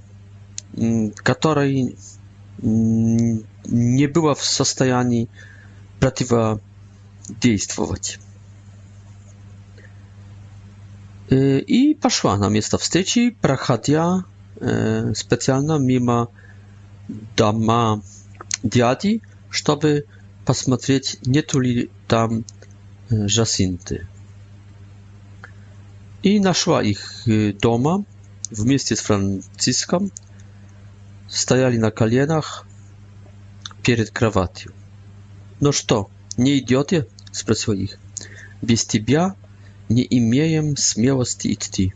которой 1.22 1.96
не 2.58 4.06
была 4.06 4.34
в 4.34 4.44
состоянии 4.44 5.28
противодействовать. 5.98 8.18
И 11.30 11.98
пошла 12.00 12.36
на 12.36 12.48
место 12.50 12.76
встречи, 12.78 13.30
проходя 13.40 14.24
специально 15.14 15.78
мимо 15.78 16.28
дома 17.36 18.02
дяди, 18.62 19.22
чтобы 19.50 20.04
посмотреть, 20.44 21.18
нет 21.26 21.54
ли 21.54 21.90
там 22.06 22.44
жасинты 23.10 24.06
i 26.28 26.40
naszła 26.40 26.82
ich 26.82 27.28
y, 27.28 27.54
doma 27.62 27.98
w 28.52 28.64
mieście 28.64 28.96
z 28.96 29.00
Franciską. 29.00 30.08
Stajali 31.28 31.78
na 31.78 31.90
kalienach 31.90 32.66
przed 33.82 34.10
krawatią. 34.10 34.70
No 35.60 35.70
co, 35.88 36.06
nie 36.38 36.54
idiotie? 36.56 37.04
Spytał 37.32 37.74
ich. 37.74 37.98
Bez 38.62 38.86
ciebie 38.86 39.28
nie 39.90 40.02
imiejem 40.02 40.74
śmiałości 40.76 41.52
idti. 41.52 41.92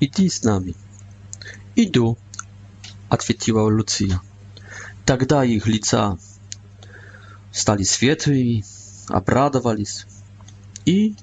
Idź 0.00 0.32
z 0.34 0.42
nami. 0.42 0.74
Idu, 1.76 2.16
odpowiedziała 3.10 3.68
Lucia. 3.70 4.20
Тогда 5.04 5.42
их 5.44 5.66
лица 5.66 6.18
стали 7.50 7.82
светлыми, 7.94 8.62
обрадовались 9.08 10.04
и 10.84 11.14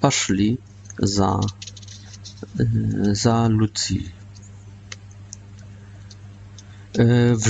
пошли 0.00 0.60
za, 1.02 1.40
y, 2.60 2.70
za 3.14 3.48
Lucy. 3.48 4.02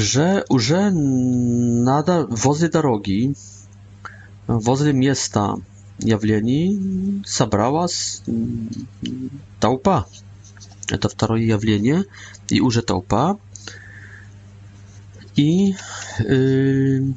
Że 0.03 0.39
y, 0.39 0.45
już 0.51 0.73
wozy 2.31 2.69
drogi, 2.69 3.33
wozy 4.49 4.95
miasta 4.95 5.55
jawleni, 6.01 6.79
zabrała 7.27 7.87
taupa. 9.61 10.05
To 11.01 11.09
drugie 11.27 11.47
jawlenie 11.47 12.05
i 12.51 12.61
urze 12.61 12.83
taupa. 12.83 13.35
I 15.37 15.75
y, 16.21 16.25
y 16.25 17.15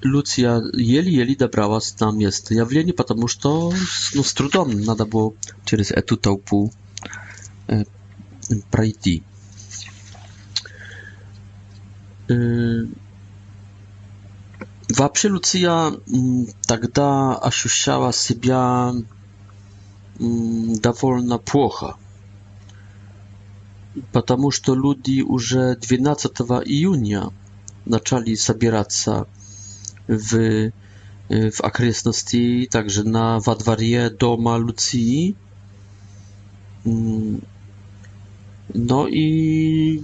Люция 0.00 0.62
еле-еле 0.74 1.34
добралась 1.34 1.98
на 1.98 2.12
место 2.12 2.54
явления, 2.54 2.92
потому 2.92 3.26
что 3.26 3.72
ну, 4.14 4.22
с 4.24 4.32
трудом 4.32 4.70
надо 4.82 5.06
было 5.06 5.34
через 5.64 5.90
эту 5.90 6.16
толпу 6.16 6.70
э, 7.66 7.82
пройти. 8.70 9.24
Э, 12.28 12.84
вообще 14.88 15.28
Люция 15.28 15.94
тогда 16.66 17.34
ощущала 17.36 18.12
себя 18.12 18.92
довольно 20.20 21.38
плохо, 21.38 21.96
потому 24.12 24.52
что 24.52 24.76
люди 24.76 25.22
уже 25.22 25.74
12 25.74 26.30
июня 26.66 27.32
начали 27.84 28.34
собираться 28.36 29.26
w, 30.08 30.34
y, 30.34 30.72
w 31.52 31.64
akresności, 31.64 32.68
także 32.70 33.04
na 33.04 33.40
wadwarie 33.40 34.10
doma 34.18 34.56
Lucji. 34.56 35.36
Mm. 36.86 37.40
No 38.74 39.08
i 39.08 40.02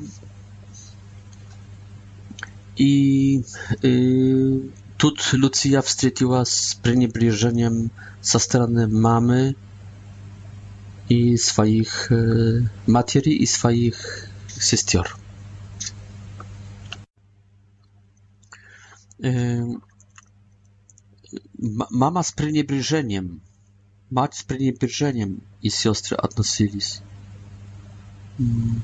i 2.79 3.41
y, 3.85 4.61
tu 4.99 5.11
Lucja 5.33 5.83
wstrzeciła 5.83 6.45
z 6.45 6.75
przeniebliżeniem 6.83 7.91
ze 8.23 8.41
strony 8.41 8.89
mamy 8.89 9.55
i 11.11 11.39
swoich 11.39 12.13
y, 12.13 13.27
i 13.31 13.47
swoich 13.47 14.29
siostr. 14.61 15.17
Y, 19.25 19.67
mama 21.91 22.23
z 22.23 22.33
przeniebrzeniem, 22.33 23.41
mać 24.11 24.37
z 24.37 24.45
przeniebrzeniem 24.45 25.41
i 25.63 25.71
siostry 25.71 26.17
odnosili 26.17 26.79
i, 26.79 26.83
mm. 28.51 28.81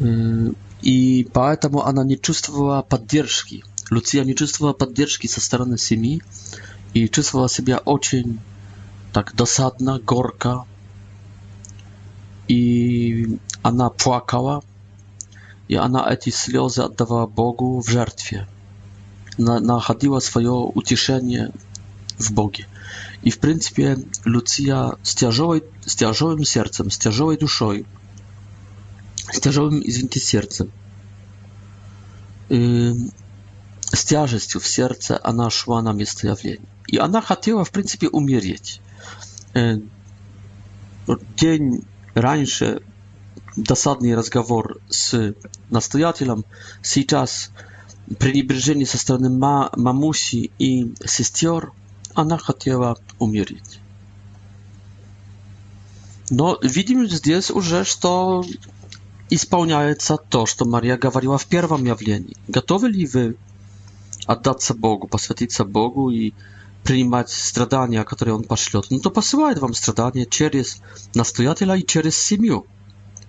mm. 0.00 0.54
I 0.86 1.26
поэтому 1.32 1.80
ona 1.82 2.04
nie 2.04 2.16
czuła 2.16 2.82
poddержки. 2.82 3.62
Lucia 3.90 4.24
nie 4.24 4.34
czuła 4.34 4.72
poddержки 4.74 5.28
ze 5.28 5.40
strony 5.40 5.76
семьи 5.78 6.20
i 6.94 7.08
czuła 7.08 7.48
sobie 7.48 7.76
очень 7.84 8.38
tak 9.12 9.34
dosadna, 9.34 9.98
gorka. 10.06 10.64
I 12.48 13.26
ona 13.62 13.90
płakała 13.90 14.60
i 15.68 15.78
ona 15.78 16.16
te 16.16 16.30
слёзы 16.30 16.82
oddawała 16.84 17.26
Bogu 17.26 17.80
w 17.82 17.88
żertwie 17.88 18.46
находила 19.38 20.20
свое 20.20 20.50
утешение 20.52 21.50
в 22.18 22.30
Боге. 22.32 22.66
И, 23.22 23.30
в 23.30 23.38
принципе, 23.38 23.98
Люция 24.24 24.96
с, 25.02 25.14
тяжелой, 25.14 25.64
с 25.84 25.96
тяжелым 25.96 26.44
сердцем, 26.44 26.90
с 26.90 26.98
тяжелой 26.98 27.36
душой, 27.36 27.86
с 29.32 29.40
тяжелым, 29.40 29.80
извините, 29.84 30.20
сердцем, 30.20 30.70
э, 32.50 32.92
с 33.92 34.04
тяжестью 34.04 34.60
в 34.60 34.66
сердце 34.66 35.18
она 35.22 35.50
шла 35.50 35.82
на 35.82 35.92
место 35.92 36.28
явления. 36.28 36.60
И 36.86 36.98
она 36.98 37.22
хотела, 37.22 37.64
в 37.64 37.70
принципе, 37.70 38.08
умереть. 38.08 38.80
Э, 39.54 39.78
день 41.36 41.82
раньше 42.14 42.82
досадный 43.56 44.14
разговор 44.14 44.78
с 44.90 45.34
настоятелем, 45.70 46.44
сейчас 46.82 47.50
пренебрежение 48.18 48.86
со 48.86 48.98
стороны 48.98 49.30
ма 49.30 49.70
мамуси 49.76 50.50
и 50.58 50.92
сестер, 51.04 51.72
она 52.14 52.38
хотела 52.38 52.98
умереть. 53.18 53.80
Но 56.30 56.58
видим 56.62 57.06
здесь 57.08 57.50
уже, 57.50 57.84
что 57.84 58.44
исполняется 59.30 60.16
то, 60.16 60.46
что 60.46 60.64
Мария 60.64 60.96
говорила 60.96 61.38
в 61.38 61.46
первом 61.46 61.84
явлении. 61.84 62.36
Готовы 62.48 62.88
ли 62.88 63.06
вы 63.06 63.36
отдаться 64.26 64.74
Богу, 64.74 65.06
посвятиться 65.06 65.64
Богу 65.64 66.10
и 66.10 66.32
принимать 66.82 67.30
страдания, 67.30 68.02
которые 68.04 68.34
Он 68.34 68.44
пошлет? 68.44 68.86
Ну 68.90 69.00
то 69.00 69.10
посылает 69.10 69.58
вам 69.58 69.74
страдания 69.74 70.26
через 70.26 70.80
настоятеля 71.14 71.74
и 71.74 71.84
через 71.86 72.16
семью. 72.16 72.66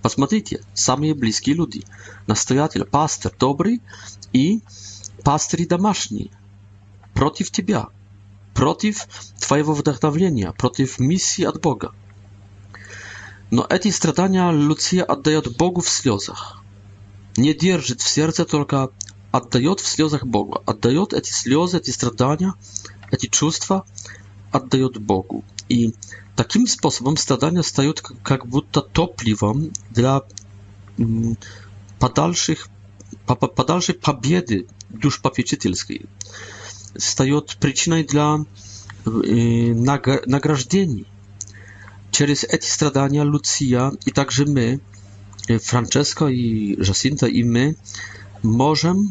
Посмотрите, 0.05 0.61
самые 0.75 1.15
близкие 1.15 1.55
люди. 1.55 1.83
Настоятель, 2.27 2.85
пастор 2.85 3.33
добрый 3.39 3.81
и 4.33 4.61
пастыри 5.23 5.65
домашние 5.65 6.29
против 7.15 7.49
тебя, 7.49 7.87
против 8.53 9.07
твоего 9.39 9.73
вдохновления, 9.73 10.51
против 10.51 10.99
миссии 10.99 11.41
от 11.43 11.59
Бога. 11.59 11.91
Но 13.49 13.65
эти 13.67 13.89
страдания 13.89 14.51
Люция 14.51 15.03
отдает 15.03 15.57
Богу 15.57 15.81
в 15.81 15.89
слезах. 15.89 16.61
Не 17.35 17.55
держит 17.55 18.01
в 18.01 18.07
сердце, 18.07 18.45
только 18.45 18.91
отдает 19.31 19.79
в 19.79 19.87
слезах 19.87 20.23
Богу. 20.23 20.61
Отдает 20.67 21.13
эти 21.13 21.31
слезы, 21.31 21.79
эти 21.79 21.89
страдания, 21.89 22.53
эти 23.11 23.25
чувства, 23.25 23.87
отдает 24.51 24.97
Богу. 25.01 25.43
i 25.69 25.91
takim 26.35 26.67
sposobem 26.67 27.17
stradania 27.17 27.63
stają 27.63 27.87
jak 27.89 28.13
tak 28.29 28.45
budta 28.47 28.81
topliwem 28.93 29.71
dla 29.91 30.21
mm, 30.99 31.35
padalszych 31.99 32.67
padalszej 33.55 33.95
pobiedy 33.95 34.65
dusz 34.89 35.19
papieczytelskiej 35.19 36.07
stają 36.99 37.41
przyczyną 37.59 38.03
dla 38.03 38.39
y, 39.07 39.75
nagrażdzeni. 40.27 41.05
Przez 42.11 42.41
te 42.49 42.57
stradania 42.61 43.23
Lucia 43.23 43.91
i 44.05 44.11
także 44.11 44.45
my, 44.45 44.79
y, 45.49 45.59
Francesco 45.59 46.29
i 46.29 46.77
Jacinta 46.87 47.27
i 47.27 47.43
my, 47.43 47.73
możemy 48.43 49.01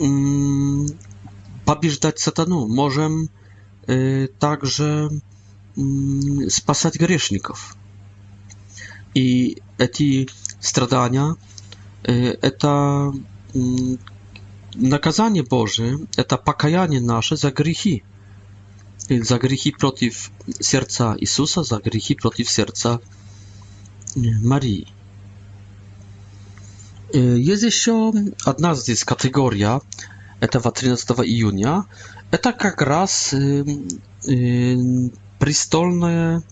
mm, 0.00 0.86
pobieżdżać 1.64 2.20
satanu, 2.20 2.68
możemy 2.68 3.26
także 4.38 5.08
спасать 6.48 6.96
грешников. 6.98 7.76
И 9.14 9.62
эти 9.78 10.28
страдания– 10.60 11.36
это 12.02 13.12
наказание 14.74 15.42
Божие, 15.42 15.98
это 16.16 16.36
покаяние 16.36 17.00
наше 17.00 17.36
за 17.36 17.50
грехи. 17.50 18.02
За 19.08 19.38
грехи 19.38 19.70
против 19.72 20.30
сердца 20.60 21.16
Иисуса, 21.18 21.62
за 21.62 21.78
грехи 21.78 22.14
против 22.14 22.50
сердца 22.50 23.00
Марии. 24.16 24.86
Есть 27.14 27.62
еще 27.62 28.12
одна 28.44 28.74
здесь 28.74 29.04
категория 29.04 29.80
этого 30.40 30.70
13 30.70 31.10
июня. 31.20 31.84
Это 32.30 32.52
как 32.52 32.82
раз 32.82 33.34
престольное, 35.38 36.42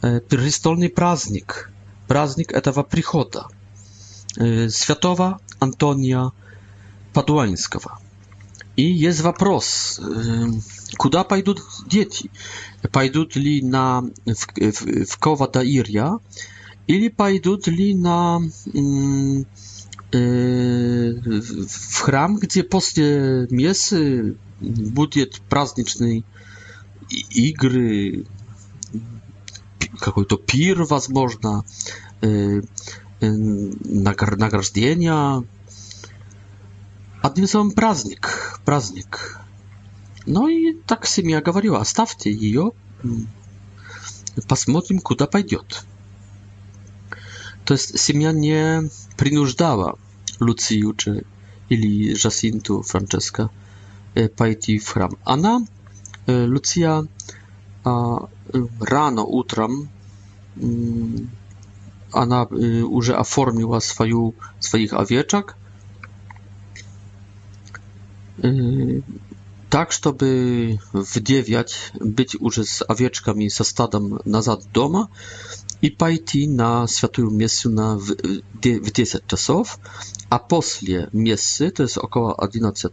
престольный 0.00 0.88
праздник, 0.88 1.70
праздник 2.08 2.52
этого 2.52 2.82
прихода 2.82 3.44
святого 4.34 5.40
Антония 5.58 6.32
Падуанского. 7.12 7.98
И 8.76 8.82
есть 8.84 9.20
вопрос, 9.20 10.00
куда 10.96 11.24
пойдут 11.24 11.60
дети? 11.86 12.30
Пойдут 12.92 13.34
ли 13.36 13.60
на, 13.62 14.00
в, 14.00 14.46
в, 14.46 15.04
в 15.04 15.18
Кова-Таирья 15.18 16.18
или 16.86 17.08
пойдут 17.08 17.66
ли 17.66 17.94
на, 17.94 18.38
в 18.40 20.16
храм, 22.02 22.36
где 22.38 22.62
после 22.62 23.48
мессы 23.50 24.36
будет 24.60 25.40
праздничный 25.42 26.24
игры, 27.10 28.24
какой-то 29.98 30.36
пир, 30.38 30.84
возможно, 30.84 31.64
награждения. 33.20 35.44
Одним 37.22 37.46
словом, 37.48 37.72
праздник, 37.72 38.58
праздник. 38.64 39.38
Ну 40.26 40.48
и 40.48 40.74
так 40.74 41.06
семья 41.06 41.40
говорила, 41.42 41.78
оставьте 41.80 42.30
ее, 42.32 42.72
посмотрим, 44.48 45.00
куда 45.00 45.26
пойдет. 45.26 45.84
То 47.64 47.74
есть 47.74 47.98
семья 47.98 48.32
не 48.32 48.84
принуждала 49.16 49.98
Luciju 50.40 50.94
czy, 50.96 51.24
ili 51.70 52.14
Jacintu 52.24 52.82
Francesca 52.82 53.48
pojść 54.36 54.66
w 54.84 54.92
chram. 54.92 55.10
Ona 55.24 55.60
E, 56.30 56.46
Lucia 56.54 56.92
e, 57.02 57.06
rano, 58.94 59.24
utram, 59.40 59.88
mm, 60.56 61.16
ona 62.12 62.46
już 62.92 63.08
e, 63.08 63.18
oformiła 63.18 63.80
swoją, 63.80 64.32
swoich 64.60 64.94
owieczek 64.94 65.54
tak, 69.70 69.92
żeby 69.92 70.80
w 70.94 71.20
być 72.04 72.34
już 72.40 72.56
z 72.56 72.84
owieczkami, 72.88 73.50
ze 73.50 73.64
stadem 73.64 74.18
nazad 74.26 74.60
doma 74.72 75.08
i 75.82 75.90
pójść 75.90 76.34
na 76.48 76.86
świętą 76.96 77.30
miejscu 77.30 77.70
na 77.70 77.86
w 78.84 78.90
10 78.96 79.24
czasów, 79.26 79.78
a 80.30 80.38
po 80.38 80.60
miejscu, 81.14 81.70
to 81.70 81.82
jest 81.82 81.98
około 81.98 82.36
11 82.54 82.88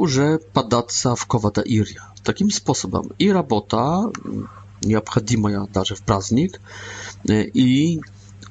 już 0.00 0.18
e, 0.18 0.38
padaca 0.52 1.16
w 1.16 1.26
kowata 1.26 1.62
Iria. 1.62 2.02
Takim 2.22 2.50
sposobem 2.50 3.02
i 3.02 3.06
mm, 3.06 3.14
nie 3.20 3.32
robota, 3.32 4.02
необходимая 4.84 5.66
даже 5.72 5.96
w 5.96 6.02
праздник, 6.02 6.60
e, 7.28 7.44
i, 7.54 8.00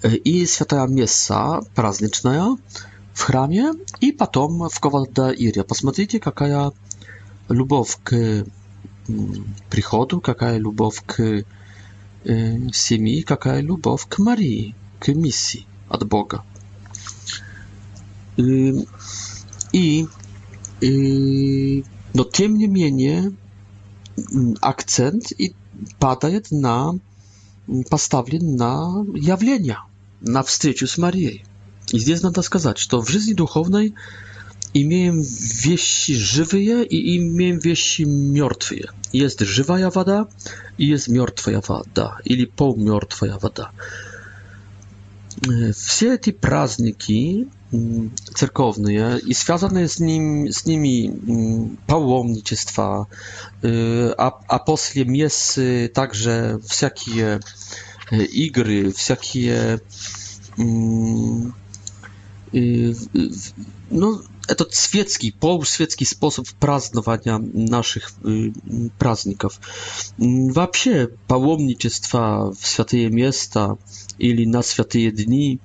e, 0.03 0.15
i 0.15 0.47
święta 0.47 0.87
miejsca 0.87 1.59
праздничная 1.75 2.55
w 3.13 3.21
храме 3.23 3.73
i 4.01 4.13
potem 4.13 4.69
w 4.71 4.79
kowata 4.79 5.33
Iria. 5.33 5.63
Posмотрите, 5.63 6.19
jaka 6.25 6.71
lubow 7.49 7.97
k 8.03 8.11
mm, 9.09 9.43
przychodu, 9.69 10.21
jaka 10.27 10.51
lubow 10.59 11.01
k 11.05 11.13
семьи, 12.73 13.23
jaka 13.29 13.53
lubow 13.63 14.07
k 14.07 14.23
Marii, 14.23 14.75
k 14.99 15.07
misji 15.15 15.65
od 15.89 16.03
Boga. 16.03 16.43
I, 18.37 18.73
i 19.73 20.07
no 22.15 22.23
tym 22.25 22.57
niemniej 22.57 23.13
mm, 23.15 23.33
akcent 24.61 25.33
i 25.39 25.51
pada 25.99 26.27
na 26.51 26.91
mm, 27.69 27.83
postawien 27.83 28.55
na 28.55 29.03
jawlenia, 29.21 29.81
na 30.21 30.43
wstyczu 30.43 30.87
z 30.87 30.97
Marią. 30.97 31.29
I 31.93 31.99
zdjęć 31.99 32.21
to 32.33 32.43
skazać, 32.43 32.87
to 32.87 33.01
w 33.01 33.09
życiu 33.09 33.35
duchownej 33.35 33.93
imiem 34.73 35.21
wieści 35.63 36.15
żywe 36.15 36.59
i 36.83 37.15
imiem 37.15 37.59
wieści 37.59 38.05
martwe. 38.07 38.75
Jest 39.13 39.39
żywa 39.41 39.89
woda 39.89 40.25
i 40.79 40.87
jest 40.87 41.07
martwa 41.09 41.51
woda, 41.67 42.17
ili 42.25 42.47
półmartwa 42.47 43.37
woda. 43.39 43.71
E, 45.49 45.73
Wszystkie 45.73 46.17
te 46.17 46.31
prazniki 46.39 47.45
Mm, 47.73 48.11
cerkowny 48.35 49.19
i 49.27 49.33
związane 49.33 49.81
jest 49.81 49.95
z, 49.95 49.99
nim, 49.99 50.53
z 50.53 50.65
nimi 50.65 51.11
mm, 51.29 51.77
pałomnictwa, 51.87 53.05
y, 53.65 54.13
a, 54.17 54.31
a 54.47 54.59
posliem 54.59 55.15
jest 55.15 55.59
także 55.93 56.57
wszelkie 56.69 57.39
e, 58.11 58.23
igry, 58.25 58.91
wszelkie 58.93 59.79
mm, 60.59 61.53
y, 62.55 62.93
no, 63.91 64.21
to 64.57 64.65
świecki, 64.71 65.33
półświecki 65.39 66.05
sposób 66.05 66.51
praznowania 66.59 67.39
naszych 67.53 68.11
prazników. 68.97 69.59
Вообще, 70.53 71.07
паломничество 71.27 72.51
w 72.59 72.67
święte 72.67 73.09
miasta 73.09 73.75
ili 74.19 74.47
na 74.47 74.63
święte 74.63 75.11
dni 75.11 75.59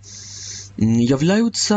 являются 0.78 1.76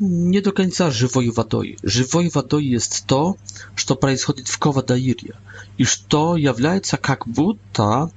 не 0.00 0.40
до 0.40 0.52
конца 0.52 0.90
живой 0.90 1.30
водой. 1.30 1.78
Живой 1.82 2.30
водой 2.34 2.64
есть 2.64 3.04
то, 3.06 3.36
что 3.76 3.94
происходит 3.94 4.48
в 4.48 4.58
Ковадоире, 4.58 5.34
и 5.76 5.84
что 5.84 6.36
является 6.36 6.96
как 6.96 7.28
будто 7.28 8.10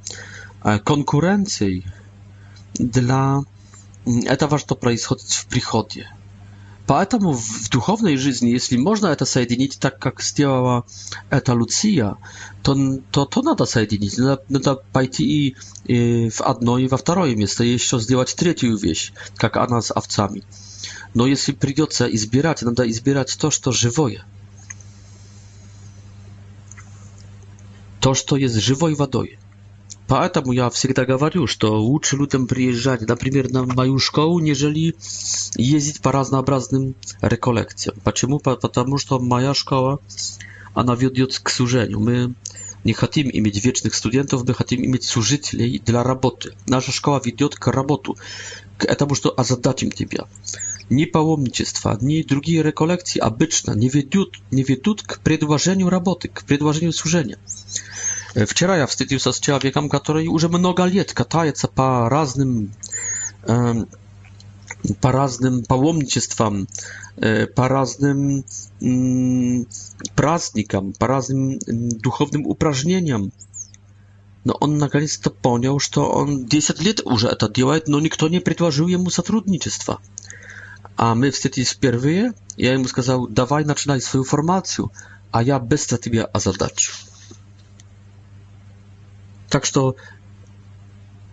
конкуренцией 0.61 1.85
для 2.73 3.37
этого, 4.05 4.57
что 4.57 4.75
происходит 4.75 5.27
в 5.29 5.45
приходе. 5.47 6.09
Поэтому 6.93 7.31
в 7.31 7.69
духовной 7.69 8.17
жизни, 8.17 8.49
если 8.49 8.75
можно 8.75 9.07
это 9.07 9.23
соединить 9.23 9.79
так, 9.79 9.97
как 9.97 10.19
сделала 10.21 10.83
эта 11.29 11.53
Луция, 11.53 12.17
то, 12.63 12.97
то, 13.11 13.23
то 13.25 13.41
надо 13.43 13.63
соединить. 13.63 14.17
Надо, 14.17 14.43
надо 14.49 14.75
пойти 14.91 15.23
и, 15.23 15.57
и 15.85 16.29
в 16.29 16.41
одно, 16.41 16.77
и 16.77 16.89
во 16.89 16.97
второе 16.97 17.33
место, 17.33 17.63
и 17.63 17.69
еще 17.71 17.97
сделать 18.01 18.35
третью 18.35 18.75
вещь, 18.75 19.13
как 19.37 19.55
она 19.55 19.81
с 19.81 19.93
овцами. 19.93 20.43
Но 21.13 21.27
если 21.27 21.53
придется 21.53 22.13
избирать, 22.13 22.61
надо 22.61 22.83
избирать 22.91 23.37
то, 23.39 23.51
что 23.51 23.71
живое. 23.71 24.25
То, 28.01 28.13
что 28.13 28.35
есть 28.35 28.55
живой 28.55 28.95
водой 28.95 29.39
поэтому 30.07 30.51
я 30.51 30.69
всегда 30.69 31.05
говорю, 31.05 31.47
что 31.47 31.77
лучше 31.79 32.17
людям 32.17 32.47
приезжать, 32.47 33.01
например, 33.01 33.49
на 33.51 33.63
мою 33.63 33.99
школу, 33.99 34.39
нежели 34.39 34.95
ездить 35.55 36.01
по 36.01 36.11
разнообразным 36.11 36.95
реколлекциям. 37.21 37.97
Почему? 38.03 38.39
Потому 38.39 38.97
что 38.97 39.19
моя 39.19 39.53
школа, 39.53 39.99
она 40.73 40.95
ведет 40.95 41.39
к 41.39 41.49
служению. 41.49 41.99
Мы 41.99 42.33
не 42.83 42.93
хотим 42.93 43.29
иметь 43.31 43.63
вечных 43.63 43.93
студентов, 43.93 44.43
мы 44.47 44.53
хотим 44.53 44.83
иметь 44.83 45.03
служителей 45.03 45.79
для 45.79 46.03
работы. 46.03 46.53
Наша 46.65 46.91
школа 46.91 47.21
ведет 47.23 47.55
к 47.55 47.67
работу, 47.71 48.17
к 48.77 48.85
этому, 48.85 49.13
что 49.15 49.33
озадачим 49.37 49.91
тебя. 49.91 50.25
Ни 50.89 51.05
паломничество, 51.05 51.97
ни 52.01 52.21
другие 52.21 52.63
реколлекции 52.63 53.19
обычно 53.19 53.71
не 53.71 53.87
ведут, 53.87 54.37
не 54.49 54.63
ведут 54.63 55.03
к 55.03 55.19
предложению 55.19 55.89
работы, 55.89 56.27
к 56.27 56.43
предложению 56.43 56.91
служения. 56.91 57.37
Вчера 58.35 58.77
я 58.77 58.85
встретился 58.87 59.31
с 59.33 59.39
человеком, 59.41 59.89
который 59.89 60.27
уже 60.27 60.47
много 60.49 60.85
лет 60.85 61.11
катается 61.13 61.67
по 61.67 62.09
разным 62.09 62.73
по 65.01 65.11
разным 65.11 65.63
паломничествам, 65.65 66.67
по 67.17 67.67
разным 67.67 68.43
праздникам, 70.15 70.93
по 70.93 71.07
разным 71.07 71.59
духовным 71.99 72.47
упражнениям. 72.47 73.31
Но 74.43 74.53
он 74.53 74.77
наконец-то 74.79 75.29
понял, 75.29 75.79
что 75.79 76.09
он 76.09 76.45
10 76.45 76.81
лет 76.81 77.01
уже 77.05 77.27
это 77.27 77.47
делает, 77.49 77.87
но 77.87 77.99
никто 77.99 78.27
не 78.29 78.39
предложил 78.39 78.87
ему 78.87 79.09
сотрудничества. 79.11 80.01
А 80.95 81.13
мы 81.15 81.29
встретились 81.31 81.69
впервые, 81.71 82.31
я 82.57 82.73
ему 82.73 82.87
сказал, 82.87 83.27
давай 83.27 83.65
начинай 83.65 84.01
свою 84.01 84.23
формацию, 84.23 84.91
а 85.31 85.43
я 85.43 85.59
быстро 85.59 85.97
тебя 85.99 86.25
озадачу. 86.25 86.91
Так 89.51 89.65
что, 89.65 89.97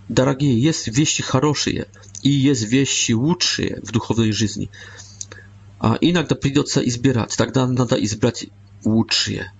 дорогие, 0.08 0.60
есть 0.60 0.88
вещи 0.88 1.22
хорошие 1.22 1.86
и 2.22 2.28
есть 2.30 2.62
вещи 2.64 3.12
лучшие 3.12 3.78
в 3.82 3.92
духовной 3.92 4.32
жизни. 4.32 4.68
А 5.78 5.96
иногда 6.00 6.34
придется 6.34 6.80
избирать, 6.84 7.36
тогда 7.38 7.64
надо 7.68 7.94
избрать 8.04 8.46
лучшие. 8.84 9.52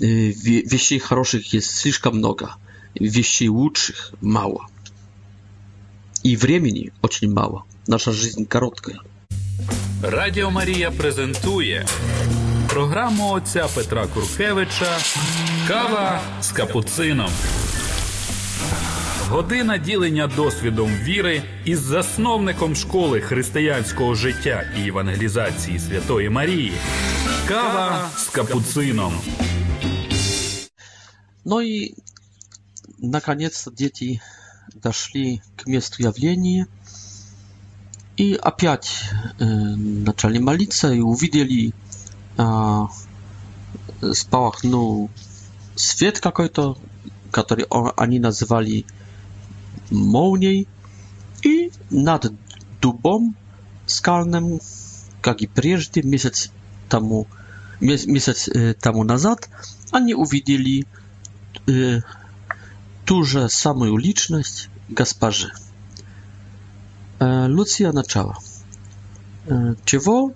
Вещей 0.00 0.98
хороших 0.98 1.52
есть 1.52 1.68
слишком 1.70 2.16
много, 2.16 2.54
вещей 2.94 3.48
лучших 3.50 4.12
мало. 4.22 4.64
И 6.22 6.36
времени 6.36 6.92
очень 7.02 7.30
мало. 7.30 7.64
Наша 7.86 8.12
жизнь 8.12 8.44
короткая. 8.46 8.98
Радіо 10.02 10.50
Марія 10.50 10.90
презентує 10.90 11.86
програму 12.68 13.30
отця 13.32 13.68
Петра 13.74 14.06
Куркевича 14.06 14.98
Кава 15.68 16.20
з 16.42 16.48
капуцином. 16.52 17.30
Година 19.30 19.78
ділення 19.78 20.26
досвідом 20.26 20.88
віри 20.90 21.42
із 21.64 21.80
засновником 21.80 22.76
школи 22.76 23.20
християнського 23.20 24.14
життя 24.14 24.64
і 24.78 24.88
евангелізації 24.88 25.78
Святої 25.78 26.30
Марії. 26.30 26.72
Кава 27.48 28.08
з 28.16 28.24
капуцином. 28.28 29.12
Ну 31.44 31.60
и 31.60 31.94
наконец-то 32.98 33.70
дети 33.70 34.20
дошли 34.74 35.40
к 35.56 35.70
месту 35.70 36.02
явления 36.02 36.66
и 38.20 38.34
опять 38.34 39.04
э, 39.40 39.44
начали 40.04 40.38
молиться 40.38 40.92
и 40.92 41.00
увидели 41.00 41.72
э, 41.72 41.72
а, 42.42 42.88
спалахнул 44.12 45.10
свет 45.74 46.20
какой-то, 46.20 46.76
который 47.30 47.64
они 47.96 48.18
называли 48.20 48.84
молнией, 49.90 50.68
и 51.42 51.70
над 51.90 52.32
дубом 52.80 53.36
скальным, 53.86 54.60
как 55.20 55.42
и 55.42 55.46
прежде, 55.46 56.02
месяц 56.02 56.50
тому, 56.88 57.26
месяц 57.80 58.48
тому 58.80 59.04
назад, 59.04 59.48
они 59.90 60.14
увидели 60.14 60.86
э, 61.68 62.00
ту 63.04 63.22
же 63.22 63.48
самую 63.48 63.96
личность 63.96 64.68
госпожи. 64.88 65.52
Э, 67.20 67.46
Луция 67.46 67.92
начала. 67.92 68.36
Э, 69.46 69.74
чего 69.84 70.32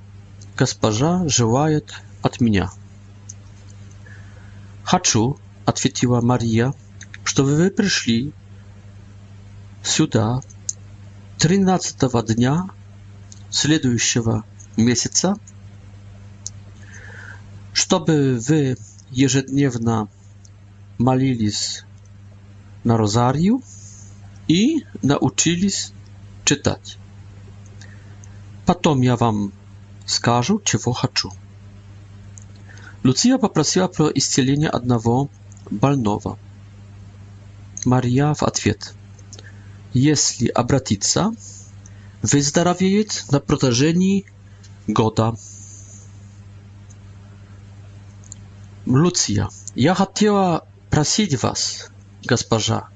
госпожа 0.57 1.27
желает 1.27 1.95
от 2.23 2.41
меня? 2.41 2.71
Хочу, 4.85 5.39
ответила 5.65 6.21
Мария, 6.21 6.75
чтобы 7.25 7.55
вы 7.57 7.71
пришли 7.71 8.33
сюда 9.83 10.41
13 11.39 12.27
дня 12.37 12.69
следующего 13.51 14.45
месяца, 14.77 15.37
чтобы 17.73 18.39
вы 18.47 18.77
ежедневно 19.11 20.09
молились 20.99 21.85
на 22.85 22.97
розарию 22.97 23.63
и 24.49 24.85
научились 25.03 25.93
читать. 26.45 26.99
Потом 28.67 29.01
я 29.01 29.17
вам 29.17 29.53
скажу, 30.07 30.61
чего 30.65 30.93
хочу. 30.93 31.31
Луция 33.03 33.39
попросила 33.39 33.89
про 33.89 34.09
исцеление 34.09 34.69
одного 34.69 35.31
больного. 35.71 36.39
Мария 37.87 38.35
в 38.35 38.43
ответ– 38.43 38.93
если 39.93 40.47
обратиться, 40.49 41.33
выздоровеет 42.23 43.25
на 43.31 43.41
протяжении 43.41 44.27
года. 44.87 45.35
Луция, 48.87 49.49
я 49.75 49.95
хотела 49.95 50.67
просить 50.91 51.41
вас, 51.43 51.89
госпожа, 52.25 52.89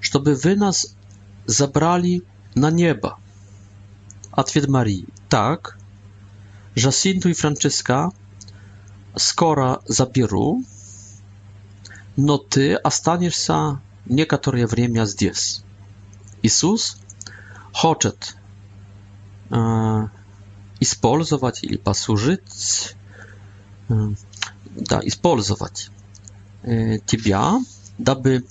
чтобы 0.00 0.34
вы 0.34 0.56
нас 0.56 0.94
забрали 1.46 2.22
на 2.54 2.70
небо. 2.70 3.18
Ответ 4.32 4.68
Марии. 4.68 5.06
Так, 5.28 5.78
Жасинту 6.74 7.28
и 7.30 7.34
Франциска 7.34 8.10
скоро 9.14 9.80
заберу, 9.86 10.62
но 12.16 12.36
ты 12.38 12.74
останешься 12.74 13.80
некоторое 14.04 14.66
время 14.66 15.06
здесь. 15.06 15.64
Иисус 16.46 16.96
хочет 17.72 18.36
использовать 20.88 21.62
или 21.64 21.76
послужить, 21.76 22.94
да, 23.88 25.00
использовать 25.02 25.90
тебя, 26.62 27.58
дабы 27.98 28.44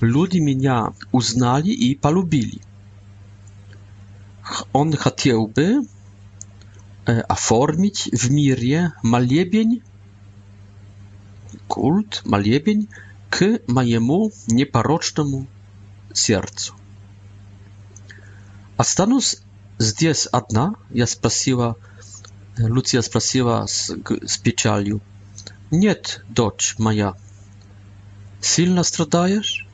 люди 0.00 0.38
меня 0.38 0.92
узнали 1.12 1.70
и 1.70 1.94
полюбили. 1.96 2.60
Он 4.72 4.94
хотел 4.96 5.46
бы 5.48 5.80
оформить 7.04 8.08
в 8.12 8.30
мире 8.30 8.92
молебень, 9.02 9.82
культ, 11.68 12.22
молебень 12.24 12.88
к 13.28 13.58
моему 13.66 14.30
непорочному 14.46 15.46
сердцу. 16.12 16.74
Останусь 18.80 19.36
здесь 19.76 20.24
одна? 20.28 20.74
Я 20.88 21.06
спросила, 21.06 21.76
Луция 22.58 23.02
спросила 23.02 23.66
с, 23.66 23.90
с 24.26 24.38
печалью. 24.38 25.02
Нет, 25.70 26.24
дочь 26.30 26.76
моя. 26.78 27.12
Сильно 28.40 28.82
страдаешь? 28.82 29.68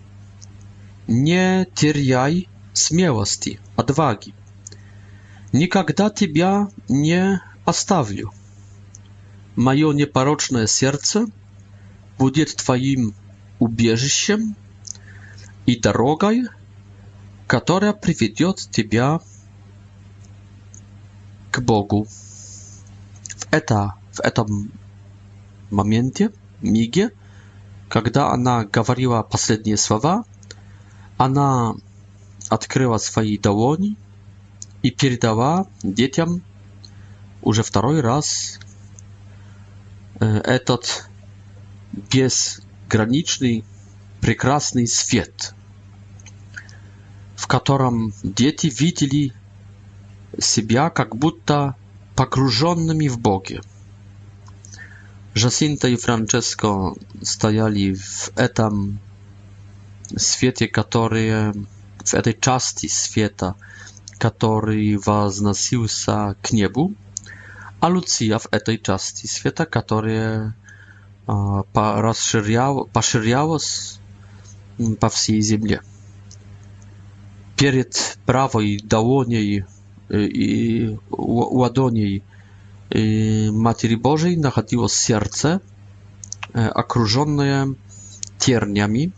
Не 1.06 1.68
теряй 1.72 2.48
смелости, 2.72 3.60
отваги. 3.76 4.34
Никогда 5.52 6.10
тебя 6.10 6.66
не 6.88 7.40
оставлю. 7.64 8.32
Мое 9.54 9.92
непорочное 9.92 10.66
сердце 10.66 11.26
будет 12.18 12.56
твоим 12.56 13.14
убежищем 13.60 14.56
и 15.64 15.78
дорогой 15.78 16.46
которая 17.46 17.92
приведет 17.92 18.56
тебя 18.70 19.20
к 21.50 21.60
Богу. 21.60 22.04
В, 22.06 23.46
это, 23.50 23.94
в 24.12 24.20
этом 24.20 24.72
моменте, 25.70 26.30
миге, 26.60 27.10
когда 27.88 28.30
она 28.32 28.64
говорила 28.64 29.22
последние 29.22 29.76
слова, 29.76 30.24
она 31.18 31.74
открыла 32.50 32.98
свои 32.98 33.38
долони 33.38 33.96
и 34.82 34.90
передала 34.90 35.66
детям 35.82 36.42
уже 37.42 37.62
второй 37.62 38.00
раз 38.00 38.58
этот 40.18 41.08
безграничный 41.92 43.64
прекрасный 44.20 44.86
свет. 44.86 45.54
в 47.46 47.48
котором 47.48 48.12
дети 48.24 48.66
видели 48.66 49.32
себя 50.36 50.90
как 50.90 51.14
будто 51.14 51.76
погруженными 52.16 53.06
в 53.06 53.20
Боге. 53.20 53.60
Жасинта 55.32 55.86
и 55.86 55.94
Франческо 55.94 56.94
стояли 57.22 57.94
в 57.94 58.32
этом 58.34 58.98
свете, 60.16 60.66
который, 60.66 61.52
в 61.52 62.14
этой 62.14 62.36
части 62.38 62.88
света, 62.88 63.54
который 64.18 64.96
возносился 64.96 66.34
к 66.42 66.50
небу, 66.50 66.94
а 67.78 67.86
Луция 67.86 68.40
в 68.40 68.48
этой 68.50 68.76
части 68.76 69.26
света, 69.28 69.66
которая 69.66 70.56
а, 71.28 71.62
расширял, 72.02 72.86
поширялась 72.92 74.00
по 74.98 75.08
всей 75.08 75.40
земле. 75.42 75.80
перед 77.56 78.18
prawej 78.26 78.76
dłoniej 78.76 79.64
i 80.28 80.50
ładoniej 81.54 82.22
Matki 83.52 83.96
Bożej 83.96 84.38
nachodziło 84.38 84.88
serce 84.88 85.60
окруженное 86.54 87.74
тернями, 88.38 89.10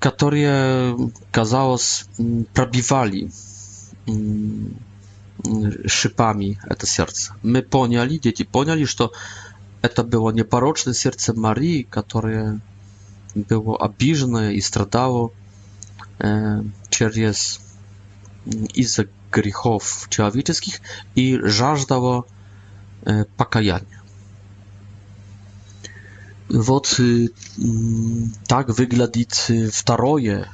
которые, 0.00 0.52
казалось, 1.30 2.06
пробивали 2.52 3.30
шипами 5.86 6.58
это 6.70 6.86
сердце. 6.86 7.32
Мы 7.42 7.62
поняли, 7.62 8.16
дети 8.18 8.42
поняли, 8.42 8.84
что 8.84 9.12
это 9.82 10.02
было 10.02 10.30
непорочное 10.30 10.94
сердце 10.94 11.34
Марии, 11.34 11.82
которое 11.82 12.60
było 13.36 13.78
обижено 13.82 14.50
и 14.50 14.60
страдало 14.60 15.30
через 16.90 17.60
из-за 18.74 19.04
грехов 19.32 20.06
человеческих 20.10 20.80
и 21.14 21.38
жаждало 21.42 22.24
покаяния. 23.36 24.02
Вот 26.48 27.00
так 28.48 28.68
выглядит 28.68 29.32
второе 29.72 30.50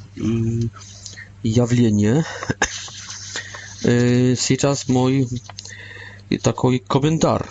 явление. 1.42 2.24
Сейчас 4.36 4.88
мой 4.88 5.28
такой 6.42 6.78
комментарий 6.78 7.46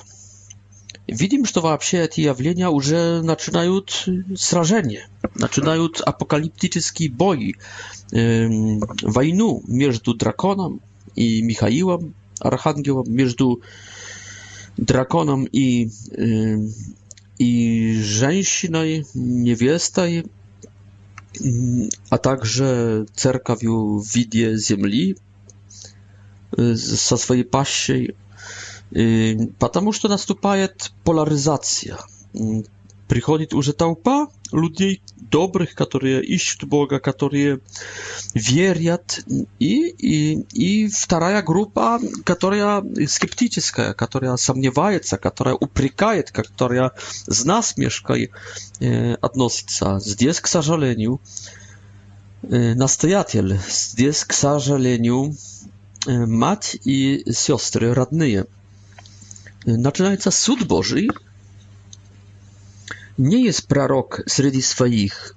видим, 1.08 1.46
что 1.46 1.62
вообще 1.62 2.06
эти 2.06 2.22
явления 2.22 2.68
уже 2.70 3.22
начинают 3.22 4.08
сражение, 4.36 5.08
начинают 5.36 6.02
апокалиптические 6.02 7.10
бои, 7.10 7.54
э, 8.12 8.48
войну 9.04 9.64
между 9.68 10.14
драконом 10.14 10.82
и 11.16 11.42
Михаилом, 11.42 12.14
архангелом, 12.40 13.06
между 13.12 13.62
драконом 14.76 15.46
и, 15.46 15.90
э, 16.12 16.56
и 17.40 18.02
женщиной, 18.02 19.06
невестой, 19.16 20.26
a 22.10 22.18
także 22.18 22.68
cerkawiu 23.16 24.02
widie 24.14 24.58
ziemli, 24.58 25.16
со 26.78 27.18
своей 27.18 27.44
пащей 27.44 28.16
потому 29.60 29.92
что 29.92 30.08
наступает 30.08 30.92
поляризация. 31.04 31.98
Приходит 33.08 33.54
уже 33.54 33.72
толпа 33.72 34.28
людей 34.52 35.02
добрых, 35.16 35.76
которые 35.76 36.22
ищут 36.26 36.66
Бога, 36.66 37.00
которые 37.00 37.62
верят, 38.34 39.20
и, 39.60 39.88
и, 39.98 40.42
и 40.54 40.90
вторая 40.90 41.42
группа, 41.42 42.02
которая 42.26 42.84
скептическая, 43.08 43.94
которая 43.94 44.36
сомневается, 44.36 45.18
которая 45.18 45.56
упрекает, 45.56 46.32
которая 46.32 46.92
с 47.30 47.46
насмешкой 47.46 48.32
э, 48.82 49.14
относится. 49.14 50.00
Здесь, 50.00 50.42
к 50.42 50.48
сожалению, 50.48 51.22
э, 52.44 52.74
настоятель, 52.74 53.58
здесь, 53.70 54.26
к 54.26 54.34
сожалению, 54.34 55.34
э, 56.08 56.26
мать 56.26 56.76
и 56.84 57.24
сестры 57.32 57.94
родные– 57.94 58.48
Naczynająca 59.68 60.32
Sąd 60.32 60.64
Boży 60.64 61.08
nie 63.20 63.44
jest 63.44 63.68
prorok 63.68 64.24
wśród 64.30 64.64
swoich, 64.66 65.36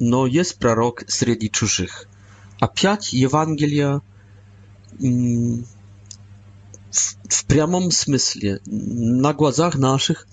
no 0.00 0.26
jest 0.26 0.58
prorok 0.58 1.04
wśród 1.08 1.38
cudzych. 1.52 2.08
A 2.60 2.68
piąć 2.68 3.14
Ewangelia 3.14 4.00
mm, 5.02 5.64
w, 6.92 7.16
w 7.36 7.44
prawym 7.44 7.92
sensie 7.92 8.58
na 9.26 9.32
głazach 9.34 9.74
naszych 9.78 10.26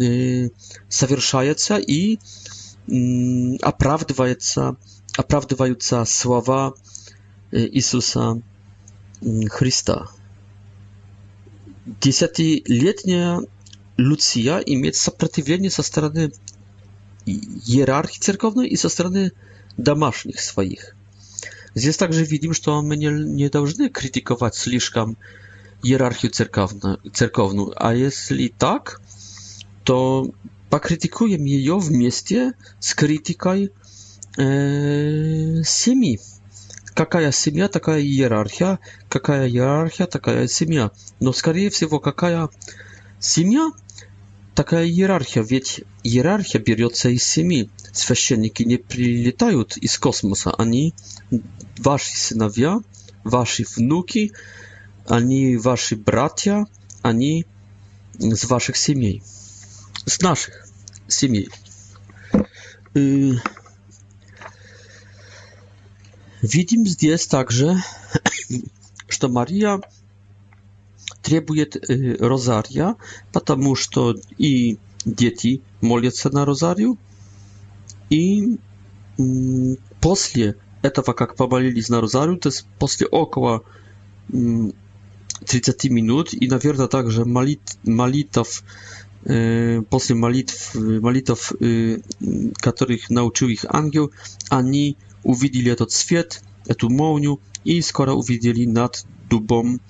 y, 0.00 0.50
zawierszają 0.90 1.54
i 1.88 2.18
оправдываются, 3.62 4.74
оправдываются 5.16 6.04
слова 6.04 6.72
Иисуса 7.52 8.40
Христа. 9.56 10.08
Десятилетняя 11.86 13.40
Луция 13.98 14.58
имеет 14.58 14.94
сопротивление 14.94 15.70
со 15.70 15.82
стороны 15.82 16.30
иерархии 17.26 18.20
церковной 18.20 18.68
и 18.68 18.76
со 18.76 18.88
стороны 18.88 19.32
домашних 19.76 20.40
своих. 20.40 20.94
Здесь 21.74 21.96
также 21.96 22.24
видим, 22.24 22.52
что 22.54 22.80
мы 22.82 22.96
не, 22.96 23.06
не 23.10 23.48
должны 23.48 23.88
критиковать 23.88 24.54
слишком 24.54 25.16
иерархию 25.82 26.30
церковную, 26.30 27.00
церковную, 27.12 27.72
а 27.76 27.94
если 27.94 28.48
так, 28.56 29.00
то 29.84 30.32
покритикуем 30.70 31.44
ее 31.44 31.78
вместе 31.78 32.52
с 32.78 32.94
критикой 32.94 33.72
э, 34.38 35.62
семьи. 35.64 36.20
Какая 36.94 37.32
семья, 37.32 37.68
такая 37.68 38.02
иерархия. 38.02 38.78
Какая 39.08 39.48
иерархия, 39.48 40.06
такая 40.06 40.46
семья. 40.48 40.90
Но, 41.20 41.32
скорее 41.32 41.70
всего, 41.70 42.00
какая 42.00 42.48
семья, 43.18 43.70
такая 44.54 44.86
иерархия. 44.86 45.42
Ведь 45.42 45.82
иерархия 46.04 46.60
берется 46.60 47.08
из 47.08 47.24
семьи. 47.24 47.70
Священники 47.92 48.62
не 48.62 48.76
прилетают 48.76 49.76
из 49.78 49.98
космоса. 49.98 50.54
Они 50.58 50.94
ваши 51.78 52.14
сыновья, 52.16 52.78
ваши 53.24 53.64
внуки, 53.76 54.32
они 55.06 55.56
ваши 55.56 55.96
братья, 55.96 56.66
они 57.00 57.46
из 58.18 58.44
ваших 58.44 58.76
семей. 58.76 59.22
С 60.04 60.20
наших 60.20 60.66
семей. 61.08 61.48
Э, 62.94 63.30
Видим 66.42 66.84
здесь 66.86 67.28
также, 67.28 67.76
что 69.08 69.28
Мария 69.28 69.80
требует 71.22 71.76
розария, 71.88 72.96
потому 73.32 73.76
что 73.76 74.16
и 74.38 74.76
дети 75.04 75.62
молятся 75.80 76.30
на 76.30 76.44
розарию, 76.44 76.98
и 78.10 78.58
после 80.00 80.56
этого, 80.82 81.12
как 81.12 81.36
помолились 81.36 81.88
на 81.88 82.00
розарию, 82.00 82.38
то 82.38 82.48
есть 82.48 82.66
после 82.80 83.06
около 83.06 83.62
30 84.32 84.74
минут 85.90 86.34
и, 86.34 86.48
наверное, 86.48 86.88
также 86.88 87.24
молит, 87.24 87.60
молитв, 87.84 88.64
э, 89.26 89.80
после 89.88 90.14
молитв, 90.16 90.74
молитв, 90.74 91.52
э, 91.60 91.98
которых 92.56 93.10
научил 93.10 93.48
их 93.48 93.64
ангел, 93.68 94.10
они 94.50 94.96
э, 94.98 95.11
увидели 95.22 95.70
этот 95.72 95.92
свет, 95.92 96.42
эту 96.66 96.88
молнию, 96.90 97.40
и 97.64 97.80
скоро 97.80 98.12
увидели 98.12 98.64
над 98.66 99.04
дубом 99.30 99.80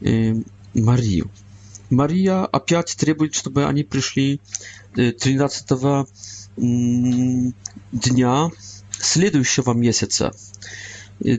э, 0.00 0.34
Марию. 0.74 1.30
Мария 1.90 2.44
опять 2.44 2.94
требует, 2.96 3.34
чтобы 3.34 3.64
они 3.66 3.82
пришли 3.84 4.40
13 4.94 6.04
дня 7.92 8.50
следующего 9.00 9.72
месяца. 9.72 10.32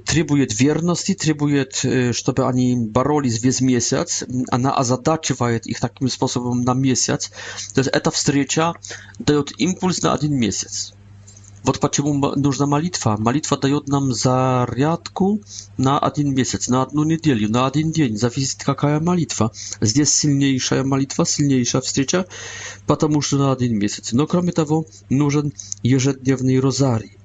Требует 0.05 0.59
верности, 0.59 1.13
требует, 1.13 1.85
чтобы 2.15 2.47
они 2.47 2.75
боролись 2.87 3.43
весь 3.43 3.61
месяц. 3.61 4.23
Она 4.49 4.73
озадачивает 4.75 5.67
их 5.67 5.79
таким 5.79 6.09
способом 6.09 6.61
на 6.61 6.73
месяц. 6.73 7.31
То 7.75 7.81
есть 7.81 7.91
эта 7.93 8.09
встреча 8.09 8.73
дает 9.19 9.51
импульс 9.59 10.01
на 10.01 10.13
один 10.13 10.33
месяц. 10.35 10.93
Вот 11.63 11.79
почему 11.79 12.13
нужна 12.35 12.65
молитва. 12.65 13.15
Молитва 13.19 13.57
дает 13.57 13.87
нам 13.89 14.13
зарядку 14.13 15.41
на 15.77 15.99
один 15.99 16.33
месяц, 16.33 16.67
на 16.69 16.83
одну 16.83 17.03
неделю, 17.03 17.49
на 17.51 17.67
один 17.67 17.91
день. 17.91 18.17
Зависит, 18.17 18.63
какая 18.63 18.99
молитва. 18.99 19.51
Здесь 19.81 20.09
сильнейшая 20.09 20.83
молитва, 20.83 21.25
сильнейшая 21.25 21.81
встреча, 21.81 22.27
потому 22.87 23.21
что 23.21 23.37
на 23.37 23.51
один 23.51 23.77
месяц. 23.77 24.13
Но 24.13 24.25
кроме 24.25 24.51
того, 24.53 24.85
нужен 25.09 25.51
ежедневный 25.83 26.59
розарий. 26.59 27.17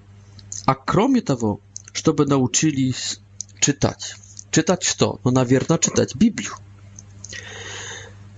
А 0.67 0.75
кроме 0.75 1.21
того, 1.21 1.61
чтобы 1.93 2.27
научились 2.27 3.21
читать. 3.61 4.17
Czytać 4.55 4.95
to, 4.97 5.19
no 5.25 5.31
na 5.31 5.45
wierna 5.45 5.79
czytać 5.79 6.15
Biblię 6.17 6.49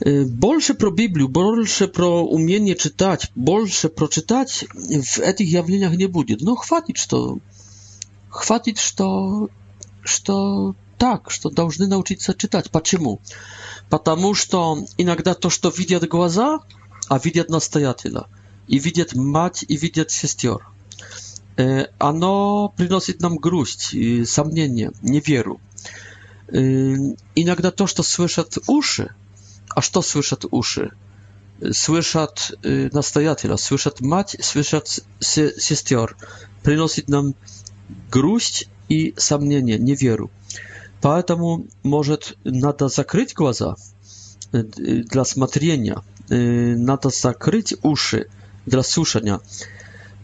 больше 0.05 0.75
про 0.75 0.91
Библию, 0.91 1.29
больше 1.29 1.89
про 1.89 2.23
умение 2.23 2.75
читать, 2.77 3.31
больше 3.35 3.89
прочитать 3.89 4.65
в 4.75 5.19
этих 5.21 5.49
явлениях 5.49 5.93
не 5.97 6.07
будет. 6.07 6.43
Но 6.43 6.55
хватит, 6.55 6.97
что 6.99 7.39
хватит, 8.29 8.79
что 8.79 9.49
что 10.03 10.75
так, 10.99 11.31
что 11.31 11.51
должны 11.51 11.87
научиться 11.87 12.35
читать. 12.35 12.71
Почему? 12.71 13.21
Потому 13.89 14.35
что 14.35 14.79
иногда 14.99 15.35
то, 15.35 15.51
что 15.51 15.69
видят 15.71 16.07
глаза, 16.09 16.61
а 17.09 17.19
видят 17.23 17.49
настоятеля, 17.51 18.25
и 18.69 18.79
видят 18.79 19.15
мать, 19.15 19.65
и 19.67 19.77
видят 19.77 20.11
сестер, 20.11 20.67
оно 21.99 22.73
приносит 22.77 23.21
нам 23.21 23.37
грусть, 23.37 23.95
сомнение, 24.29 24.93
неверу. 25.03 25.61
Иногда 26.49 27.71
то, 27.71 27.87
что 27.87 28.03
слышат 28.03 28.57
уши, 28.67 29.11
а 29.77 29.83
что 29.83 30.01
слышат 30.01 30.47
уши? 30.51 30.91
Слышат 31.73 32.51
э, 32.63 32.89
настоятеля, 32.93 33.59
слышат 33.59 34.01
мать, 34.01 34.35
слышат 34.41 35.05
се 35.21 35.53
сестер. 35.61 36.17
Приносит 36.63 37.11
нам 37.11 37.35
грусть 38.11 38.69
и 38.89 39.13
сомнение, 39.19 39.79
неверу. 39.79 40.31
Поэтому, 41.03 41.67
может, 41.83 42.39
надо 42.45 42.89
закрыть 42.89 43.35
глаза 43.35 43.77
для 44.51 45.25
смотрения, 45.27 46.01
надо 46.31 47.11
закрыть 47.11 47.75
уши 47.83 48.29
для 48.65 48.83
слушания. 48.83 49.41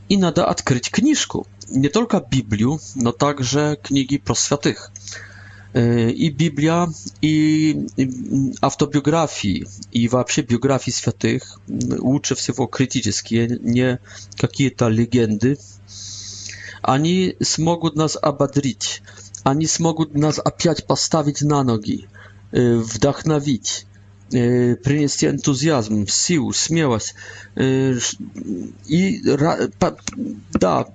И 0.08 0.16
надо 0.16 0.46
открыть 0.48 0.90
книжку, 0.90 1.46
не 1.68 1.88
только 1.90 2.20
Библию, 2.30 2.80
но 2.94 3.12
также 3.12 3.78
книги 3.82 4.16
про 4.16 4.34
святых. 4.34 4.90
Y, 5.74 6.12
i 6.26 6.30
Biblia, 6.32 6.86
i 7.22 7.74
autobiografii, 8.60 9.64
i 9.92 10.08
w 10.08 10.14
biografii 10.48 10.96
świętych 10.96 11.42
uczy 12.02 12.34
wszystko 12.34 12.68
krytycznie, 12.68 13.48
nie 13.62 13.98
jakieś 14.42 14.74
to 14.76 14.88
legendy. 14.88 15.56
ani 16.82 17.32
mogą 17.58 17.88
nas 17.96 18.18
abadrić, 18.22 19.02
ani 19.44 19.66
mogą 19.80 20.04
nas 20.14 20.38
opiać, 20.38 20.80
postawić 20.80 21.42
na 21.42 21.64
nogi, 21.64 22.06
y, 22.54 22.76
wdachnawić 22.78 23.86
принести 24.32 25.26
энтузиазм, 25.26 26.06
силу, 26.06 26.52
смелость 26.52 27.14
и 27.54 29.24
да, 30.58 30.86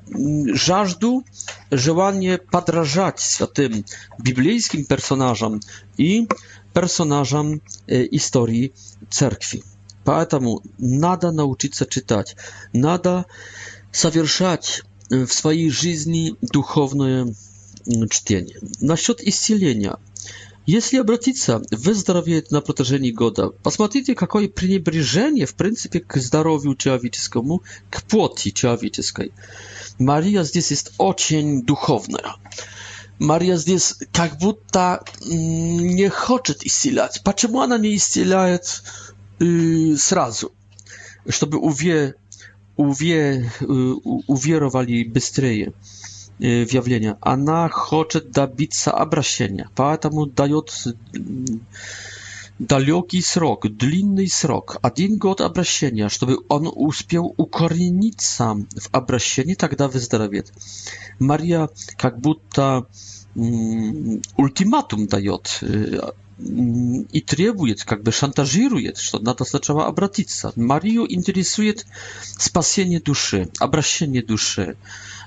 жажду, 0.53 1.23
желание 1.69 2.39
подражать 2.39 3.19
святым 3.19 3.85
библейским 4.17 4.85
персонажам 4.85 5.59
и 5.97 6.27
персонажам 6.73 7.61
истории 7.87 8.73
церкви. 9.09 9.63
Поэтому 10.03 10.63
надо 10.79 11.31
научиться 11.31 11.85
читать, 11.85 12.35
надо 12.73 13.25
совершать 13.91 14.81
в 15.09 15.27
своей 15.29 15.69
жизни 15.69 16.35
духовное 16.41 17.33
чтение. 18.09 18.57
Насчет 18.81 19.21
исцеления– 19.21 19.97
Если 20.67 20.97
обратиться 20.97 21.61
в 21.71 21.93
здоровье 21.93 22.43
на 22.49 22.59
протяжении 22.59 23.11
года, 23.11 23.51
посмотрите, 23.51 24.15
какое 24.15 24.49
пренебрежение 24.49 25.45
в 25.45 25.55
принципе 25.55 26.01
к 26.01 26.17
здоровью 26.17 26.75
человеческому, 26.75 27.63
к 27.89 28.03
плоти 28.03 28.49
человеческой. 28.51 29.31
Мария 29.97 30.43
здесь 30.43 30.71
есть 30.71 30.91
очень 30.97 31.63
духовная. 31.63 32.35
Мария 33.17 33.55
здесь 33.55 33.95
как 34.11 34.39
будто 34.39 35.05
не 35.25 36.09
хочет 36.09 36.65
исцелять. 36.65 37.21
Почему 37.23 37.61
она 37.61 37.77
не 37.77 37.95
исцеляет 37.95 38.83
э, 39.39 39.95
сразу? 39.95 40.51
Чтобы 41.29 41.59
уве, 41.59 42.15
уве, 42.75 43.49
э, 43.61 43.63
уверовали 43.65 45.05
быстрее. 45.05 45.71
Y, 46.39 46.45
mm, 46.45 46.65
w 46.67 46.73
jawlenia. 46.73 47.15
Ona 47.21 47.69
chce 47.69 48.21
dobiться 48.21 48.95
obrazienia, 48.95 49.69
поэтому 49.75 50.25
dает 50.25 50.83
daleki 52.59 53.21
срок, 53.21 53.67
длинny 53.67 54.27
срок, 54.27 54.77
один 54.83 55.17
год 55.17 55.41
обращения, 55.41 56.09
чтобы 56.09 56.37
он 56.49 56.69
успел 56.75 57.33
w 57.37 57.47
в 57.47 57.49
tak 58.17 58.67
тогда 59.57 59.87
выздоровеет. 59.87 60.51
Maria 61.19 61.69
как 61.97 62.19
будто 62.19 62.85
mm, 63.35 64.21
ultimatum 64.37 65.07
dает 65.07 65.59
y, 65.63 66.01
mm, 66.39 67.05
i 67.13 67.21
trybuje, 67.21 67.75
jakby 67.91 68.11
szantażuje, 68.11 68.91
że 68.95 69.19
na 69.23 69.33
to 69.33 69.43
zaczęła 69.43 69.87
obracić 69.87 70.31
się. 70.31 70.49
Mariu 70.57 71.05
interesuje 71.05 71.73
spasienie 72.39 72.99
duszy, 72.99 73.47
obraszenie 73.59 74.23
duszy 74.23 74.75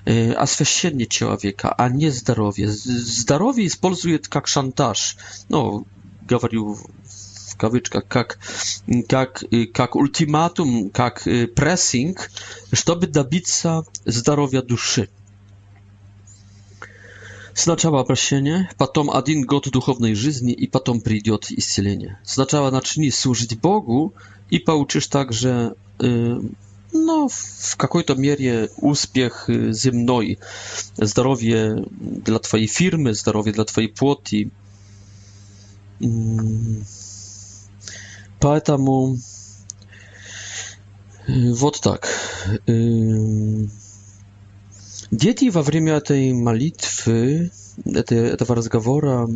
а 0.06 0.46
священнее 0.46 1.06
человека, 1.06 1.72
а 1.76 1.88
не 1.88 2.10
здоровье. 2.10 2.68
Здоровье 2.68 3.66
использует 3.66 4.28
как 4.28 4.46
шантаж. 4.46 5.16
Ну, 5.48 5.86
говорю 6.22 6.74
в 7.50 7.56
кавычках, 7.60 8.06
как, 8.08 8.38
как, 9.08 9.44
как 9.74 9.96
ультиматум, 9.96 10.88
как 10.90 11.22
прессинг, 11.54 12.30
чтобы 12.72 13.06
добиться 13.06 13.82
здоровья 14.06 14.62
души. 14.62 15.10
Сначала 17.52 18.02
прощение, 18.04 18.70
потом 18.78 19.10
один 19.10 19.44
год 19.44 19.68
духовной 19.68 20.14
жизни 20.14 20.52
и 20.54 20.66
потом 20.66 21.02
придет 21.02 21.50
исцеление. 21.52 22.18
Сначала 22.24 22.70
начни 22.70 23.10
служить 23.10 23.60
Богу 23.60 24.14
и 24.48 24.58
получишь 24.58 25.08
также 25.08 25.74
э, 25.98 26.40
ну, 26.92 27.28
в 27.28 27.76
какой-то 27.76 28.14
мере 28.14 28.70
успех 28.80 29.44
земной, 29.48 30.38
здоровье 30.96 31.84
для 31.90 32.38
твоей 32.38 32.66
фирмы, 32.68 33.12
здоровье 33.14 33.52
для 33.52 33.64
твоей 33.64 33.88
плоти. 33.88 34.48
Поэтому 38.40 39.16
вот 41.28 41.80
так. 41.80 42.08
Дети 42.66 45.50
во 45.50 45.62
время 45.62 45.92
этой 45.94 46.32
молитвы, 46.32 47.50
этого 47.84 48.54
разговора 48.56 49.28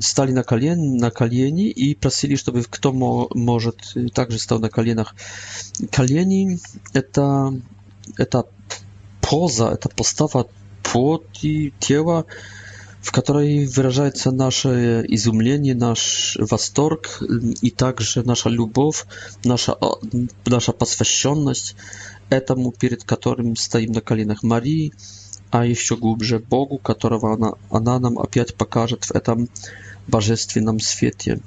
stali 0.00 0.32
na, 0.32 0.42
kalien, 0.46 0.96
na 0.96 1.10
kalieni 1.10 1.74
i 1.82 1.96
prosili, 1.98 2.36
żeby 2.36 2.62
kto 2.70 2.92
może 3.34 3.70
y, 3.96 4.10
także 4.10 4.38
stał 4.38 4.58
na 4.58 4.68
kalienach. 4.68 5.14
Kalieni 5.90 6.56
to 7.12 7.52
ta 8.30 8.42
poza, 9.20 9.76
ta 9.76 9.88
postawa 9.88 10.44
płot 10.82 11.22
i 11.44 11.72
ciała, 11.80 12.24
w 13.02 13.12
której 13.12 13.66
wyrażają 13.66 14.10
się 14.10 14.30
nasze 14.32 15.02
izumlenie, 15.08 15.74
nasz 15.74 16.38
wastorg 16.42 17.22
y, 17.22 17.26
i 17.62 17.72
także 17.72 18.22
nasza 18.26 18.50
lubow, 18.50 19.06
nasza, 19.44 19.74
nasza 20.50 20.72
poswęconość 20.72 21.74
etamu, 22.30 22.72
przed 22.72 23.04
którym 23.04 23.56
stajemy 23.56 23.92
na 23.94 24.00
kalienach 24.00 24.42
Marii, 24.42 24.92
a 25.50 25.64
jeszcze 25.64 25.96
głębiej 25.96 26.38
Bogu, 26.50 26.78
którego 26.82 27.26
ona, 27.32 27.52
ona 27.70 27.98
nam 27.98 28.16
opiać 28.18 28.52
pokaże 28.52 28.96
w 29.00 29.16
etam 29.16 29.46
божественном 30.08 30.80
свете, 30.80 31.40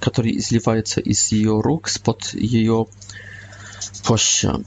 который 0.00 0.36
изливается 0.38 1.00
из 1.00 1.30
ее 1.32 1.60
рук, 1.60 1.90
под 2.02 2.32
ее 2.34 2.86
плаща. 4.04 4.60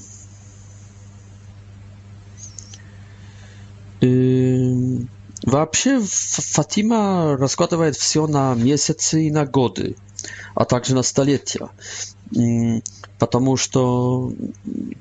И 4.01 5.05
вообще 5.43 5.99
Фатима 6.05 7.35
раскладывает 7.37 7.95
все 7.95 8.27
на 8.27 8.53
месяцы 8.53 9.23
и 9.27 9.31
на 9.31 9.45
годы, 9.45 9.95
а 10.55 10.65
также 10.65 10.93
на 10.95 11.01
столетия 11.03 11.69
потому 13.17 13.57
что 13.57 14.31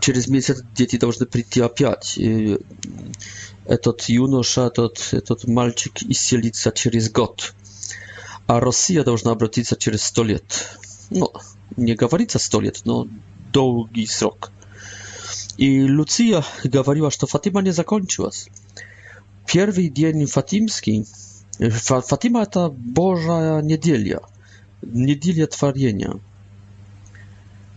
через 0.00 0.26
месяц 0.28 0.62
дети 0.74 0.96
должны 0.96 1.24
прийти 1.26 1.60
опять. 1.60 2.16
И 2.18 2.58
этот 3.66 4.00
юноша, 4.08 4.62
этот, 4.68 5.10
этот 5.12 5.46
мальчик 5.46 6.02
исцелится 6.04 6.72
через 6.72 7.10
год. 7.12 7.54
А 8.48 8.60
Россия 8.60 9.04
должна 9.04 9.32
обратиться 9.32 9.76
через 9.76 10.02
сто 10.04 10.24
лет. 10.24 10.78
Ну, 11.10 11.30
не 11.76 11.92
говорится 11.94 12.38
сто 12.38 12.62
лет, 12.62 12.80
но 12.86 13.06
долгий 13.52 14.06
срок. 14.06 14.50
И 15.58 15.84
Луция 15.84 16.42
говорила, 16.64 17.10
что 17.10 17.26
Фатима 17.26 17.60
не 17.62 17.70
закончилась. 17.70 18.48
Первый 19.46 19.90
день 19.90 20.24
Фатимский... 20.26 21.06
Фатима– 21.58 22.42
это 22.42 22.70
Божья 22.70 23.60
неделя, 23.60 24.20
неделя 24.80 25.46
творения. 25.46 26.14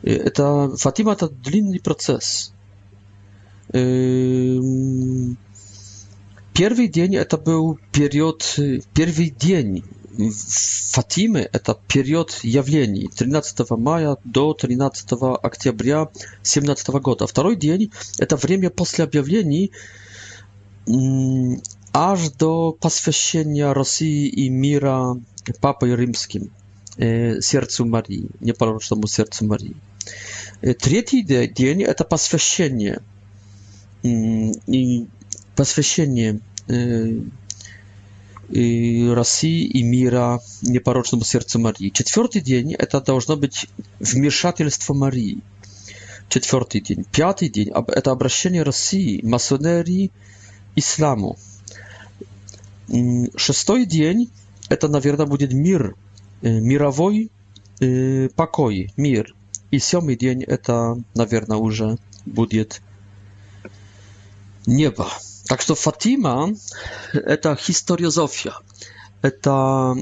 Это, 0.04 0.72
Фатима– 0.78 1.12
это 1.14 1.28
длинный 1.28 1.82
процесс. 1.82 2.54
Первый 3.70 5.38
день– 6.88 7.16
это 7.16 7.38
был 7.38 7.78
период, 7.92 8.58
первый 8.94 9.30
день 9.32 9.84
Фатимы– 10.18 11.50
это 11.54 11.78
период 11.88 12.40
явлений 12.44 13.10
13 13.16 13.70
мая 13.72 14.18
до 14.26 14.54
13 14.54 15.08
октября 15.42 16.10
17 16.44 16.88
года. 16.90 17.28
Второй 17.28 17.56
день– 17.56 17.92
это 18.20 18.36
время 18.36 18.70
после 18.70 19.06
объявлений 19.06 19.72
аж 21.94 22.30
до 22.32 22.72
посвящения 22.74 23.72
России 23.74 24.28
и 24.28 24.50
мира 24.50 25.16
Папой 25.62 25.96
Римским, 25.96 26.52
э, 26.98 27.40
сердцу 27.42 27.86
Марии, 27.86 28.30
непорочному 28.42 29.08
сердцу 29.08 29.46
Марии. 29.46 29.76
Э, 30.62 30.74
третий 30.74 31.22
день– 31.22 31.84
это 31.84 32.04
посвящение. 32.04 33.02
И 34.04 35.08
посвящение 35.56 36.40
э, 36.68 37.22
России 38.54 39.64
и 39.66 39.82
мира 39.84 40.42
непорочному 40.62 41.24
сердцу 41.24 41.60
Марии. 41.60 41.90
Четвертый 41.90 42.42
день– 42.42 42.74
это 42.74 43.00
должно 43.00 43.38
быть 43.38 43.68
вмешательство 44.00 44.94
Марии. 44.94 45.40
Четвертый 46.28 46.82
день. 46.82 47.06
Пятый 47.12 47.50
день– 47.50 47.70
это 47.88 48.12
обращение 48.12 48.64
России, 48.64 49.22
масонерии, 49.24 50.12
исламу. 50.76 51.38
Шестой 53.36 53.86
день– 53.86 54.30
это, 54.70 54.88
наверное, 54.90 55.26
будет 55.26 55.54
мир, 55.54 55.96
мировой 56.42 57.32
покой, 58.36 58.92
мир. 58.98 59.34
И 59.72 59.80
седьмый 59.80 60.18
день– 60.18 60.44
это, 60.44 61.02
наверное, 61.16 61.58
уже 61.58 61.98
будет 62.26 62.82
небо. 64.66 65.08
Так 65.52 65.60
что 65.60 65.76
Фатима– 65.76 66.54
это 67.12 67.58
историозофия, 67.68 68.54
это, 69.22 69.98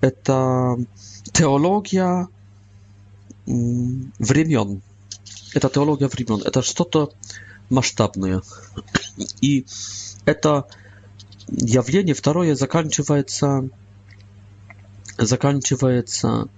это 0.00 0.76
теология 1.32 2.26
времен. 3.46 4.82
Это 5.54 5.68
теология 5.68 6.08
времен, 6.08 6.42
это 6.44 6.62
что-то 6.62 7.12
масштабное. 7.70 8.42
И 9.40 9.64
это 10.24 10.66
явление 11.46 12.16
второе 12.16 12.56
заканчивается, 12.56 13.68
заканчивается 15.16 16.48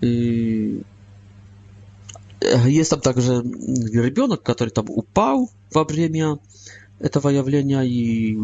и 0.00 0.82
э, 2.40 2.68
есть 2.68 2.90
там 2.90 3.00
также 3.00 3.42
ребенок, 3.44 4.42
который 4.42 4.70
там 4.70 4.86
упал 4.88 5.52
во 5.72 5.84
время 5.84 6.40
этого 7.00 7.28
явления, 7.30 7.80
и 7.82 8.38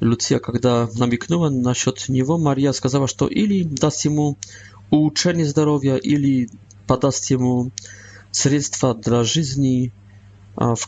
Люция, 0.00 0.38
когда 0.40 0.88
намекнула 0.96 1.48
насчет 1.48 2.08
него, 2.08 2.36
Мария 2.36 2.72
сказала, 2.72 3.06
что 3.08 3.26
или 3.28 3.62
даст 3.62 4.04
ему 4.04 4.36
улучшение 4.90 5.46
здоровья, 5.46 5.94
или 5.96 6.50
подаст 6.86 7.30
ему 7.30 7.70
средства 8.32 8.94
для 8.94 9.22
жизни, 9.24 9.92
в, 10.56 10.78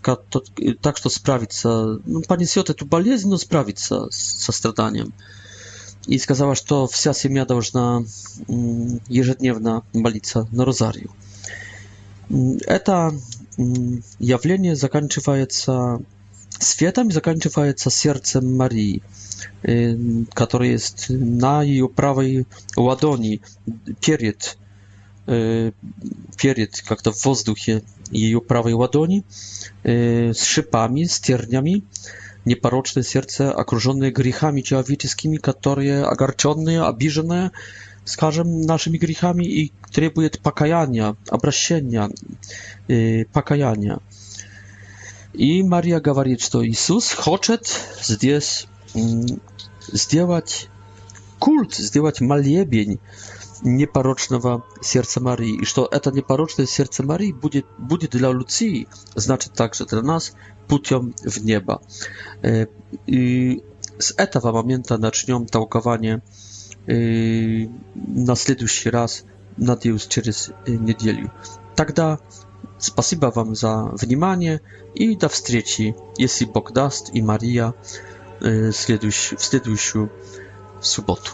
так 0.83 0.97
что 0.97 1.09
справится, 1.09 1.99
ну, 2.05 2.21
понесет 2.23 2.69
эту 2.69 2.85
болезнь, 2.85 3.29
но 3.31 3.37
справится 3.39 4.09
со 4.11 4.53
страданием. 4.53 5.12
И 6.07 6.19
сказала, 6.19 6.55
что 6.55 6.87
вся 6.87 7.12
семья 7.14 7.45
должна 7.47 8.03
ежедневно 9.09 9.83
молиться 9.95 10.47
на 10.53 10.64
розарию. 10.64 11.11
Это 12.29 13.12
явление 14.21 14.77
заканчивается 14.77 15.99
Świętami 16.65 17.13
заканчивается 17.13 17.91
сердцем 17.91 18.57
Марии, 18.57 19.03
которое 20.35 20.71
есть 20.73 21.11
на 21.11 21.63
ее 21.63 21.89
правой 21.89 22.47
ладони, 22.77 23.41
перед, 24.01 24.57
перед 25.27 26.81
как-то 26.89 27.13
в 27.13 27.25
воздухе 27.25 27.83
ее 28.11 28.41
правой 28.41 28.73
ладони, 28.73 29.23
с 29.83 30.43
шипами, 30.43 31.05
с 31.05 31.21
тернями, 31.21 31.83
непорочное 32.47 33.05
сердце, 33.05 33.53
окруженное 33.53 34.11
грехами 34.11 34.63
человеческими, 34.63 35.37
которые 35.37 36.05
огорченные, 36.05 36.85
обиженные, 36.85 37.51
скажем, 38.05 38.63
нашими 38.63 38.97
грехами 38.99 39.45
и 39.45 39.73
требует 39.93 40.41
покаяния, 40.41 41.17
обращения, 41.29 42.09
покаяния. 43.33 43.99
I 45.39 45.62
Maria 45.64 46.01
mówi, 46.14 46.37
że 46.53 46.66
Jezus 46.66 47.12
chce 47.12 47.59
zdjęć, 48.03 48.66
zdjęć 49.93 50.68
kult, 51.39 51.76
zdjęć 51.78 52.20
maliebień 52.20 52.99
nieparocznego 53.62 54.62
serca 54.82 55.20
Marii 55.20 55.59
i 55.62 55.66
że 55.66 55.74
to 56.03 56.11
nieparoczne 56.11 56.66
serce 56.66 57.03
Marii 57.03 57.34
będzie, 57.78 58.09
dla 58.11 58.28
Lucji, 58.30 58.87
znaczy 59.16 59.51
także 59.51 59.84
dla 59.84 60.03
nas, 60.03 60.32
путем 60.68 61.12
w 61.24 61.45
nieba. 61.45 61.78
E, 62.45 62.66
I 63.07 63.61
z 63.99 64.14
tego 64.14 64.61
e, 64.61 64.62
na 64.89 64.99
zaczniemy 65.01 65.47
tałkowanie 65.47 66.20
na 68.14 68.37
się 68.66 68.91
raz, 68.91 69.24
nadjeus, 69.59 70.07
przez 70.07 70.53
niedzielę. 70.68 71.30
Wtedy 71.74 71.93
tak 71.93 71.93
Спасибо 72.79 73.29
Wam 73.35 73.55
za 73.55 73.85
внимание 73.93 74.61
и 74.95 75.16
до 75.16 75.29
встречи, 75.31 75.95
если 76.18 76.45
Бог 76.45 76.72
даст 76.72 77.09
и 77.14 77.22
Мария, 77.22 77.72
в 78.41 78.72
следующую, 78.72 79.39
в 79.39 79.43
следующую 79.43 80.11
субботу. 80.83 81.31